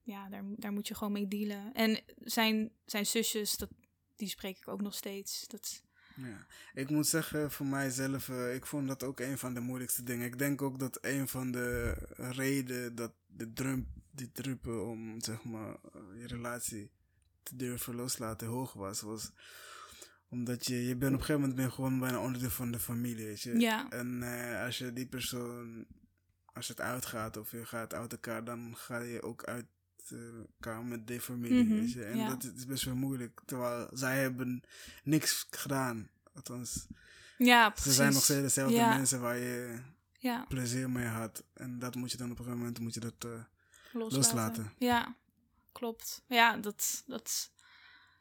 [0.03, 1.73] ja daar, daar moet je gewoon mee dealen.
[1.73, 3.69] En zijn, zijn zusjes, dat,
[4.17, 5.47] die spreek ik ook nog steeds.
[5.47, 5.83] Dat,
[6.17, 6.47] Ja.
[6.75, 10.27] Ik moet zeggen, voor mijzelf, eh, ik vond dat ook een van de moeilijkste dingen.
[10.27, 15.45] Ik denk ook dat een van de redenen dat de drum, die druppel om zeg
[15.45, 16.91] maar eh, je relatie
[17.43, 19.33] te durven loslaten hoog was, was
[20.29, 23.27] omdat je, je bent op een gegeven moment ben gewoon bijna onderdeel van de familie,
[23.27, 23.59] weet je.
[23.59, 23.89] Ja.
[23.89, 25.87] En eh, als je die persoon,
[26.53, 29.67] als het uitgaat of je gaat uit elkaar, dan ga je ook uit
[30.13, 32.05] elkaar met die familie, weet je.
[32.05, 32.29] En ja.
[32.29, 34.63] dat is best wel moeilijk, terwijl zij hebben
[35.05, 36.09] niks gedaan.
[36.35, 36.87] Althans,
[37.39, 37.91] ja, precies.
[37.91, 38.97] ze zijn nog steeds dezelfde Ja.
[38.97, 39.79] mensen waar je
[40.19, 41.45] Ja, plezier mee had.
[41.55, 43.15] En dat moet je dan op een gegeven moment moet je dat.
[43.19, 43.31] eh,
[43.93, 44.17] loslaten.
[44.19, 44.73] Loslaten.
[44.79, 45.17] Ja,
[45.73, 46.23] klopt.
[46.29, 47.51] Ja, dat, dat,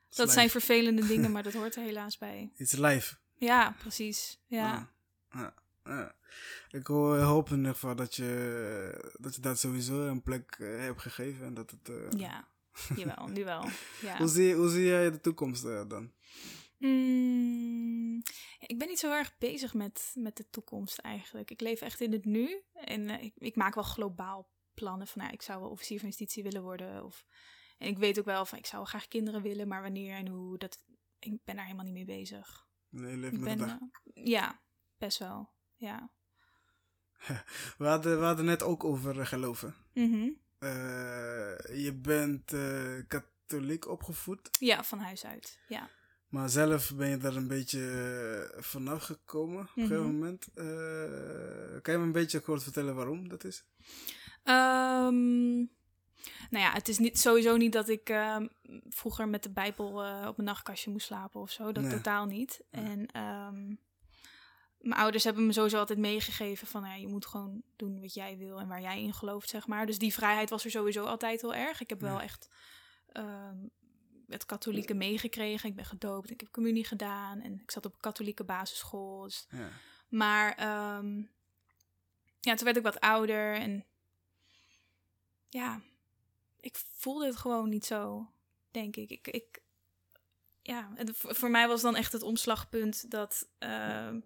[0.09, 0.31] dat life.
[0.31, 2.51] zijn vervelende dingen, maar dat hoort er helaas bij.
[2.55, 3.15] It's life.
[3.37, 4.39] Ja, precies.
[4.47, 4.89] Ja,
[5.31, 5.53] Ja.
[5.85, 6.15] Ja.
[6.69, 10.79] Ik hoor- hoop in ieder geval dat je dat, je dat sowieso een plek eh,
[10.79, 11.45] hebt gegeven.
[11.45, 12.47] En dat het, eh, ja.
[12.95, 13.65] jawel, nu wel.
[14.01, 14.17] Ja.
[14.17, 16.11] hoe, zie, hoe zie jij de toekomst eh, dan?
[16.77, 18.21] Mm,
[18.59, 21.51] ik ben niet zo erg bezig met, met de toekomst eigenlijk.
[21.51, 22.61] Ik leef echt in het nu.
[22.73, 26.07] En eh, ik, ik maak wel globaal plannen van, nou, ik zou wel officier van
[26.07, 27.03] justitie willen worden.
[27.03, 27.25] Of,
[27.77, 30.57] en ik weet ook wel van, ik zou graag kinderen willen, maar wanneer en hoe,
[30.57, 30.83] dat,
[31.19, 32.67] ik ben daar helemaal niet mee bezig.
[32.89, 33.77] Nee, Ik met de dag.
[34.13, 34.61] eh, ja,
[34.97, 35.53] best wel.
[35.75, 36.09] Ja.
[37.77, 39.75] We hadden, we hadden net ook over geloven.
[39.93, 40.29] Mhm.
[40.57, 45.59] Eh, je bent eh, katholiek opgevoed, Ja, van huis uit.
[45.67, 45.89] Ja.
[46.27, 47.81] maar zelf ben je daar een beetje
[48.55, 50.13] eh, vanaf gekomen op een gegeven Mhm.
[50.13, 50.47] moment.
[50.53, 53.63] Eh, kan je me een beetje kort vertellen waarom dat is?
[54.43, 55.55] Ehm,
[56.49, 58.47] nou ja, het is niet, sowieso niet dat ik ehm,
[58.89, 59.87] vroeger met de Bijbel
[60.27, 61.71] op mijn nachtkastje moest slapen of zo.
[61.71, 61.91] Dat Nee.
[61.93, 62.61] totaal niet.
[62.69, 63.75] En ehm,
[64.85, 66.83] mijn ouders hebben me sowieso altijd meegegeven van...
[66.83, 69.85] Ja, je moet gewoon doen wat jij wil en waar jij in gelooft, zeg maar.
[69.85, 71.81] Dus die vrijheid was er sowieso altijd heel erg.
[71.81, 72.49] Ik heb wel echt
[73.11, 73.57] ehm,
[74.27, 75.69] het katholieke meegekregen.
[75.69, 77.41] Ik ben gedoopt, ik heb communie gedaan...
[77.41, 79.23] en ik zat op een katholieke basisschool.
[79.23, 79.69] Dus Ja.
[80.07, 81.17] maar ehm,
[82.39, 83.85] ja, toen werd ik wat ouder en
[85.49, 85.81] ja,
[86.59, 88.31] ik voelde het gewoon niet zo,
[88.71, 89.09] denk ik.
[89.09, 89.61] Ik, ik
[90.61, 94.19] ja, het, voor voor mij was dan echt het omslagpunt dat ehm,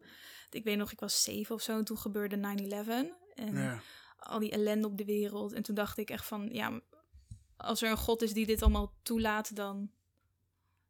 [0.50, 3.80] ik weet nog, ik was zeven of zo en toen gebeurde 9/11 en Ja.
[4.18, 5.54] al die ellende op de wereld.
[5.54, 6.82] En toen dacht ik echt van, ja,
[7.58, 9.92] als er een God is die dit allemaal toelaat, dan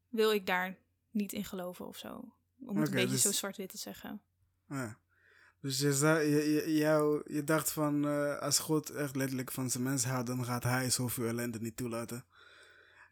[0.09, 0.77] wil ik daar
[1.11, 2.33] niet in geloven of zo.
[2.65, 4.21] Om het een beetje dus- zo zwart-wit te zeggen.
[4.69, 4.97] Ja.
[5.61, 9.83] Dus je, je, je, jou, je dacht van, eh, als God echt letterlijk van zijn
[9.83, 12.25] mensen houdt, dan gaat hij zoveel ellende niet toelaten.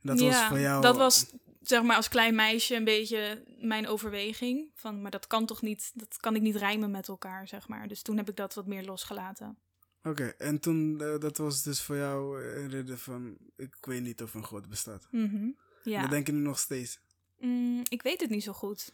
[0.02, 0.82] Dat was voor jou...
[0.82, 1.34] Dat was,
[1.68, 4.70] zeg maar, als klein meisje een beetje mijn overweging.
[4.74, 7.88] Van, maar dat kan toch niet, dat kan ik niet rijmen met elkaar, zeg maar.
[7.88, 9.58] Dus toen heb ik dat wat meer losgelaten.
[10.04, 14.02] Oké, en toen, eh, dat was dus voor jou eh, een reden van, ik weet
[14.02, 15.08] niet of een God bestaat.
[15.12, 15.50] Mhm.
[15.84, 17.00] Ja, Dat denk je nu nog steeds.
[17.40, 18.92] Mm, ik weet het niet zo goed.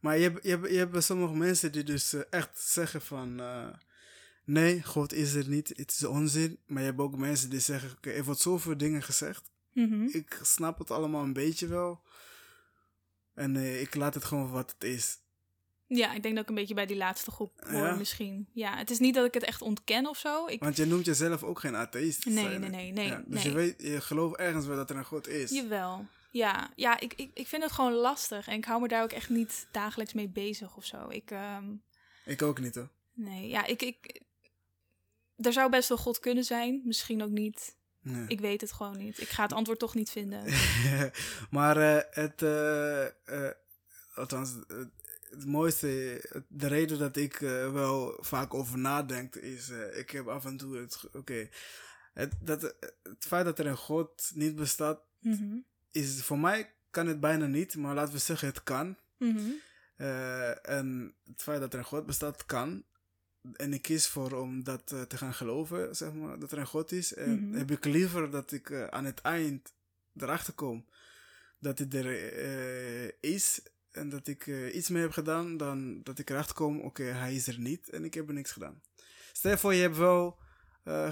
[0.00, 3.42] Maar je hebt, je hebt, je hebt sommige mensen die dus eh, echt zeggen van...
[4.44, 6.58] nee, God is er niet, het is onzin.
[6.66, 7.90] Maar je hebt ook mensen die zeggen...
[7.90, 9.50] Oké, er wordt zoveel dingen gezegd.
[9.74, 10.02] Mhm.
[10.12, 12.02] Ik snap het allemaal een beetje wel.
[13.34, 15.18] En eh, ik laat het gewoon wat het is.
[15.86, 17.94] Ja, ik denk dat ik een beetje bij die laatste groep hoor, Ja?
[17.94, 18.48] misschien.
[18.52, 20.46] Ja, het is niet dat ik het echt ontken of zo.
[20.46, 22.24] Ik, Want je noemt jezelf ook geen atheïst.
[22.24, 22.76] Nee, zijn, nee, hè?
[22.76, 23.52] nee, nee, Ja, dus nee.
[23.52, 25.50] je weet, je gelooft ergens wel dat er een God is.
[25.50, 26.06] Jawel.
[26.30, 28.46] Ja, ja ik, ik, ik vind het gewoon lastig.
[28.46, 31.08] En ik hou me daar ook echt niet dagelijks mee bezig of zo.
[31.08, 31.64] Ik, ehm,
[32.24, 32.88] Ik ook niet hoor.
[33.12, 34.22] nee, ja, ik, ik...
[35.36, 37.76] Er zou best wel God kunnen zijn, misschien ook niet.
[38.04, 38.24] Nee.
[38.28, 39.20] Ik weet het gewoon niet.
[39.20, 40.44] Ik ga het antwoord toch niet vinden.
[41.50, 43.50] maar eh, het, eh, eh,
[44.14, 44.50] althans,
[45.30, 47.36] het, mooiste, de reden dat ik
[47.72, 51.48] wel vaak over nadenk is, ik heb af en toe het, oké,
[52.12, 52.62] het, dat,
[53.02, 55.56] het feit dat er een God niet bestaat, Mhm.
[55.90, 58.96] is voor mij kan het bijna niet, maar laten we zeggen het kan.
[59.18, 59.50] Mhm.
[60.62, 62.84] En het feit dat er een God bestaat, kan.
[63.52, 66.66] En ik kies voor om dat eh, te gaan geloven, zeg maar, dat er een
[66.66, 67.14] God is.
[67.14, 67.56] En Mhm.
[67.58, 69.72] heb ik liever dat ik eh, aan het eind
[70.16, 70.86] erachter kom
[71.58, 73.60] dat hij er eh, is.
[73.90, 77.46] En dat ik iets mee heb gedaan, dan dat ik erachter kom, oké, hij is
[77.46, 78.82] er niet en ik heb er niks gedaan.
[79.32, 80.38] Stel je voor, je hebt wel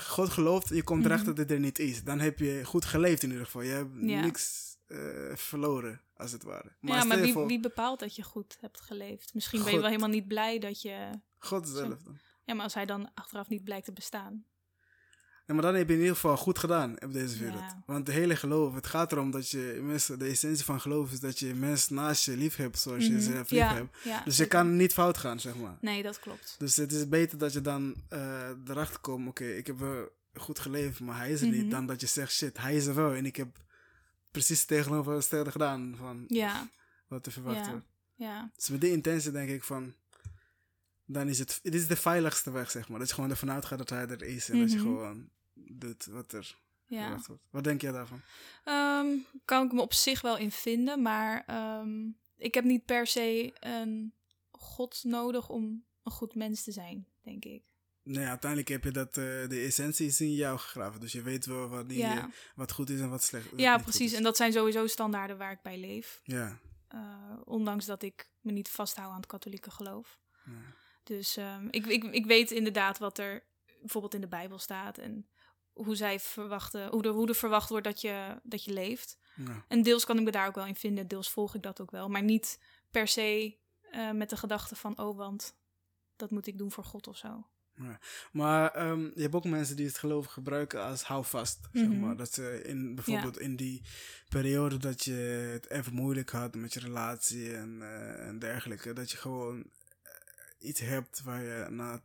[0.00, 1.10] God geloofd, je komt Mhm.
[1.10, 2.04] erachter dat hij er niet is.
[2.04, 3.62] Dan heb je goed geleefd in ieder geval.
[3.62, 4.20] Je hebt Ja.
[4.20, 6.72] niks eh, verloren, als het ware.
[6.80, 9.34] ja, stel maar wie, voor- wie bepaalt dat je goed hebt geleefd?
[9.34, 11.10] Misschien ben je wel helemaal niet blij dat je...
[11.38, 12.18] God zelf dan.
[12.44, 14.44] Ja, maar als hij dan achteraf niet blijkt te bestaan.
[15.46, 17.60] Ja, maar dan heb je in ieder geval goed gedaan op deze wereld.
[17.60, 17.82] Ja.
[17.86, 21.20] Want de hele geloof, het gaat erom dat je mensen, de essentie van geloof is
[21.20, 23.20] dat je mensen naast je lief hebt zoals je Mhm.
[23.20, 23.96] zelf lief ja, hebt.
[24.04, 25.76] ja, Dus je kan niet fout gaan, zeg maar.
[25.80, 26.54] Nee, dat klopt.
[26.58, 31.00] Dus het is beter dat je dan eh, erachter komt, oké, ik heb goed geleefd,
[31.00, 31.56] maar hij is er Mhm.
[31.56, 31.70] niet.
[31.70, 33.12] Dan dat je zegt, shit, hij is er wel.
[33.12, 33.56] En ik heb
[34.32, 36.68] precies tegenovergestelde gedaan van Ja,
[37.06, 37.70] wat er verwacht Ja.
[37.70, 37.86] wordt.
[38.14, 38.50] ja.
[38.56, 39.94] Dus met die intentie denk ik van,
[41.04, 42.98] dan is het, het is de veiligste weg, zeg maar.
[42.98, 44.86] Dat je gewoon ervan uitgaat dat hij er is en dat je Mhm.
[44.86, 47.02] gewoon doet wat er ja.
[47.02, 47.42] verwacht wordt.
[47.50, 48.20] Wat denk jij daarvan?
[48.64, 49.06] Ehm,
[49.44, 53.52] kan ik me op zich wel in vinden, maar ehm, ik heb niet per se
[53.60, 54.14] een
[54.50, 57.62] god nodig om een goed mens te zijn, denk ik.
[58.04, 61.00] Nee, uiteindelijk heb je dat, eh, de essentie is in jou gegraven.
[61.00, 62.24] Dus je weet wel wat, die, ja, eh,
[62.54, 64.12] wat goed is en wat slecht ja precies.
[64.12, 66.20] En dat zijn sowieso standaarden waar ik bij leef.
[66.24, 67.00] Ja, Eh,
[67.44, 70.20] ondanks dat ik me niet vasthoud aan het katholieke geloof.
[70.44, 70.52] ja.
[71.04, 73.44] Dus ehm, ik, ik, ik weet inderdaad wat er
[73.80, 75.28] bijvoorbeeld in de Bijbel staat en
[75.72, 79.18] hoe zij verwachten, hoe er, hoe er verwacht wordt dat je, dat je leeft.
[79.36, 79.64] Ja.
[79.68, 81.90] En deels kan ik me daar ook wel in vinden, deels volg ik dat ook
[81.90, 82.08] wel.
[82.08, 83.58] Maar niet per se
[84.12, 85.56] met de gedachte van, oh, want
[86.16, 87.46] dat moet ik doen voor God of zo.
[88.32, 91.58] Maar ehm, je hebt ook mensen die het geloof gebruiken als houvast.
[91.72, 92.00] zeg Mhm.
[92.00, 92.16] maar.
[92.16, 93.82] Dat ze in, bijvoorbeeld in die
[94.28, 95.12] periode dat je
[95.52, 99.60] het even moeilijk had met je relatie en, eh, en dergelijke, dat je gewoon
[100.02, 100.10] eh,
[100.68, 102.00] iets hebt waar je naar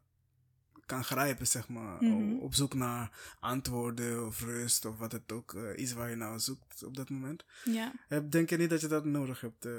[0.85, 2.03] kan grijpen, zeg maar.
[2.03, 2.37] Mhm.
[2.37, 6.39] Op zoek naar antwoorden of rust of wat het ook uh, is waar je nou
[6.39, 7.45] zoekt op dat moment.
[7.63, 7.91] Ja.
[8.07, 9.65] Heb- Denk je niet dat je dat nodig hebt?
[9.65, 9.73] eh,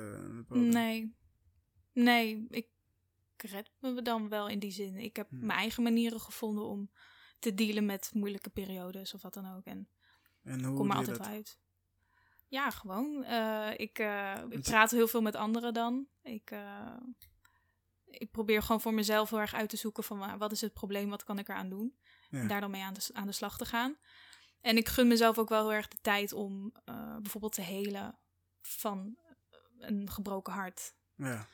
[0.49, 1.15] Nee.
[1.93, 2.67] Nee, ik
[3.43, 4.97] red me dan wel in die zin.
[4.97, 5.47] Ik heb Hmm.
[5.47, 6.91] mijn eigen manieren gevonden om
[7.39, 9.65] te dealen met moeilijke periodes of wat dan ook.
[9.65, 9.89] En
[10.43, 11.27] En hoe kom er altijd dat?
[11.27, 11.59] wel uit.
[12.49, 13.25] Ja, gewoon.
[13.25, 16.09] eh, ik, eh, ik praat heel veel met anderen dan.
[16.23, 16.97] Ik, eh,
[18.05, 20.73] ik probeer gewoon voor mezelf heel erg uit te zoeken van wa- wat is het
[20.73, 21.99] probleem, wat kan ik eraan doen.
[22.31, 22.39] Ja.
[22.41, 23.97] En daar dan mee aan de, aan de slag te gaan.
[24.61, 26.73] En ik gun mezelf ook wel heel erg de tijd om
[27.23, 28.19] bijvoorbeeld te helen
[28.61, 29.19] van
[29.79, 30.95] een gebroken hart.
[31.15, 31.47] Ja.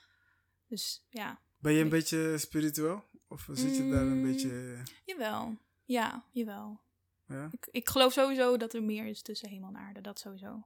[0.67, 3.05] Dus ja, Ben je een beetje spiritueel?
[3.29, 4.33] Of zit je daar een Mm.
[4.33, 4.83] beetje...
[5.05, 5.57] jawel.
[5.85, 6.81] Ja, jawel.
[7.29, 7.49] Ja?
[7.53, 10.01] Ik, ik geloof sowieso dat er meer is tussen hemel en aarde.
[10.01, 10.63] Dat sowieso.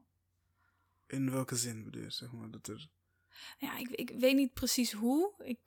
[1.07, 2.51] In welke zin bedoel je, zeg maar?
[2.51, 2.88] Dat er...
[3.59, 5.32] Ja, ik, ik weet niet precies hoe.
[5.44, 5.59] Ik,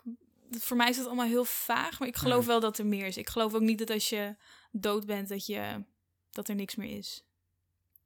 [0.50, 2.00] voor mij is het allemaal heel vaag.
[2.00, 3.18] Maar ik geloof wel dat er meer is.
[3.18, 4.36] Ik geloof ook niet dat als je
[4.72, 5.84] dood bent, dat, je,
[6.32, 7.24] dat er niks meer is.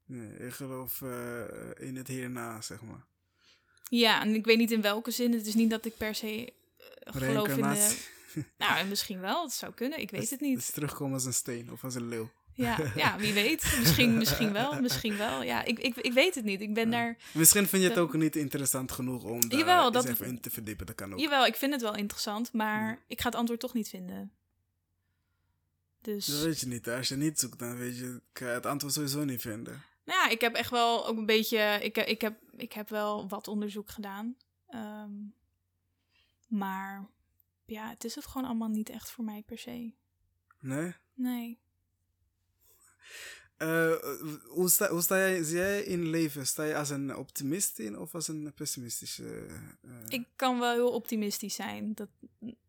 [0.05, 1.43] Nee, ik geloof eh,
[1.75, 3.05] in het hierna, zeg maar.
[3.89, 5.33] Ja, en ik weet niet in welke zin.
[5.33, 6.53] Het is niet dat ik per se
[6.93, 7.97] geloof in de...
[8.57, 9.43] Nou, misschien wel.
[9.43, 9.99] Het zou kunnen.
[9.99, 10.57] Ik weet Dat- het niet.
[10.57, 12.29] is terugkomen als een steen of als een leeuw.
[12.53, 13.75] Ja, ja wie weet.
[13.79, 14.81] Misschien, misschien wel.
[14.81, 15.43] Misschien wel.
[15.43, 16.61] Ja, ik, ik, ik weet het niet.
[16.61, 16.91] Ik ben Ja.
[16.91, 17.17] daar...
[17.33, 20.39] Misschien vind je het ook niet interessant genoeg om daar Jawel, eens dat- even in
[20.39, 20.85] te verdiepen.
[20.85, 21.19] Dat kan ook.
[21.19, 22.53] Jawel, ik vind het wel interessant.
[22.53, 22.97] Maar Ja.
[23.07, 24.31] ik ga het antwoord toch niet vinden.
[26.01, 26.25] Dus...
[26.25, 26.89] Dat weet je niet.
[26.89, 29.83] Als je niet zoekt, dan weet je kan je het antwoord sowieso niet vinden.
[30.05, 31.79] Nou ja, ik heb echt wel ook een beetje.
[31.81, 34.35] Ik, ik, heb, ik heb wel wat onderzoek gedaan.
[34.67, 35.11] Ehm,
[36.47, 37.07] maar
[37.65, 39.93] ja, het is het gewoon allemaal niet echt voor mij per se.
[40.59, 40.93] Nee?
[41.13, 41.59] Nee.
[43.57, 43.93] Eh,
[44.47, 46.47] hoe, sta, hoe sta jij, zie jij in leven?
[46.47, 49.45] Sta je als een optimist in of als een pessimistische?
[49.81, 51.93] eh, Ik kan wel heel optimistisch zijn.
[51.93, 52.09] Dat,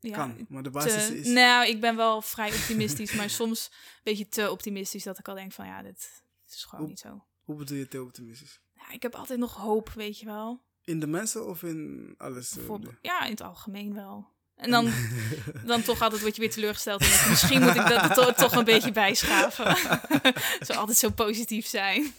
[0.00, 1.26] ja, kan, maar de te- basis is...
[1.26, 5.34] Nou, ik ben wel vrij optimistisch, maar soms een beetje te optimistisch dat ik al
[5.34, 7.24] denk van ja, dit, dit is gewoon Hoe- niet zo.
[7.44, 8.60] Hoe bedoel je te optimistisch?
[8.74, 10.62] Ja, ik heb altijd nog hoop, weet je wel.
[10.86, 12.56] In de mensen of in alles?
[12.58, 12.64] eh,
[13.02, 14.34] ja, in het algemeen wel.
[14.56, 14.90] En dan,
[15.66, 17.00] dan toch altijd word je weer teleurgesteld.
[17.00, 19.76] En denk misschien moet ik dat to- toch een beetje bijschaven.
[20.66, 22.12] zo altijd zo positief zijn.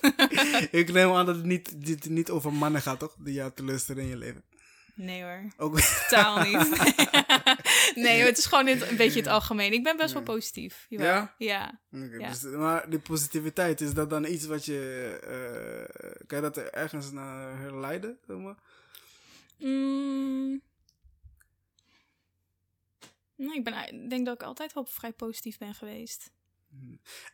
[0.71, 3.15] ik neem aan dat het niet, dit niet over mannen gaat, toch?
[3.19, 4.43] Die jou teleurstellen in je leven.
[4.97, 6.69] Nee hoor, Ook, totaal niet.
[8.05, 9.73] nee, het is gewoon een beetje het algemeen.
[9.73, 10.85] Ik ben best wel positief.
[10.89, 11.29] Jawel.
[11.37, 11.79] Ja?
[11.89, 12.29] Ja.
[12.29, 14.79] Dus, maar die positiviteit, is dat dan iets wat je...
[15.21, 18.17] eh, kan je dat er ergens naar herleiden?
[18.27, 18.55] Zeg maar?
[19.57, 20.61] Mm.
[23.35, 26.31] Nou, ik, ben, denk dat ik altijd wel vrij positief ben geweest.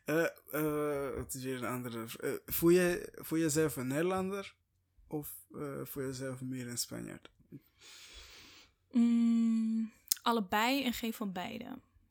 [0.05, 2.05] Eh, eh, het is weer een andere...
[2.45, 4.55] voel, je, voel je jezelf een Nederlander?
[5.07, 7.31] Of eh voel je jezelf meer een Spanjaard?
[8.93, 9.91] Mm,
[10.21, 11.65] allebei en geen van beide.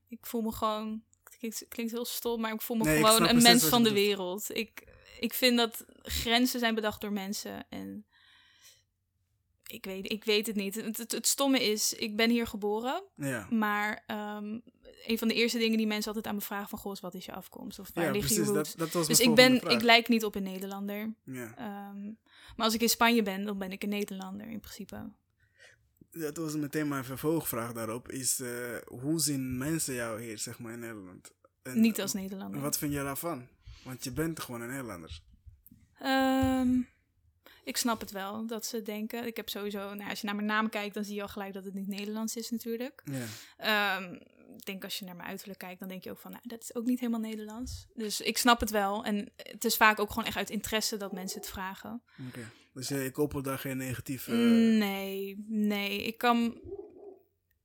[0.08, 1.02] Ik voel me gewoon.
[1.40, 4.56] Het klinkt, heel stom, maar ik voel me Nee, gewoon een mens van de wereld.
[4.56, 4.84] Ik,
[5.20, 7.66] ik vind dat grenzen zijn bedacht door mensen.
[7.68, 8.06] En
[9.66, 10.74] ik weet, ik weet het niet.
[10.74, 13.02] Het, het, het stomme is, ik ben hier geboren.
[13.16, 13.46] Ja.
[13.50, 14.58] Maar ehm,
[15.06, 16.78] een van de eerste dingen die mensen altijd aan me vragen van...
[16.78, 17.78] Goh, wat is je afkomst?
[17.78, 18.36] Of waar Ja, precies.
[18.36, 18.74] je roots?
[18.74, 21.14] Dat, dat was Dus ik, ben, ik lijk niet op een Nederlander.
[21.24, 21.54] Ja.
[21.56, 22.04] Ehm,
[22.56, 25.10] maar als ik in Spanje ben, dan ben ik een Nederlander in principe.
[26.12, 28.10] Dat was meteen mijn vervolgvraag daarop.
[28.10, 31.32] Is eh, hoe zien mensen jou hier, zeg maar, in Nederland?
[31.62, 32.56] En, Niet als Nederlander.
[32.56, 33.48] En wat vind je daarvan?
[33.84, 35.20] Want je bent gewoon een Nederlander.
[35.98, 36.80] Ehm,
[37.64, 39.26] ik snap het wel dat ze denken.
[39.26, 41.52] Ik heb sowieso, nou, als je naar mijn naam kijkt, dan zie je al gelijk
[41.52, 43.02] dat het niet Nederlands is natuurlijk.
[43.04, 43.24] Ja.
[43.56, 44.14] Ehm,
[44.56, 46.62] ik denk als je naar mijn uiterlijk kijkt, dan denk je ook van, nou, dat
[46.62, 47.86] is ook niet helemaal Nederlands.
[47.94, 49.04] Dus ik snap het wel.
[49.04, 52.02] En het is vaak ook gewoon echt uit interesse dat mensen het vragen.
[52.74, 54.32] Dus eh, ik koppel daar geen negatieve...
[54.32, 56.02] Nee, nee.
[56.02, 56.60] Ik kan.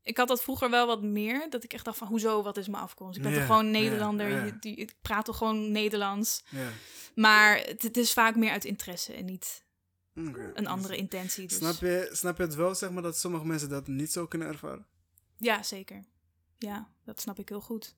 [0.03, 1.49] Ik had dat vroeger wel wat meer.
[1.49, 3.17] Dat ik echt dacht van, hoezo, wat is mijn afkomst?
[3.17, 4.29] Ik ben Ja, toch gewoon Nederlander.
[4.29, 4.43] ja.
[4.43, 6.43] je- die, ik praat toch gewoon Nederlands.
[7.15, 9.65] Maar het, het is vaak meer uit interesse en niet
[10.53, 11.47] een andere intentie.
[11.47, 11.57] Dus.
[11.57, 14.47] Snap je, snap je het wel, zeg maar, dat sommige mensen dat niet zo kunnen
[14.47, 14.85] ervaren?
[15.37, 16.03] Ja, zeker.
[16.57, 17.95] Ja, dat snap ik heel goed.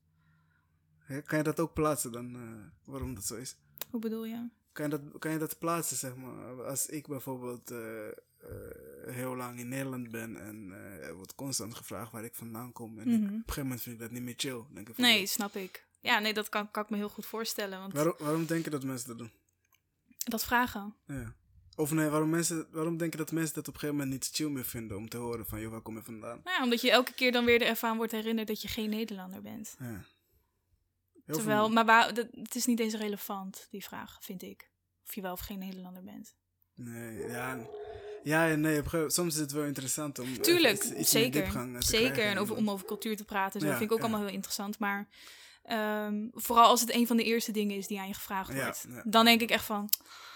[1.25, 2.41] Kan je dat ook plaatsen dan, eh,
[2.91, 3.55] waarom dat zo is?
[3.89, 4.49] Hoe bedoel je?
[4.71, 6.63] Kan je, dat, kan je dat plaatsen, zeg maar?
[6.63, 8.13] Als ik bijvoorbeeld eh, eh,
[9.07, 12.99] heel lang in Nederland ben en eh, er wordt constant gevraagd waar ik vandaan kom.
[12.99, 13.15] En Mhm.
[13.15, 14.61] ik, op een gegeven moment vind ik dat niet meer chill.
[14.73, 15.87] Denk ik van, Nee, snap ik.
[15.99, 17.79] Ja, nee, dat kan, kan ik me heel goed voorstellen.
[17.79, 19.31] Want Waarom, waarom denk je dat mensen dat doen?
[20.17, 20.95] dat vragen.
[21.07, 21.33] Ja.
[21.75, 24.35] Of nee, waarom, mensen, waarom denk je dat mensen dat op een gegeven moment niet
[24.35, 26.41] chill meer vinden om te horen van, joh, waar kom je vandaan?
[26.43, 29.41] Nou ja, omdat je elke keer dan weer ervan wordt herinnerd dat je geen Nederlander
[29.41, 29.75] bent.
[29.79, 30.03] Ja.
[31.29, 34.71] Heel Terwijl, veel- maar waar, dat, het is niet eens relevant, die vraag, vind ik.
[35.07, 36.35] Of je wel of geen Nederlander bent.
[36.75, 37.59] Nee, ja.
[38.23, 41.83] Ja nee, soms is het wel interessant om Tuurlijk, iets, iets meer zeker.
[41.83, 44.03] Zeker, en over, om over cultuur te praten, zo Ja, vind ik ook ja.
[44.03, 44.79] allemaal heel interessant.
[44.79, 45.07] Maar
[45.63, 48.63] ehm, vooral als het een van de eerste dingen is die aan je gevraagd Ja,
[48.63, 48.85] wordt.
[48.89, 49.01] ja.
[49.05, 49.89] Dan denk ik echt van,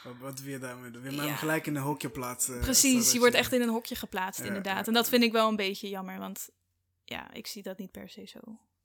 [0.04, 1.02] Wat, wat wil je daarmee doen?
[1.02, 1.36] Wil je Ja.
[1.36, 2.60] gelijk in een hokje plaatsen?
[2.60, 4.88] precies, zodat je wordt echt in een hokje geplaatst inderdaad.
[4.88, 6.50] En dat vind ik wel een beetje jammer, want
[7.04, 8.40] ja, ik zie dat niet per se zo.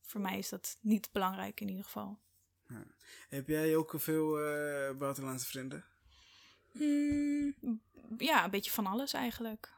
[0.09, 2.19] Voor mij is dat niet belangrijk in ieder geval.
[3.29, 5.85] Heb jij ook veel eh, buitenlandse vrienden?
[6.73, 7.55] Mm,
[8.19, 9.73] ja, een beetje van alles eigenlijk.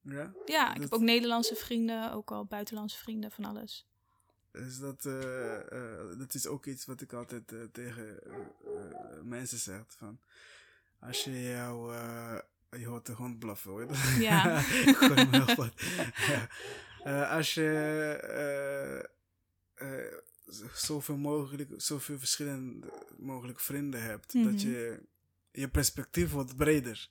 [0.00, 0.32] Ja?
[0.46, 3.86] Ja, ik Dat- heb ook Nederlandse vrienden, ook al buitenlandse vrienden, van alles.
[4.50, 8.18] Dus dat, eh, eh, dat is ook iets wat ik altijd tegen
[9.22, 9.82] mensen zeg.
[9.88, 10.20] Van,
[11.00, 11.94] als je jou...
[12.70, 13.86] je hoort de hond blaffen, hoor.
[14.18, 14.58] Ja.
[14.60, 15.72] heel goed.
[17.36, 19.10] als je
[19.82, 20.16] eh,
[20.74, 24.44] zoveel mogelijk, zoveel verschillende mogelijke vrienden hebt, Mhm.
[24.50, 25.00] dat je
[25.52, 27.08] je perspectief wordt breder.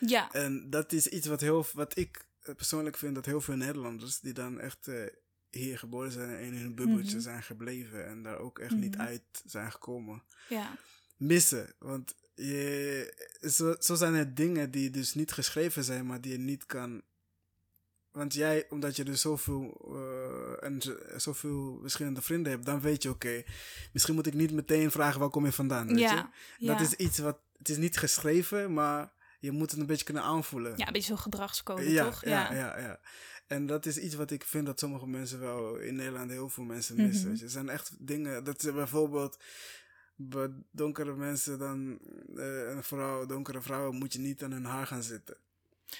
[0.00, 4.20] Ja, En dat is iets wat, heel, wat ik persoonlijk vind dat heel veel Nederlanders
[4.20, 5.02] die dan echt eh,
[5.50, 7.20] hier geboren zijn en in hun bubbeltje Mhm.
[7.22, 9.00] zijn gebleven en daar ook echt niet Mhm.
[9.06, 10.76] uit zijn gekomen, ja,
[11.16, 11.74] missen.
[11.78, 16.38] Want je, zo, zo zijn er dingen die dus niet geschreven zijn, maar die je
[16.38, 17.02] niet kan.
[18.18, 23.02] Want jij, omdat je dus zoveel, eh, en zo- zoveel verschillende vrienden hebt, dan weet
[23.02, 23.42] je, oké,
[23.92, 25.86] misschien moet ik niet meteen vragen waar kom je vandaan.
[25.86, 26.02] Weet je?
[26.04, 26.72] ja, ja.
[26.76, 30.22] Dat is iets wat, het is niet geschreven, maar je moet het een beetje kunnen
[30.22, 30.72] aanvoelen.
[30.76, 32.24] ja, een beetje zo'n gedragscode, ja, toch?
[32.24, 33.00] Ja, ja, ja.
[33.46, 36.64] En dat is iets wat ik vind dat sommige mensen wel in Nederland heel veel
[36.64, 37.28] mensen missen.
[37.28, 37.36] Mhm.
[37.38, 37.44] je.
[37.44, 39.38] Er zijn echt dingen, dat ze bijvoorbeeld
[40.16, 41.98] bij donkere mensen dan,
[42.36, 45.36] eh, een vrouw, donkere vrouwen, moet je niet aan hun haar gaan zitten.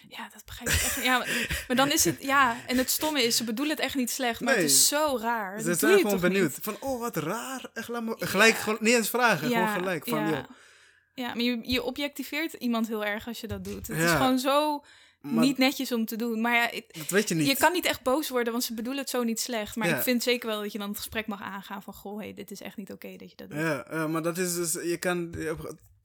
[0.09, 1.05] Ja, dat begrijp ik echt niet.
[1.05, 3.95] Ja, maar, maar dan is het, ja, en het stomme is, ze bedoelen het echt
[3.95, 4.63] niet slecht, maar Nee.
[4.63, 5.61] het is zo raar.
[5.61, 6.43] Ze zijn gewoon benieuwd.
[6.51, 6.59] niet?
[6.63, 7.65] Van, oh, wat raar.
[7.75, 10.09] Echt, laat me, gelijk, gewoon, niet eens vragen, gewoon gelijk.
[10.09, 10.31] Van, ja.
[10.31, 10.45] joh.
[11.15, 13.87] Ja, maar je, je objectiveert iemand heel erg als je dat doet.
[13.87, 14.85] Het is gewoon zo
[15.21, 16.41] Maar niet netjes om te doen.
[16.41, 17.47] Maar ja, ik- dat weet je niet.
[17.47, 19.77] je kan niet echt boos worden, want ze bedoelen het zo niet slecht.
[19.77, 21.95] Maar ik vind zeker wel dat je dan het gesprek mag aangaan van...
[21.95, 23.59] Goh, hey, dit is echt niet oké dat je dat doet.
[23.61, 25.35] Ja, maar dat is dus, je kan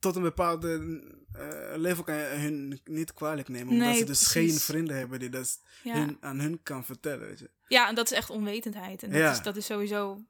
[0.04, 1.02] tot een bepaalde
[1.32, 3.72] eh, level kan je hun niet kwalijk nemen.
[3.72, 4.50] Omdat Nee, ze dus precies.
[4.52, 7.26] geen vrienden hebben die dat Ja, hun, aan hun kan vertellen.
[7.26, 7.50] Weet je.
[7.68, 9.02] ja en dat is echt onwetendheid.
[9.02, 9.30] En dat, Ja.
[9.30, 10.20] is, dat is sowieso,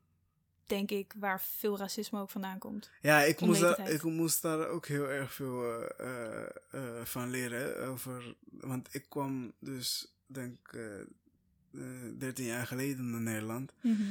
[0.67, 2.91] denk ik, waar veel racisme ook vandaan komt.
[3.01, 7.87] Ja, ik moest, daar, ik moest daar ook heel erg veel eh, eh, van leren.
[7.89, 10.79] Over, want ik kwam dus, denk ik,
[12.19, 13.73] 13 jaar geleden naar Nederland.
[13.81, 14.03] Mhm.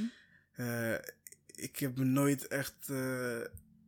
[1.56, 2.90] Ik heb me nooit echt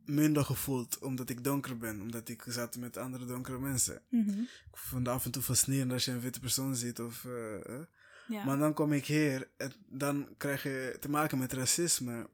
[0.06, 2.00] minder gevoeld omdat ik donker ben.
[2.00, 4.02] Omdat ik zat met andere donkere mensen.
[4.10, 4.40] Mhm.
[4.40, 7.00] Ik vond af en toe fascinerend als je een witte persoon ziet.
[7.00, 7.80] Of, eh, eh.
[8.28, 8.44] Ja.
[8.44, 12.28] Maar dan kom ik hier en dan krijg je te maken met racisme.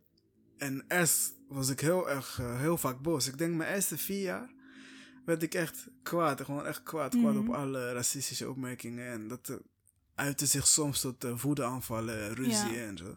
[0.59, 3.27] En eerst was ik heel erg, eh, heel vaak boos.
[3.29, 4.51] Ik denk mijn eerste vier jaar
[5.25, 6.41] werd ik echt kwaad.
[6.41, 7.11] Gewoon echt kwaad.
[7.17, 7.49] Kwaad Mhm.
[7.49, 9.07] op alle racistische opmerkingen.
[9.13, 9.57] En dat eh,
[10.15, 12.87] uitte zich soms tot woedeaanvallen, ruzie Ja.
[12.87, 13.05] en zo.
[13.05, 13.15] Maar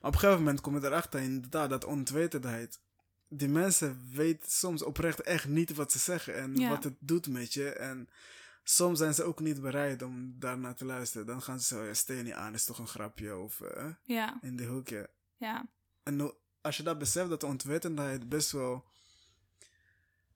[0.00, 2.80] op een gegeven moment kom je erachter inderdaad dat onwetendheid.
[3.28, 6.68] Die mensen weten soms oprecht echt niet wat ze zeggen en Ja.
[6.68, 7.68] wat het doet met je.
[7.70, 8.08] En
[8.62, 11.26] soms zijn ze ook niet bereid om daarnaar te luisteren.
[11.26, 13.88] Dan gaan ze zo, ja, stel je niet aan, is toch een grapje of eh,
[14.02, 15.10] ja, in de hoekje.
[15.36, 15.66] ja.
[16.02, 18.84] En als je dat beseft, dat onwetendheid best wel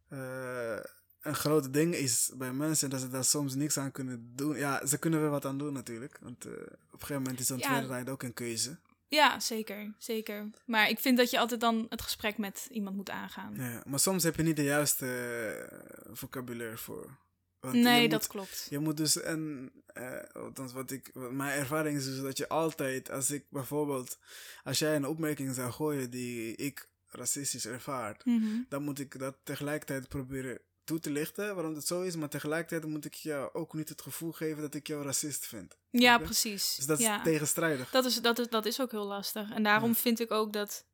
[0.08, 0.78] eh,
[1.20, 2.84] een groot ding is bij mensen.
[2.84, 4.56] En dat ze daar soms niks aan kunnen doen.
[4.56, 6.18] Ja, ze kunnen er wat aan doen natuurlijk.
[6.20, 6.60] Want eh, op
[6.92, 8.78] een gegeven moment is onwetendheid ook een keuze.
[9.10, 10.50] Ja, zeker, zeker.
[10.66, 13.54] Maar ik vind dat je altijd dan het gesprek met iemand moet aangaan.
[13.56, 17.18] Ja, maar soms heb je niet de juiste eh, vocabulaire voor.
[17.60, 18.66] Want nee, moet- dat klopt.
[18.70, 22.48] Je moet dus, en eh, althans wat ik, wat mijn ervaring is dus dat je
[22.48, 24.18] altijd, als ik bijvoorbeeld,
[24.64, 28.60] als jij een opmerking zou gooien die ik racistisch ervaar, Mhm.
[28.68, 32.90] dan moet ik dat tegelijkertijd proberen toe te lichten waarom dat zo is, maar tegelijkertijd
[32.92, 35.76] moet ik jou ook niet het gevoel geven dat ik jou racist vind.
[35.90, 36.74] Ja, precies.
[36.76, 37.90] Dus dat is tegenstrijdig.
[37.90, 39.50] Dat is, dat, is, dat is ook heel lastig.
[39.50, 39.94] En daarom Ja.
[39.96, 40.84] vind ik ook dat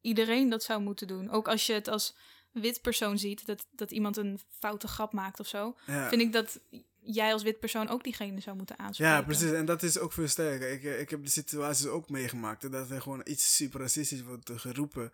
[0.00, 1.30] iedereen dat zou moeten doen.
[1.30, 2.16] Ook als je het als
[2.52, 5.76] wit persoon ziet, dat, dat iemand een foute grap maakt of zo.
[5.86, 6.08] Ja.
[6.08, 6.60] Vind ik dat
[7.00, 9.14] jij als wit persoon ook diegene zou moeten aanspreken.
[9.14, 9.50] Ja, precies.
[9.50, 10.70] En dat is ook veel sterker.
[10.72, 12.72] Ik, eh, ik heb de situaties ook meegemaakt.
[12.72, 15.12] Dat er gewoon iets super racistisch wordt geroepen.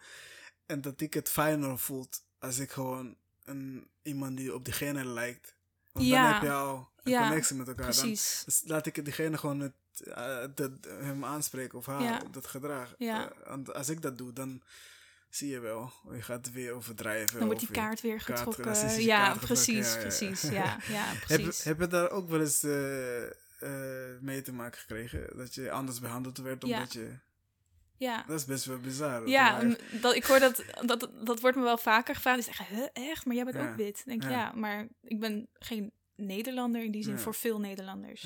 [0.66, 3.16] En dat ik het fijner voelt als ik gewoon
[3.50, 5.56] een, iemand die op diegene lijkt
[5.92, 6.22] Want Ja.
[6.22, 7.86] dan heb je al een Ja, connectie met elkaar.
[7.86, 8.42] Dan, Precies.
[8.44, 9.72] dus laat ik diegene gewoon het,
[10.14, 12.22] eh, dat, hem aanspreken of haar Ja.
[12.30, 12.94] dat gedrag.
[12.98, 13.30] Ja.
[13.30, 14.62] Eh, want als ik dat doe, dan
[15.28, 15.92] zie je wel.
[16.12, 17.38] Je gaat weer overdrijven.
[17.38, 18.64] Dan wordt die kaart weer getrokken.
[18.64, 19.92] ja, getrokken, precies, ja, ja, precies.
[21.28, 21.64] Heb, precies.
[21.64, 23.70] heb je daar ook wel eens eh,
[24.20, 25.36] mee te maken gekregen?
[25.36, 26.74] Dat je anders behandeld werd Ja.
[26.76, 27.18] omdat je...
[28.00, 28.24] ja.
[28.26, 29.28] Dat is best wel bizar.
[29.28, 29.62] Ja,
[30.00, 32.44] dat, ik hoor dat, dat, dat wordt me wel vaker gevraagd.
[32.44, 33.24] Die zeggen, huh, echt?
[33.24, 33.70] Maar jij bent Ja.
[33.70, 33.98] ook wit.
[33.98, 34.30] Ik denk, Ja.
[34.30, 34.52] ja.
[34.54, 37.18] maar ik ben geen Nederlander in die zin Ja.
[37.18, 38.20] voor veel Nederlanders.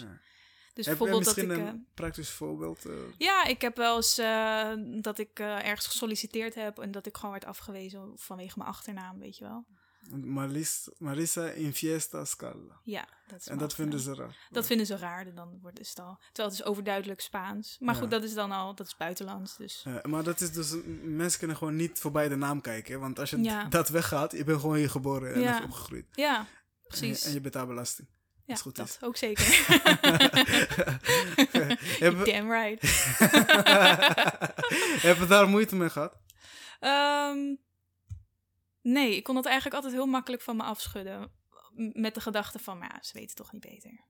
[0.75, 1.51] Dus heb bijvoorbeeld dat ik...
[1.51, 2.85] een eh, praktisch voorbeeld?
[2.85, 2.93] eh?
[3.19, 7.31] ja, ik heb wel eens eh, dat ik ergens gesolliciteerd heb en dat ik gewoon
[7.31, 9.65] werd afgewezen vanwege mijn achternaam, weet je wel.
[10.11, 12.81] Maris, Marisa in Fiesta Scala.
[12.83, 14.37] Ja, dat is En dat vinden ze raar.
[14.51, 16.19] Dat vinden ze raar, dan wordt het al.
[16.33, 17.77] Terwijl het is overduidelijk Spaans.
[17.81, 18.01] Maar Ja.
[18.01, 19.81] goed, dat is dan al, dat is buitenlands, dus...
[19.85, 23.01] Ja, maar dat is dus, mensen kunnen gewoon niet voorbij de naam kijken.
[23.01, 23.65] Want als je Ja.
[23.65, 25.61] dat weggaat, je bent gewoon hier geboren en Ja.
[25.65, 26.07] opgegroeid.
[26.13, 26.47] Ja,
[26.83, 27.25] je, precies.
[27.25, 28.09] en je betaalt belasting.
[28.47, 28.99] ja, goed dat is.
[29.01, 29.45] ook zeker.
[31.99, 32.83] Hebben Damn right.
[35.09, 36.17] heb je daar moeite mee gehad?
[36.81, 37.39] Ehm,
[38.85, 41.31] nee, ik kon dat eigenlijk altijd heel makkelijk van me afschudden.
[41.93, 44.01] Met de gedachte van, maar ja, ze weten toch niet beter.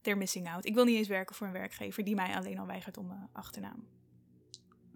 [0.00, 0.64] They're missing out.
[0.64, 3.28] Ik wil niet eens werken voor een werkgever die mij alleen al weigert om mijn
[3.32, 3.88] achternaam.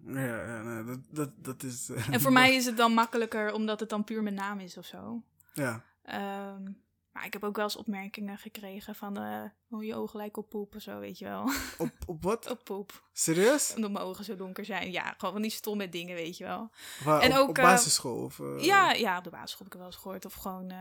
[0.05, 1.89] Ja, ja nee, dat, dat, dat is...
[1.89, 4.77] eh, En voor mij is het dan makkelijker omdat het dan puur mijn naam is
[4.77, 5.23] of zo.
[5.53, 6.71] Ja, Ehm,
[7.15, 10.49] maar ik heb ook wel eens opmerkingen gekregen van, eh oh, je ogen lijken op
[10.49, 11.49] poep of zo, weet je wel.
[11.77, 12.49] op, op wat?
[12.49, 13.03] op poep.
[13.13, 13.73] Serieus?
[13.75, 14.91] Omdat mijn ogen zo donker zijn.
[14.91, 16.69] Ja, gewoon van die stomme dingen, weet je wel.
[17.03, 18.23] Waar, En op, ook, op eh, basisschool?
[18.23, 20.25] Of, eh, Ja, ja, op de basisschool heb ik wel eens gehoord.
[20.25, 20.73] Of gewoon,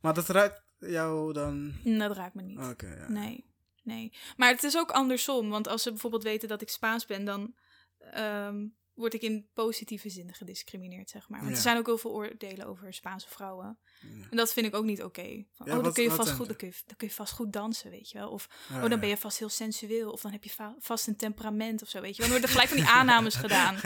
[0.00, 1.74] Maar dat raakt jou dan...
[1.84, 2.58] mm, dat raakt me niet.
[2.58, 3.08] Oké, ja.
[3.08, 3.44] Nee,
[3.82, 4.12] nee.
[4.36, 5.48] Maar het is ook andersom.
[5.48, 7.54] Want als ze bijvoorbeeld weten dat ik Spaans ben, dan
[7.98, 8.66] ehm,
[9.00, 11.38] word ik in positieve zin gediscrimineerd, zeg maar.
[11.38, 11.56] Want Ja.
[11.56, 13.78] er zijn ook heel veel oordelen over Spaanse vrouwen.
[14.00, 14.08] Ja.
[14.30, 15.22] En dat vind ik ook niet oké.
[15.22, 15.44] Ja,
[15.76, 17.90] oh, dan kun, je vast goed, dan, kun je, dan kun je vast goed dansen,
[17.90, 18.30] weet je wel.
[18.30, 20.10] Of Ja, oh, dan ben je vast heel sensueel.
[20.10, 22.30] Of dan heb je va- vast een temperament of zo, weet je wel.
[22.30, 23.76] Dan worden er gelijk van die aannames gedaan.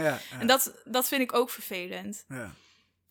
[0.41, 2.25] En dat, dat vind ik ook vervelend.
[2.29, 2.55] ja.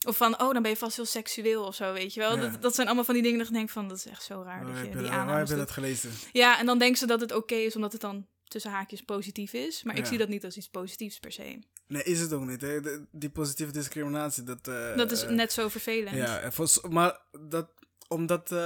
[0.06, 2.36] Of van, oh, dan ben je vast heel seksueel of zo, weet je wel.
[2.38, 4.42] Dat, dat zijn allemaal van die dingen dat ik denk van, dat is echt zo
[4.42, 5.64] raar Waar dat je die waar heb aannames je doet.
[5.64, 6.10] dat gelezen?
[6.32, 9.52] Ja, en dan denken ze dat het oké is, omdat het dan tussen haakjes positief
[9.52, 9.82] is.
[9.82, 11.58] Maar ik zie dat niet als iets positiefs per se.
[11.86, 12.60] Nee, is het ook niet.
[12.60, 12.80] Hè?
[13.10, 14.68] Die positieve discriminatie, dat...
[14.68, 16.16] eh, Dat is eh, net zo vervelend.
[16.16, 17.18] Ja, voor, maar
[17.48, 17.68] dat,
[18.08, 18.58] om dat eh,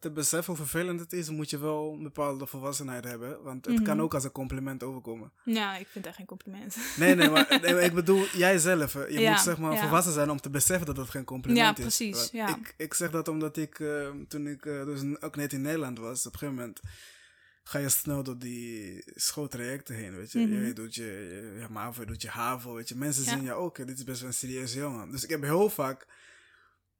[0.00, 3.42] te beseffen hoe vervelend het is, moet je wel een bepaalde volwassenheid hebben.
[3.42, 3.84] Want het Mhm.
[3.84, 5.32] kan ook als een compliment overkomen.
[5.44, 6.76] Ja, ik vind het echt geen compliment.
[6.96, 8.92] Nee, nee, maar, nee, maar ik bedoel, jij zelf.
[8.92, 9.04] hè.
[9.04, 9.80] Je Ja, moet zeg maar ja.
[9.80, 11.96] volwassen zijn om te beseffen dat het geen compliment Ja, is.
[11.96, 12.56] precies, ja.
[12.56, 15.98] Ik, ik zeg dat omdat ik, eh, toen ik eh, dus ook net in Nederland
[15.98, 16.80] was, op een gegeven moment
[17.70, 20.38] ga je snel door die schooltrajecten heen, weet je.
[20.38, 20.64] Mhm.
[20.66, 21.04] Je doet je,
[21.60, 22.94] je MAVO, je doet je HAVO, weet je.
[22.96, 23.30] Mensen Ja.
[23.30, 25.10] zien ja ook, dit is best wel een serieuze jongen.
[25.10, 26.06] Dus ik heb heel vaak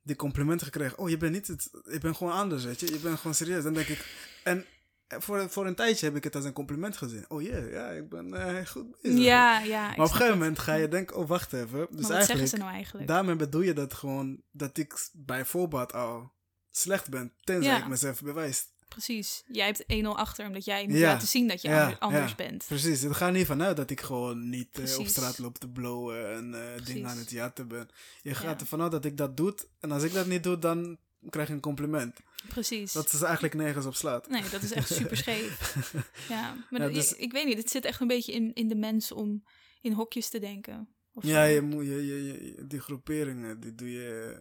[0.02, 0.98] die complimenten gekregen.
[0.98, 2.92] Oh, je bent niet het, je bent gewoon anders, weet je.
[2.92, 3.62] Je bent gewoon serieus.
[3.62, 4.06] Dan denk ik,
[4.44, 4.64] en
[5.08, 7.24] voor, voor een tijdje heb ik het als een compliment gezien.
[7.28, 9.18] Oh yeah, ja, ik ben eh, goed bezig.
[9.18, 9.82] Ja, ja.
[9.82, 11.86] Maar ik op een gegeven moment ga je denken, oh wacht even.
[11.90, 13.06] Dus Maar wat zeggen ze nou eigenlijk?
[13.08, 16.32] daarmee bedoel je dat gewoon, dat ik bij voorbaat al
[16.70, 17.32] slecht ben.
[17.40, 17.78] Tenzij Ja.
[17.78, 18.66] ik mezelf bewijs.
[18.90, 19.42] Precies.
[19.46, 21.12] Jij hebt 1-0 achter, omdat jij moet Ja.
[21.12, 22.36] laten zien dat je Ja, anders ja.
[22.36, 22.64] bent.
[22.66, 26.32] Precies, het gaat niet vanuit dat ik gewoon niet eh, op straat loop te blowen
[26.34, 26.84] en Precies.
[26.94, 27.88] dingen aan het jatten ben.
[28.22, 29.54] Je gaat ervan uit dat ik dat doe.
[29.80, 30.98] En als ik dat niet doe, dan
[31.30, 32.16] krijg je een compliment.
[32.48, 32.92] Precies.
[32.92, 34.28] Dat is eigenlijk nergens op slaat.
[34.28, 35.74] Nee, dat is echt super scheef.
[36.28, 37.58] ja, maar dat- dus- ik, ik weet niet.
[37.58, 39.44] Het zit echt een beetje in, in de mens om
[39.80, 40.88] in hokjes te denken.
[41.12, 44.40] Of Ja, je, moet- je, je, je- die groeperingen, die doe je...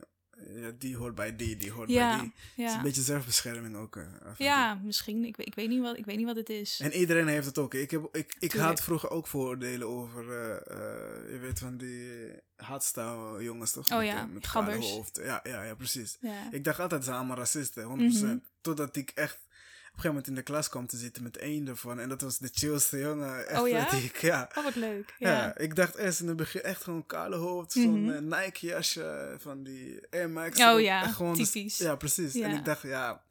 [0.56, 2.34] Ja, die hoort bij die, die hoort Ja, bij die.
[2.56, 3.96] Het is een beetje zelfbescherming ook.
[3.96, 4.04] eh,
[4.38, 5.26] ja misschien.
[5.26, 6.80] Ik, weet- ik, weet niet wat, ik weet niet wat het is.
[6.84, 7.74] En iedereen heeft het ook.
[7.74, 12.10] Ik, heb, ik, ik had vroeger ook vooroordelen over, eh, eh, je weet van die
[12.56, 13.92] hardstyle jongens toch?
[13.92, 14.90] Oh Met, ja, met gabbers.
[14.90, 15.20] hoofd.
[15.24, 16.18] Ja, ja, ja, precies.
[16.52, 17.88] Ik dacht altijd, ze zijn allemaal racisten, 100%.
[18.24, 18.38] Mhm.
[18.62, 19.38] Totdat ik echt
[20.00, 22.00] gegeven moment in de klas kwam te zitten met één ervan.
[22.00, 23.48] En dat was de chillste jongen.
[23.48, 23.84] Echt, Oh ja?
[23.84, 24.50] dat ik, ja.
[24.58, 25.16] Oh, wat leuk.
[25.20, 25.30] Ja.
[25.30, 25.58] Ja.
[25.58, 28.32] ik dacht eerst in het begin echt gewoon kale hoofd, van Mhm.
[28.34, 30.62] eh, Nike jasje, van die Air Max.
[30.64, 31.78] Oh ja, gewoon de- typisch.
[31.78, 32.36] ja, precies.
[32.36, 33.22] En ik dacht, ja,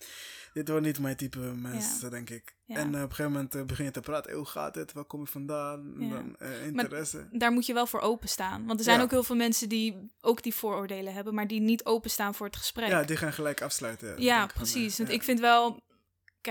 [0.53, 2.09] dit wordt niet mijn type mens, Ja.
[2.09, 2.57] denk ik.
[2.67, 5.05] En eh, op een gegeven moment eh, begin je te praten, hoe gaat het, waar
[5.05, 7.29] kom je vandaan, En dan interesse.
[7.33, 8.67] Daar moet je wel voor openstaan.
[8.67, 11.85] Want er zijn ook heel veel mensen die ook die vooroordelen hebben, maar die niet
[11.85, 12.89] openstaan voor het gesprek.
[12.89, 14.15] Ja, die gaan gelijk afsluiten.
[14.23, 14.99] Ja, precies.
[14.99, 15.81] Want ik vind wel...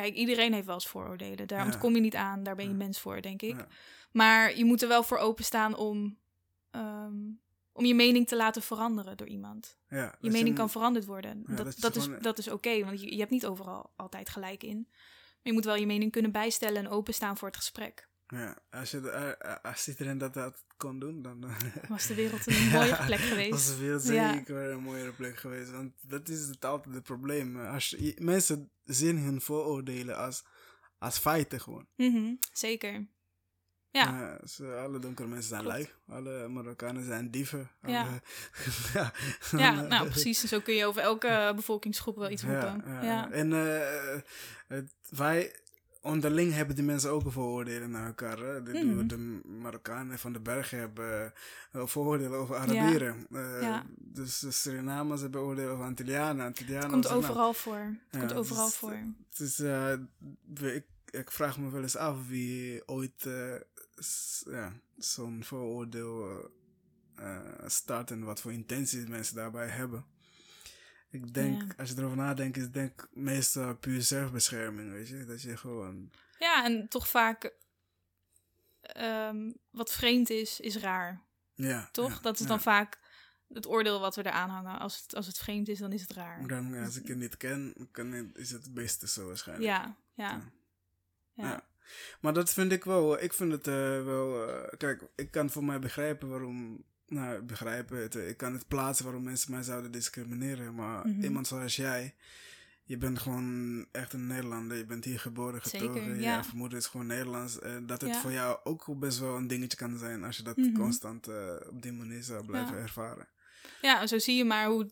[0.01, 1.47] Kijk, iedereen heeft wel eens vooroordelen.
[1.47, 2.43] Daar ontkom je niet aan.
[2.43, 3.65] Daar ben je mens voor, denk ik.
[4.11, 6.17] Maar je moet er wel voor openstaan om,
[6.71, 7.15] ehm,
[7.71, 9.77] om je mening te laten veranderen door iemand.
[9.89, 11.43] Ja, Je mening kan veranderd worden.
[11.47, 14.87] Dat, dat is, dat is oké, want je, je hebt niet overal altijd gelijk in.
[14.89, 18.07] Maar je moet wel je mening kunnen bijstellen en openstaan voor het gesprek.
[18.27, 22.07] Ja, als, je, de- eh, eh, als iedereen dat, dat kon doen, dan eh, Was
[22.07, 23.67] de wereld een mooie plek was geweest.
[23.67, 24.33] de wereld Ja.
[24.33, 25.71] zeker een mooiere plek geweest.
[25.71, 27.59] Want dat is het altijd het probleem.
[27.65, 30.43] Als je, mensen zien hun vooroordelen als,
[30.97, 31.87] als feiten gewoon.
[31.95, 33.07] Mhm, zeker.
[33.91, 35.89] Ja, ze- alle donkere mensen zijn lui.
[36.07, 37.69] Alle Marokkanen zijn dieven.
[37.81, 38.01] Ja.
[38.01, 38.21] Alle-
[38.93, 39.11] ja,
[39.51, 40.39] ja nou precies.
[40.41, 42.83] Zo kun je over elke bevolkingsgroep wel iets roepen.
[43.01, 43.31] Ja.
[43.31, 43.51] En
[44.67, 45.55] het, wij
[46.07, 48.37] onderling hebben die mensen ook een vooroordelen naar elkaar.
[48.37, 48.63] Hè?
[48.63, 49.07] De, Mhm.
[49.07, 49.17] de
[49.61, 51.33] Marokkanen van de bergen hebben
[51.71, 53.27] eh, vooroordelen over Arabieren.
[53.31, 53.85] Eh, Ja.
[53.97, 56.45] Dus de Surinamers hebben oordelen over Antillianen.
[56.45, 57.75] Antillianen Het komt nou, overal voor.
[57.77, 58.97] Het Ja, komt overal dus- voor.
[59.37, 59.93] Het eh,
[60.53, 63.29] we- ik, ik vraag me wel eens af wie ooit
[64.97, 66.49] zo'n vooroordeel
[67.65, 70.05] start en wat voor intenties mensen daarbij hebben.
[71.23, 71.67] Ik denk, Ja.
[71.77, 75.25] als je erover nadenkt, is denk meestal puur zelfbescherming, weet je.
[75.25, 76.11] Dat je gewoon...
[76.39, 77.53] Ja, en toch vaak
[78.81, 81.21] ehm, wat vreemd is, is raar.
[81.55, 82.11] Ja, Toch?
[82.13, 82.47] ja, dat is ja.
[82.47, 82.99] dan vaak
[83.53, 84.79] het oordeel wat we eraan hangen.
[84.79, 86.47] Als het, als het vreemd is, dan is het raar.
[86.47, 89.67] Dan, als ik het niet ken, kan het- is het het beste zo waarschijnlijk.
[89.69, 90.29] Ja, ja.
[90.31, 90.41] Ja.
[91.33, 91.43] ja.
[91.49, 91.67] Ja.
[92.21, 93.21] Maar dat vind ik wel.
[93.23, 94.49] Ik vind het eh, wel.
[94.49, 96.83] eh, kijk, ik kan voor mij begrijpen waarom.
[97.07, 98.01] Nou, begrijpen.
[98.01, 100.75] Het, ik kan het plaatsen waarom mensen mij zouden discrimineren.
[100.75, 101.23] Maar Mhm.
[101.23, 102.15] iemand zoals jij.
[102.83, 104.77] Je bent gewoon echt een Nederlander.
[104.77, 106.21] Je bent hier geboren, Zeker, getogen.
[106.21, 106.37] ja.
[106.37, 107.59] Je vermoeden is gewoon Nederlands.
[107.59, 108.19] eh, dat het Ja.
[108.21, 110.23] voor jou ook best wel een dingetje kan zijn.
[110.23, 110.73] Als je dat Mhm.
[110.73, 112.81] constant eh, op die manier zou blijven Ja.
[112.81, 113.27] ervaren.
[113.81, 114.89] Ja, en zo zie je maar hoe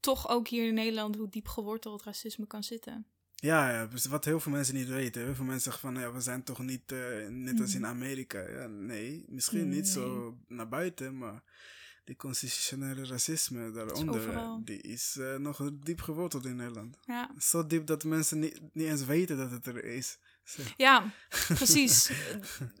[0.00, 3.06] toch ook hier in Nederland hoe diep geworteld racisme kan zitten.
[3.42, 5.22] Ja, ja, dus wat heel veel mensen niet weten.
[5.24, 7.90] Heel veel mensen zeggen van, ja, we zijn toch niet eh, net als in Mhm.
[7.90, 8.48] Amerika.
[8.48, 11.42] Ja, nee, misschien niet zo naar buiten, maar
[12.04, 14.60] die constitutionele racisme daaronder, overal.
[14.64, 16.96] die is eh, nog diep geworteld in Nederland.
[17.04, 20.18] Ja, Zo diep dat mensen niet, niet eens weten dat het er is.
[20.44, 20.62] Zo.
[20.76, 21.10] ja
[21.54, 22.10] precies.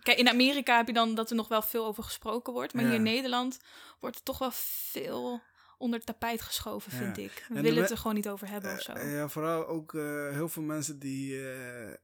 [0.02, 2.72] Kijk, in Amerika heb je dan dat er nog wel veel over gesproken wordt.
[2.74, 2.88] Maar Ja.
[2.88, 3.58] hier in Nederland
[4.00, 5.42] wordt er toch wel veel
[5.82, 7.22] onder het tapijt geschoven, vind Ja.
[7.22, 7.44] ik.
[7.48, 8.92] We En willen het er gewoon niet over hebben of zo.
[8.92, 11.96] Eh, ja, vooral ook eh, heel veel mensen die, eh, eh,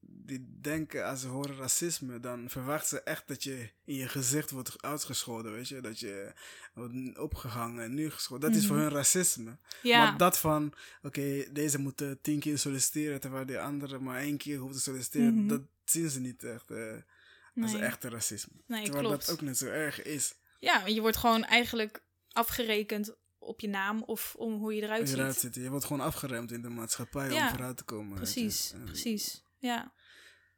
[0.00, 4.50] die denken als ze horen racisme, dan verwachten ze echt dat je in je gezicht
[4.50, 5.80] wordt uitgescholden, weet je.
[5.80, 6.32] Dat je
[6.74, 8.50] wordt opgehangen en nu gescholden.
[8.50, 8.84] Dat is voor Mhm.
[8.84, 9.56] hun racisme.
[9.82, 14.36] ja, Maar dat van, oké, deze moeten tien keer solliciteren, terwijl die andere maar één
[14.36, 15.48] keer hoeft te solliciteren, Mhm.
[15.48, 16.92] dat zien ze niet echt eh,
[17.62, 17.82] als nee.
[17.82, 18.52] echte racisme.
[18.66, 19.26] nee, terwijl klopt.
[19.26, 20.34] dat ook niet zo erg is.
[20.58, 22.00] Ja, je wordt gewoon eigenlijk
[22.36, 25.08] afgerekend op je naam of om hoe je eruit
[25.38, 25.54] ziet.
[25.54, 28.14] je wordt gewoon afgeremd in de maatschappij Ja, om vooruit te komen.
[28.16, 29.42] Precies, En- precies.
[29.58, 29.92] Ja.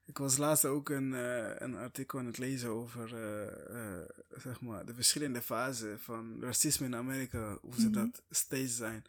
[0.06, 4.60] Ik was laatst ook een, eh, een artikel aan het lezen over eh, eh, zeg
[4.60, 7.58] maar de verschillende fasen van racisme in Amerika.
[7.60, 7.92] Hoe ze Mhm.
[7.92, 9.04] dat steeds zijn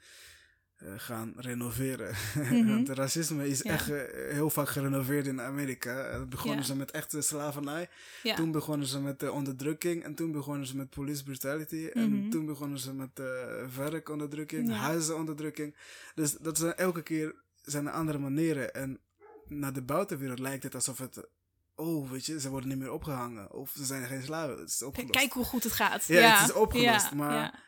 [0.97, 2.15] gaan renoveren.
[2.75, 3.71] Want racisme is Ja.
[3.71, 3.97] echt eh,
[4.31, 6.03] heel vaak gerenoveerd in Amerika.
[6.05, 6.63] Eh, begonnen Ja.
[6.65, 7.89] ze met echte slavernij.
[8.23, 8.35] Ja.
[8.35, 10.03] Toen begonnen ze met de onderdrukking.
[10.03, 11.89] En toen begonnen ze met police brutality.
[11.93, 12.29] En Mhm.
[12.29, 13.21] toen begonnen ze met
[13.75, 15.75] werkonderdrukking, huizenonderdrukking.
[16.15, 18.73] Dus dat zijn elke keer zijn er andere manieren.
[18.73, 18.99] En
[19.47, 21.27] naar de buitenwereld lijkt het alsof het...
[21.75, 23.51] Oh, weet je, ze worden niet meer opgehangen.
[23.51, 24.59] Of ze zijn geen slaven.
[24.59, 25.11] Het is opgelost.
[25.13, 26.05] Kijk hoe goed het gaat.
[26.05, 27.59] Ja, het is opgelost, ja, maar ja.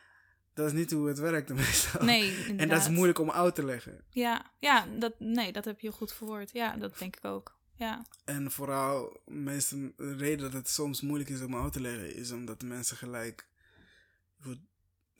[0.54, 2.04] Dat is niet hoe het werkt meestal.
[2.04, 4.04] Nee, En dat is moeilijk om uit te leggen.
[4.10, 6.50] Ja, ja dat, nee, dat heb je goed verwoord.
[6.52, 7.60] Ja, dat denk ik ook.
[7.76, 12.14] Ja, En vooral, meestal, de reden dat het soms moeilijk is om uit te leggen,
[12.14, 13.46] is omdat mensen gelijk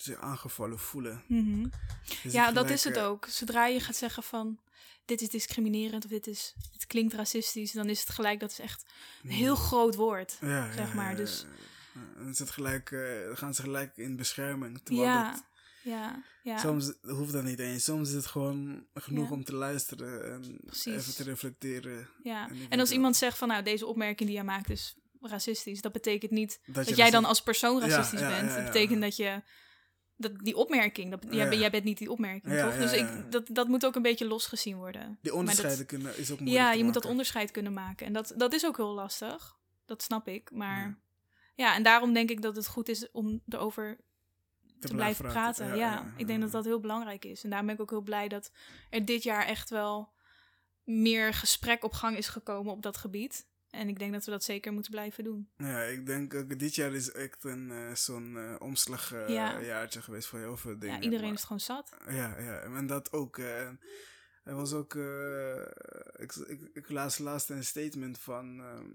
[0.02, 1.24] zich aangevallen voelen.
[1.28, 1.66] Mhm.
[2.22, 3.26] Dus ja dat is het eh, ook.
[3.26, 4.60] Zodra je gaat zeggen van
[5.04, 8.58] dit is discriminerend of dit, is, dit klinkt racistisch, dan is het gelijk, dat is
[8.58, 8.84] echt
[9.22, 10.36] een heel groot woord.
[10.40, 11.70] ja, zeg maar, ja, dus- ja.
[12.16, 14.80] Dan is het gelijk, eh, dan gaan ze gelijk in bescherming.
[14.82, 15.44] Terwijl Ja, dat,
[15.82, 16.58] ja, ja.
[16.58, 17.84] soms hoeft dat niet eens.
[17.84, 19.34] Soms is het gewoon genoeg Ja.
[19.34, 20.94] om te luisteren en Precies.
[20.94, 22.08] even te reflecteren.
[22.22, 22.48] ja.
[22.48, 25.92] en als dat- iemand zegt van nou deze opmerking die jij maakt is racistisch, dat
[25.92, 28.54] betekent niet dat, jij dan als persoon racistisch ja, bent.
[28.54, 29.42] Dat betekent dat je
[30.16, 32.76] dat die opmerking, dat, jij, jij bent niet die opmerking, toch?
[32.76, 35.18] Dus ik, dat, dat moet ook een beetje losgezien worden.
[35.22, 38.06] Die onderscheiden kunnen is ook moeilijk Ja, je moet dat onderscheid kunnen maken.
[38.06, 39.56] En dat, dat is ook heel lastig.
[39.86, 40.50] Dat snap ik.
[40.50, 40.98] Maar
[41.54, 41.74] Ja.
[41.74, 43.96] en daarom denk ik dat het goed is om erover
[44.80, 45.66] te, blijven praten.
[45.66, 47.42] Ja, ja, ik denk dat dat heel belangrijk is.
[47.44, 48.50] En daarom ben ik ook heel blij dat
[48.90, 50.12] er dit jaar echt wel
[50.84, 53.46] meer gesprek op gang is gekomen op dat gebied.
[53.70, 55.50] En ik denk dat we dat zeker moeten blijven doen.
[55.56, 59.60] Ja, ik denk ook dit jaar is echt een eh, zo'n eh omslagjaartje Ja.
[59.60, 60.96] jaartje geweest voor heel veel dingen.
[60.96, 61.96] ja, iedereen maar- is gewoon zat.
[62.08, 63.38] Ja, ja, en dat ook.
[63.38, 63.66] eh,
[64.44, 64.94] er was ook.
[64.94, 65.60] eh,
[66.16, 68.60] ik, ik, ik las laatst een statement van.
[68.60, 68.86] ehm,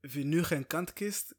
[0.00, 1.34] wie nu geen kant kiest,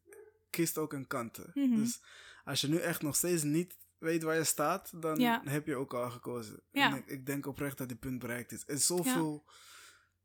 [0.52, 1.38] kiest ook een kant.
[1.54, 1.76] Mhm.
[1.76, 2.02] Dus
[2.44, 5.42] als je nu echt nog steeds niet weet waar je staat, dan Ja.
[5.46, 6.62] heb je ook al gekozen.
[6.72, 6.92] Ja.
[6.92, 8.64] En ik, ik denk oprecht dat die punt bereikt is.
[8.68, 9.46] Er is zoveel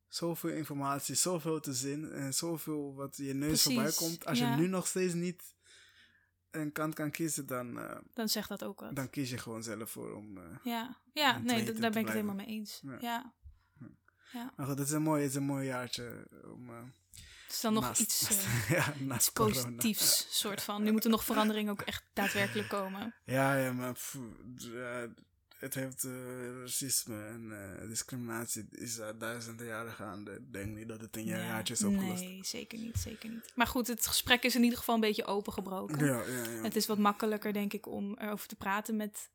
[0.09, 4.25] zoveel informatie, zoveel te zien en zoveel wat je neus Precies, voorbij komt.
[4.27, 5.55] Als je nu nog steeds niet
[6.51, 8.97] een kant kan kiezen, dan, eh, Dan zegt dat ook wat.
[8.97, 10.39] dan kies je gewoon zelf voor om...
[10.39, 12.83] eh, Ja, ja nee, daar ben ik het helemaal mee eens.
[13.01, 13.35] Ja.
[14.33, 14.53] Ja.
[14.57, 16.71] maar goed, het is een mooi, het is een mooi jaartje om...
[16.71, 16.83] eh,
[17.47, 18.95] Het is dan nog naast- iets, naast- eh, ja,
[19.33, 19.63] corona.
[19.63, 20.83] positiefs, soort van.
[20.83, 23.15] Nu moeten nog veranderingen ook echt daadwerkelijk komen.
[23.25, 24.19] Ja, ja, maar pff,
[24.57, 25.09] ja,
[25.59, 26.13] het heeft eh,
[26.61, 30.33] racisme en eh, discriminatie is duizenden jaren gaande.
[30.33, 32.23] Ik denk niet dat het in Ja, is opgelost.
[32.23, 33.53] Nee, zeker niet, zeker niet.
[33.55, 36.05] Maar goed, het gesprek is in ieder geval een beetje opengebroken.
[36.07, 36.63] Ja, ja, ja.
[36.63, 39.31] Het is wat makkelijker, denk ik, om erover te praten met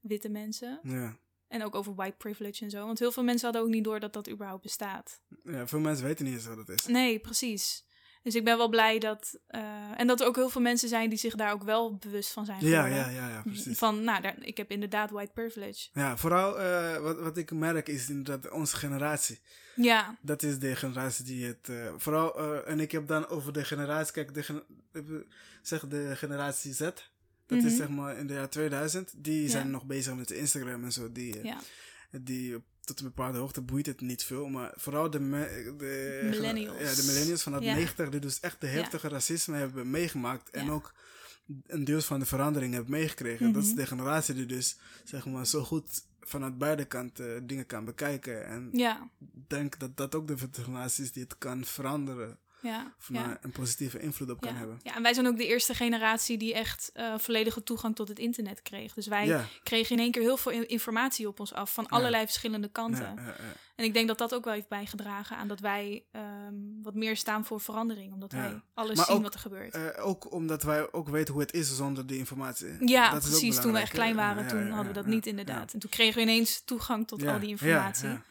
[0.00, 0.80] witte mensen.
[0.82, 1.16] ja.
[1.48, 2.86] En ook over white privilege en zo.
[2.86, 5.20] Want heel veel mensen hadden ook niet door dat dat überhaupt bestaat.
[5.44, 6.86] ja, veel mensen weten niet eens wat het is.
[6.86, 7.84] Nee, precies.
[8.22, 9.38] Dus ik ben wel blij dat...
[9.46, 12.30] eh, en dat er ook heel veel mensen zijn die zich daar ook wel bewust
[12.32, 13.78] van zijn Ja, ja, ja, ja, precies.
[13.78, 15.88] Van, nou, daar, ik heb inderdaad white privilege.
[15.92, 19.40] Ja, vooral eh, wat, wat ik merk is inderdaad onze generatie.
[19.76, 21.68] Ja, Dat is de generatie die het.
[21.68, 24.12] eh, vooral, en ik heb dan over de generatie.
[24.12, 25.26] Kijk, de,
[25.62, 26.90] zeg de generatie Z.
[27.46, 27.74] Dat is Mhm.
[27.76, 29.12] zeg maar in de jaar 2000.
[29.16, 29.48] Die Ja.
[29.48, 31.12] zijn nog bezig met Instagram en zo.
[31.12, 31.58] Die, eh, ja.
[32.20, 34.48] die tot een bepaalde hoogte boeit het niet veel.
[34.48, 36.78] Maar vooral de, de Millennials.
[36.80, 37.74] Ja, de millennials van Ja.
[37.74, 40.50] 90, die dus echt de heftige racisme hebben meegemaakt.
[40.50, 40.94] En ook
[41.66, 43.52] een deel van de verandering hebben meegekregen.
[43.52, 43.78] Dat is Mhm.
[43.78, 48.46] de generatie die dus zeg maar zo goed vanuit beide kanten dingen kan bekijken.
[48.46, 48.70] En
[49.48, 52.38] denk dat dat ook de generatie is die het kan veranderen.
[52.64, 53.38] Ja, Of ja.
[53.40, 54.80] een positieve invloed op kan hebben.
[54.82, 58.18] ja, en wij zijn ook de eerste generatie die echt eh, volledige toegang tot het
[58.18, 58.94] internet kreeg.
[58.94, 62.24] Dus wij kregen in één keer heel veel in- informatie op ons af van allerlei
[62.24, 63.18] verschillende kanten.
[63.76, 67.16] En ik denk dat dat ook wel heeft bijgedragen aan dat wij ehm, wat meer
[67.16, 68.12] staan voor verandering.
[68.12, 69.74] Omdat wij alles Maar zien ook, wat er gebeurt.
[69.74, 72.88] Eh, ook omdat wij ook weten hoe het is zonder die informatie.
[72.88, 73.60] ja, dat precies.
[73.60, 74.16] Toen we echt klein hè?
[74.16, 75.72] waren, toen hadden we dat niet inderdaad.
[75.72, 78.08] En toen kregen we ineens toegang tot al die informatie.
[78.08, 78.22] ja,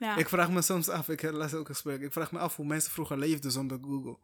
[0.00, 2.56] ja, Ik vraag me soms af, ik las ook een gesprek, ik vraag me af
[2.56, 4.16] hoe mensen vroeger leefden zonder Google.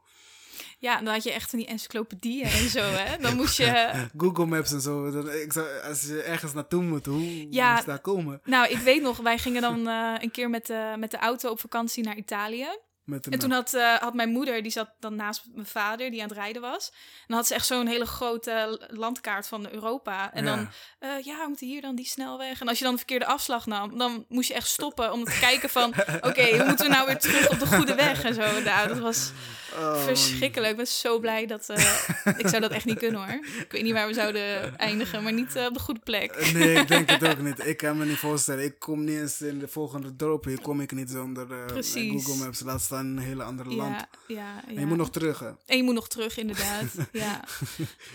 [0.79, 3.17] Ja, dan had je echt van die encyclopedieën en zo, hè.
[3.19, 3.93] Dan moest je...
[4.17, 5.11] Google Maps en zo.
[5.11, 7.71] Dan, ik zou, als je ergens naartoe moet, hoe Ja.
[7.71, 8.41] moest je daar komen?
[8.45, 11.51] Nou, ik weet nog, wij gingen dan eh, een keer met de, met de auto
[11.51, 12.67] op vakantie naar Italië.
[13.07, 16.23] Met En toen had, eh, had mijn moeder, die zat dan naast mijn vader, die
[16.23, 16.89] aan het rijden was.
[16.91, 20.33] En dan had ze echt zo'n hele grote landkaart van Europa.
[20.33, 22.61] En dan, eh, ja, we moeten hier dan die snelweg.
[22.61, 25.39] En als je dan de verkeerde afslag nam, dan moest je echt stoppen om te
[25.41, 25.95] kijken van...
[26.29, 28.61] Oké, hoe moeten we nou weer terug op de goede weg en zo.
[28.61, 29.31] Nou, dat was
[29.77, 30.71] Oh, verschrikkelijk.
[30.71, 31.69] Ik ben zo blij dat...
[31.69, 31.99] eh,
[32.43, 33.41] ik zou dat echt niet kunnen, hoor.
[33.61, 36.31] Ik weet niet waar we zouden eindigen, maar niet eh, op de goede plek.
[36.33, 37.67] Eh, Nee, ik denk het ook niet.
[37.67, 38.65] Ik kan me niet voorstellen.
[38.65, 40.45] Ik kom niet eens in de volgende dorp.
[40.45, 42.25] Hier kom ik niet zonder Precies.
[42.25, 42.61] Google Maps.
[42.61, 43.95] Laat staan in een hele andere land.
[43.97, 45.51] Ja, ja, En je moet nog terug, hè?
[45.67, 46.85] En je moet nog terug, inderdaad.
[47.13, 47.45] ja.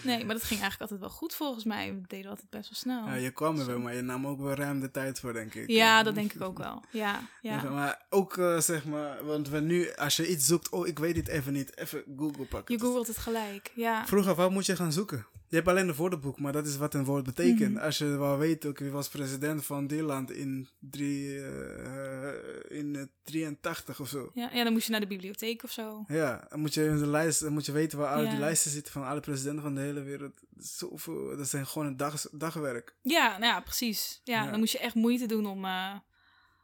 [0.04, 1.94] Nee, maar dat ging eigenlijk altijd wel goed volgens mij.
[1.94, 3.06] We deden altijd best wel snel.
[3.06, 5.54] Ja, je kwam er wel, maar je nam ook wel ruim de tijd voor, denk
[5.54, 5.68] ik.
[5.70, 6.84] Ja, dat denk ik ook wel.
[6.90, 11.00] Ja, Ja, maar ook, zeg maar, want we nu, als je iets zoekt, oh, ik
[11.00, 12.76] weet het even niet, even Google pakken.
[12.76, 13.72] Je googelt het gelijk.
[13.76, 14.06] Ja.
[14.08, 15.26] Vroeger, wat moet je gaan zoeken?
[15.48, 17.74] Je hebt alleen een woordenboek, maar dat is wat een woord betekent.
[17.74, 17.84] Mhm.
[17.84, 22.96] Als je wel weet, ook wie was president van die land in, drie, eh, in
[22.96, 24.32] eh, 83 of zo.
[24.34, 26.04] Ja, ja, dan moest je naar de bibliotheek of zo.
[26.08, 28.30] Ja, dan moet je in de lijst, dan moet je weten waar al Ja.
[28.30, 30.34] die lijsten zitten van alle presidenten van de hele wereld.
[30.58, 32.96] Zoveel, dat zijn gewoon een dag, dagwerk.
[33.02, 34.22] Ja, nou ja, precies.
[34.24, 34.50] Ja, Ja.
[34.52, 35.96] dan moest je echt moeite doen om, eh,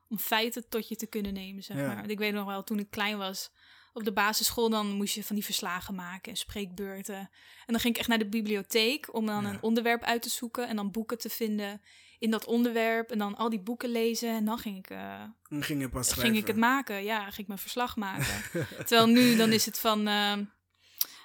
[0.09, 2.09] om feiten tot je te kunnen nemen, zeg maar.
[2.09, 3.51] Ik weet nog wel, toen ik klein was,
[3.93, 7.15] op de basisschool, dan moest je van die verslagen maken en spreekbeurten.
[7.17, 7.29] En
[7.65, 9.49] dan ging ik echt naar de bibliotheek om dan Ja.
[9.49, 11.81] een onderwerp uit te zoeken en dan boeken te vinden
[12.19, 13.11] in dat onderwerp.
[13.11, 16.13] En dan al die boeken lezen en dan ging ik, eh, Dan ging je pas
[16.13, 17.03] ging ik het maken.
[17.03, 18.25] Ja, ging ik mijn verslag maken.
[18.87, 19.99] Terwijl nu, dan is het van...
[20.07, 20.33] eh,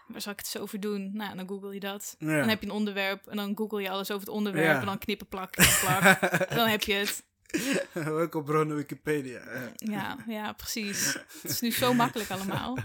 [0.06, 1.10] waar zal ik het zo over doen?
[1.14, 2.14] Nou, dan google je dat.
[2.18, 2.38] Ja.
[2.38, 4.66] Dan heb je een onderwerp en dan google je alles over het onderwerp.
[4.74, 4.80] Ja.
[4.80, 6.02] En dan knippen, plak, knippen, plak.
[6.48, 7.24] En dan heb je het.
[7.92, 9.72] Welke bronnen Wikipedia.
[9.74, 10.16] Ja.
[10.26, 11.12] Ja, precies.
[11.42, 12.78] Het is nu zo makkelijk allemaal.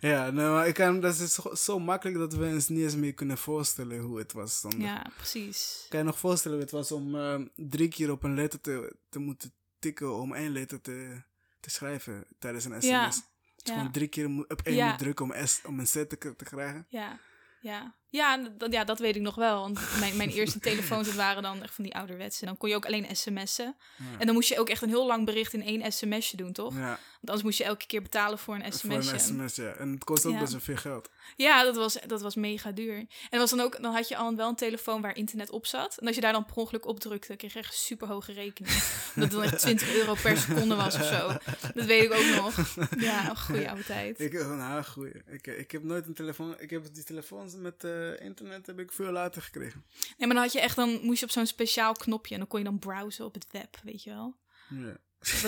[0.00, 2.96] Ja, nou, maar ik kan, dat is zo, zo makkelijk dat we ons niet eens
[2.96, 4.60] meer kunnen voorstellen hoe het was.
[4.60, 4.80] Zonder.
[4.80, 5.86] Ja, precies.
[5.88, 8.96] Kan je nog voorstellen hoe het was om eh, drie keer op een letter te,
[9.08, 11.22] te moeten tikken om één letter te,
[11.60, 12.88] te schrijven tijdens een sms?
[12.90, 13.20] Ja, je
[13.56, 13.74] ja.
[13.76, 14.88] gewoon drie keer op één Ja.
[14.88, 16.86] moet drukken om, S, om een Z te, te krijgen.
[16.88, 17.18] Ja,
[17.60, 17.94] ja.
[18.12, 18.38] Ja,
[18.70, 19.60] ja, dat weet ik nog wel.
[19.60, 22.44] Want mijn, mijn eerste telefoons dat waren dan echt van die ouderwetse.
[22.44, 23.74] Dan kon je ook alleen sms'en.
[23.96, 24.04] Ja.
[24.18, 26.74] En dan moest je ook echt een heel lang bericht in één sms'je doen, toch?
[26.74, 29.18] Ja, Want anders moest je elke keer betalen voor een voor een sms'je.
[29.18, 29.72] sms, ja.
[29.72, 30.38] En het kost ook Ja.
[30.38, 31.10] best wel veel geld.
[31.36, 33.06] Ja, dat was, dat was mega duur.
[33.30, 35.96] En was dan ook, dan had je al wel een telefoon waar internet op zat.
[35.98, 38.74] En als je daar dan per ongeluk op drukte, kreeg je echt super hoge rekening.
[39.14, 41.28] dat het dan echt 20 euro per seconde was of zo.
[41.74, 42.76] Dat weet ik ook nog.
[42.98, 44.20] Ja, een goede oude tijd.
[44.20, 45.12] Ik, nou, goeie.
[45.30, 46.54] Ik, ik heb nooit een telefoon...
[46.58, 49.84] Ik heb die telefoons met eh, internet heb ik veel later gekregen.
[49.90, 52.48] Nee, maar dan had je echt, dan moest je op zo'n speciaal knopje en dan
[52.48, 54.36] kon je dan browsen op het web, weet je wel.
[54.68, 54.96] Ja.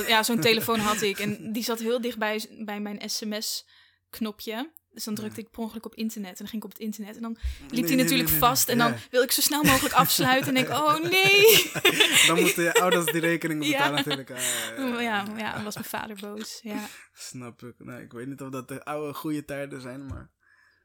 [0.07, 1.19] Ja, zo'n telefoon had ik.
[1.19, 4.71] En die zat heel dicht bij, bij mijn sms-knopje.
[4.91, 6.31] Dus dan drukte ik per ongeluk op internet.
[6.31, 7.17] En dan ging ik op het internet.
[7.17, 8.69] En dan liep Nee, die natuurlijk nee, nee, vast.
[8.69, 8.99] En dan Ja.
[9.11, 10.49] wil ik zo snel mogelijk afsluiten.
[10.57, 11.71] En denk oh nee.
[12.27, 13.71] Dan moeten je ouders die rekening Ja.
[13.71, 14.31] betalen natuurlijk.
[14.31, 16.59] Ah, ja, Ja, was mijn vader boos.
[16.63, 16.87] Ja.
[17.15, 17.75] Snap ik.
[17.79, 20.31] Nou, ik weet niet of dat de oude goede tijden zijn, maar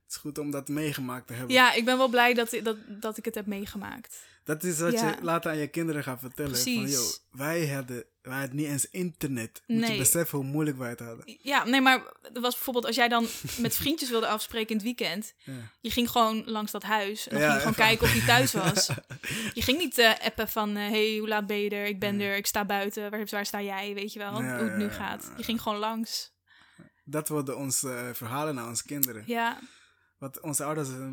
[0.09, 1.55] het is goed om dat meegemaakt te hebben.
[1.55, 4.17] ja, ik ben wel blij dat, dat, dat ik het heb meegemaakt.
[4.43, 5.07] Dat is wat Ja.
[5.09, 6.55] je later aan je kinderen gaat vertellen.
[6.55, 6.91] Van, Precies.
[6.91, 9.61] joh, wij hadden, wij hadden niet eens internet.
[9.67, 11.37] Moet je beseffen hoe moeilijk wij het hadden.
[11.41, 12.03] Ja, nee, maar
[12.33, 13.27] er was bijvoorbeeld als jij dan
[13.57, 15.33] met vriendjes wilde afspreken in het weekend.
[15.37, 15.53] Ja.
[15.81, 17.27] Je ging gewoon langs dat huis.
[17.27, 18.89] En dan Ja, ging je gewoon kijken of hij thuis was.
[19.53, 21.85] Je ging niet eh, appen van, hé, hey, hoe laat ben je er?
[21.85, 23.11] Ik ben er, ik sta buiten.
[23.11, 23.93] Waar, waar sta jij?
[23.93, 25.31] Weet je wel, hoe het nu gaat.
[25.37, 26.31] Je ging gewoon langs.
[27.03, 29.23] Dat worden onze eh, verhalen naar onze kinderen.
[29.25, 29.59] Ja,
[30.19, 31.07] Wat onze ouders, eh,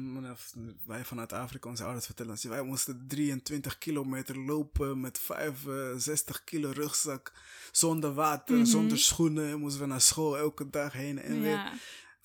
[0.87, 2.45] wij vanuit Afrika, onze ouders vertellen ons.
[2.45, 7.33] Wij moesten 23 kilometer lopen met 65 kilo rugzak.
[7.73, 8.65] Zonder water, Mhm.
[8.65, 9.59] zonder schoenen.
[9.59, 11.73] Moesten we naar school elke dag heen en weer.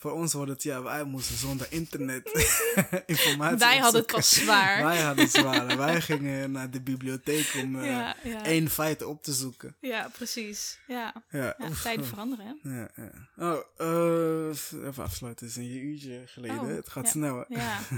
[0.01, 2.31] Voor ons wordt het, ja, wij moesten zonder internet
[3.05, 4.83] informatie Wij hadden het pas zwaar.
[4.83, 5.77] Wij hadden het zwaar.
[5.77, 8.45] wij gingen naar de bibliotheek om eh, ja, ja.
[8.45, 9.75] één feit op te zoeken.
[9.79, 10.79] ja, precies.
[10.87, 12.69] Ja, Ja, oef, tijden veranderen, hè?
[12.69, 12.89] Ja.
[13.37, 15.47] Oh, eh, even afsluiten.
[15.47, 16.59] Het is een uurtje geleden.
[16.59, 17.45] Oh, het gaat snel.
[17.47, 17.55] hè?
[17.55, 17.79] Ja.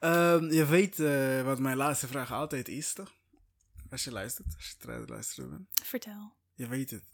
[0.00, 3.12] Ehm, je weet eh, wat mijn laatste vraag altijd is, toch?
[3.90, 5.68] Als je luistert, als je luisteren bent.
[5.82, 6.32] Vertel.
[6.54, 7.04] Je weet het.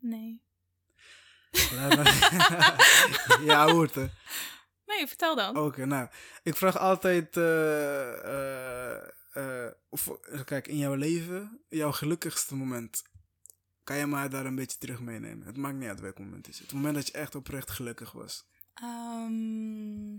[0.00, 0.42] Nee.
[3.48, 4.12] Ja, hoort het.
[4.86, 5.56] Nee, vertel dan.
[5.56, 6.08] Oké, nou.
[6.42, 7.36] Ik vraag altijd...
[7.36, 9.02] eh, eh,
[9.32, 10.10] eh, of,
[10.44, 13.02] kijk, in jouw leven, jouw gelukkigste moment.
[13.84, 15.46] Kan je mij daar een beetje terug meenemen?
[15.46, 16.60] Het maakt niet uit welk moment het is.
[16.60, 18.46] Het moment dat je echt oprecht gelukkig was.
[18.74, 20.16] Ehm,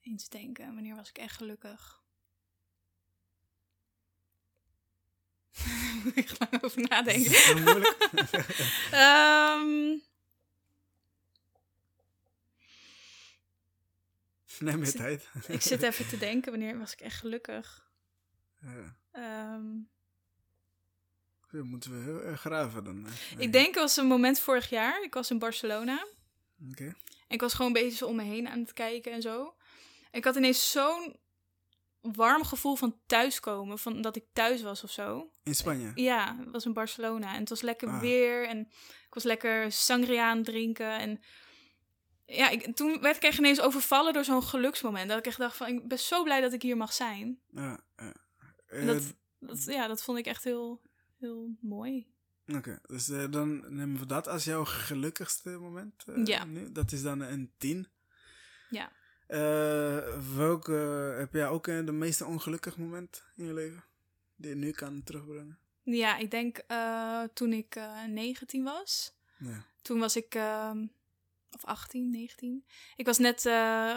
[0.00, 2.03] eens denken, wanneer was ik echt gelukkig?
[6.04, 7.30] Moet ik lang over nadenken.
[7.34, 7.96] Zo moeilijk.
[8.90, 9.96] Ehm,
[14.58, 15.28] Neem je tijd.
[15.48, 17.88] ik zit even te denken, wanneer was ik echt gelukkig?
[18.60, 18.96] Ja.
[19.12, 19.62] Ehm,
[21.62, 23.04] moeten we heel erg graven dan.
[23.04, 23.40] hè.
[23.40, 25.02] ik denk, het was een moment vorig jaar.
[25.02, 26.06] Ik was in Barcelona.
[26.70, 26.84] Oké.
[26.84, 26.94] En
[27.28, 29.54] ik was gewoon een beetje zo om me heen aan het kijken en zo.
[30.10, 31.16] En ik had ineens zo'n
[32.12, 33.78] warm gevoel van thuiskomen.
[33.78, 35.30] Van dat ik thuis was of zo.
[35.42, 35.92] In Spanje?
[35.94, 37.32] Ja, het was in Barcelona.
[37.34, 38.00] En het was lekker Ah.
[38.00, 38.46] weer.
[38.48, 38.58] En
[39.06, 40.98] ik was lekker sangria aan drinken.
[40.98, 41.20] En
[42.26, 45.08] ja, ik, toen werd ik echt ineens overvallen door zo'n geluksmoment.
[45.08, 47.38] Dat ik echt dacht van, ik ben zo blij dat ik hier mag zijn.
[47.50, 47.80] Ja.
[47.96, 48.14] ja.
[48.66, 50.82] En Eh, dat, dat, ja, dat vond ik echt heel,
[51.18, 52.12] heel mooi.
[52.46, 56.04] Oké, dus eh, dan nemen we dat als jouw gelukkigste moment.
[56.06, 56.44] eh, Ja.
[56.44, 56.72] Nu.
[56.72, 57.88] Dat is dan een 10.
[58.70, 58.92] Ja.
[59.26, 59.98] Eh,
[60.36, 60.72] welke
[61.18, 63.84] heb jij ook eh, de meest ongelukkig moment in je leven?
[64.36, 65.58] Die je nu kan terugbrengen?
[65.82, 69.14] Ja, ik denk eh, toen ik eh 19 was.
[69.38, 69.64] Ja.
[69.82, 70.86] Toen was ik, ehm,
[71.50, 72.64] of 18, 19.
[72.96, 73.40] Ik was net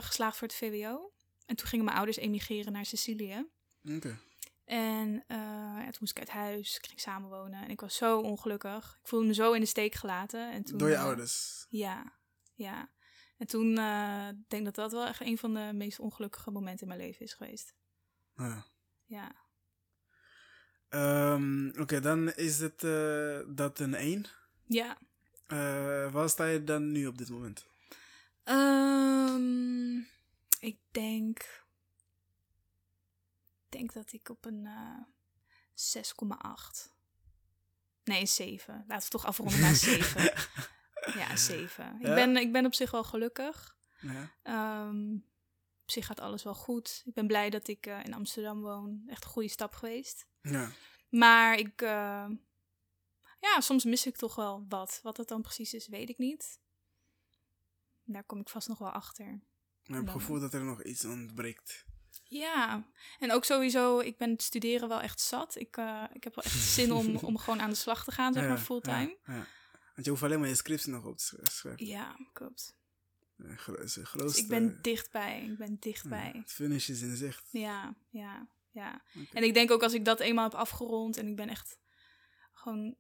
[0.04, 1.12] geslaagd voor het VWO.
[1.45, 3.48] En toen gingen mijn ouders emigreren naar Sicilië.
[3.95, 4.20] Oké.
[4.66, 7.64] En ja, toen moest ik uit huis, ik ging samenwonen.
[7.64, 8.98] En ik was zo ongelukkig.
[9.02, 10.52] Ik voelde me zo in de steek gelaten.
[10.52, 11.66] En toen, Door je ouders?
[11.70, 12.14] Ja,
[12.54, 12.90] ja.
[13.38, 16.81] En toen eh, denk ik dat dat wel echt een van de meest ongelukkige momenten
[16.81, 17.73] in mijn leven is geweest.
[18.35, 18.65] Ja.
[19.05, 19.35] Ja.
[20.89, 24.26] Ehm, Oké, dan is het eh, dat een 1.
[24.65, 24.97] Ja.
[25.47, 27.68] Eh waar sta je dan nu op dit moment?
[28.43, 29.97] Ehm,
[30.59, 31.39] ik denk.
[33.65, 34.99] Ik denk dat ik op een eh
[35.73, 36.95] 6,8.
[38.03, 38.85] Nee, een 7.
[38.88, 40.34] Laten we toch afronden naar 7.
[41.15, 41.95] Ja, 7.
[41.99, 43.75] Ik, ben, ik ben op zich wel gelukkig.
[43.99, 44.31] Ja.
[44.43, 45.13] Ehm,
[45.84, 47.01] op zich gaat alles wel goed.
[47.05, 49.03] Ik ben blij dat ik eh, in Amsterdam woon.
[49.07, 50.27] Echt een goede stap geweest.
[50.41, 50.69] ja.
[51.09, 51.81] Maar ik.
[51.81, 52.25] eh,
[53.39, 54.99] ja, soms mis ik toch wel wat.
[55.03, 56.59] Wat dat dan precies is, weet ik niet.
[58.03, 59.25] Daar kom ik vast nog wel achter.
[59.84, 61.85] Ik heb het gevoel dat er nog iets ontbreekt.
[62.23, 62.88] Ja,
[63.19, 65.55] en ook sowieso, ik ben het studeren wel echt zat.
[65.55, 68.34] Ik, eh, ik heb wel echt zin om, om gewoon aan de slag te gaan,
[68.34, 69.17] zeg Ja, maar, fulltime.
[69.25, 69.45] Ja, ja.
[69.98, 71.86] Want je hoeft alleen maar je scriptie nog op te sch- schrijven.
[71.86, 72.76] Ja, klopt.
[73.36, 76.32] Ja, Dus grootste, ik ben dichtbij, ik ben ja, dichtbij.
[76.36, 77.48] het finish is in zicht.
[77.52, 79.02] Ja, ja, ja.
[79.34, 81.78] En ik denk ook als ik dat eenmaal heb afgerond en ik ben echt
[82.53, 82.95] gewoon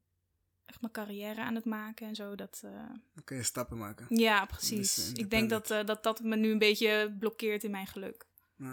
[0.65, 2.61] echt mijn carrière aan het maken en zo, dat...
[2.63, 2.71] eh,
[3.13, 4.05] Dan kun je stappen maken.
[4.09, 5.11] ja, Dus precies.
[5.13, 8.25] Ik denk dat, eh, dat dat me nu een beetje blokkeert in mijn geluk.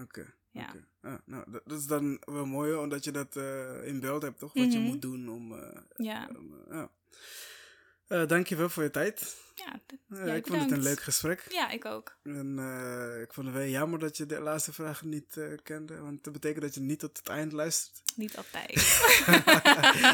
[0.03, 0.35] Oké.
[0.51, 0.75] Ja.
[1.01, 4.39] Ah, nou, dat, dat is dan wel mooi, omdat je dat eh, in beeld hebt,
[4.39, 4.53] toch?
[4.53, 4.89] Wat je Mhm.
[4.89, 5.59] moet doen om...
[5.59, 6.37] eh, Ja, eh,
[6.71, 6.91] ja.
[8.09, 9.37] Uh, dankjewel voor je tijd.
[9.55, 11.47] Ja, uh, ik vond het een leuk gesprek.
[11.51, 12.17] Ja, ik ook.
[12.23, 16.01] En uh, ik vond het wel jammer dat je de laatste vraag niet kende.
[16.01, 18.03] Want dat betekent dat je niet tot het eind luistert.
[18.17, 19.01] Niet altijd.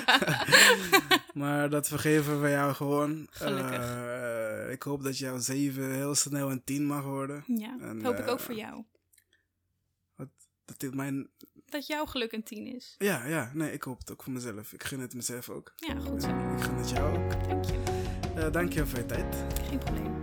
[1.43, 3.27] maar dat vergeven we jou gewoon.
[3.31, 4.71] Gelukkig.
[4.71, 7.45] ik hoop dat jouw 7 heel snel een 10 mag worden.
[7.47, 8.85] Ja, en, hoop ik ook voor jou.
[10.15, 10.29] Wat,
[10.65, 11.31] dat dit mijn
[11.71, 12.95] dat jouw geluk een 10 is.
[12.99, 14.73] Ja, ja, nee, ik hoop het ook voor mezelf.
[14.73, 15.73] Ik gun het mezelf ook.
[15.77, 16.29] Ja, goed zo.
[16.29, 17.49] ik gun het jou ook.
[17.49, 17.80] Dank je.
[18.41, 19.45] Uh, dank je voor je tijd.
[19.69, 20.20] Geen probleem.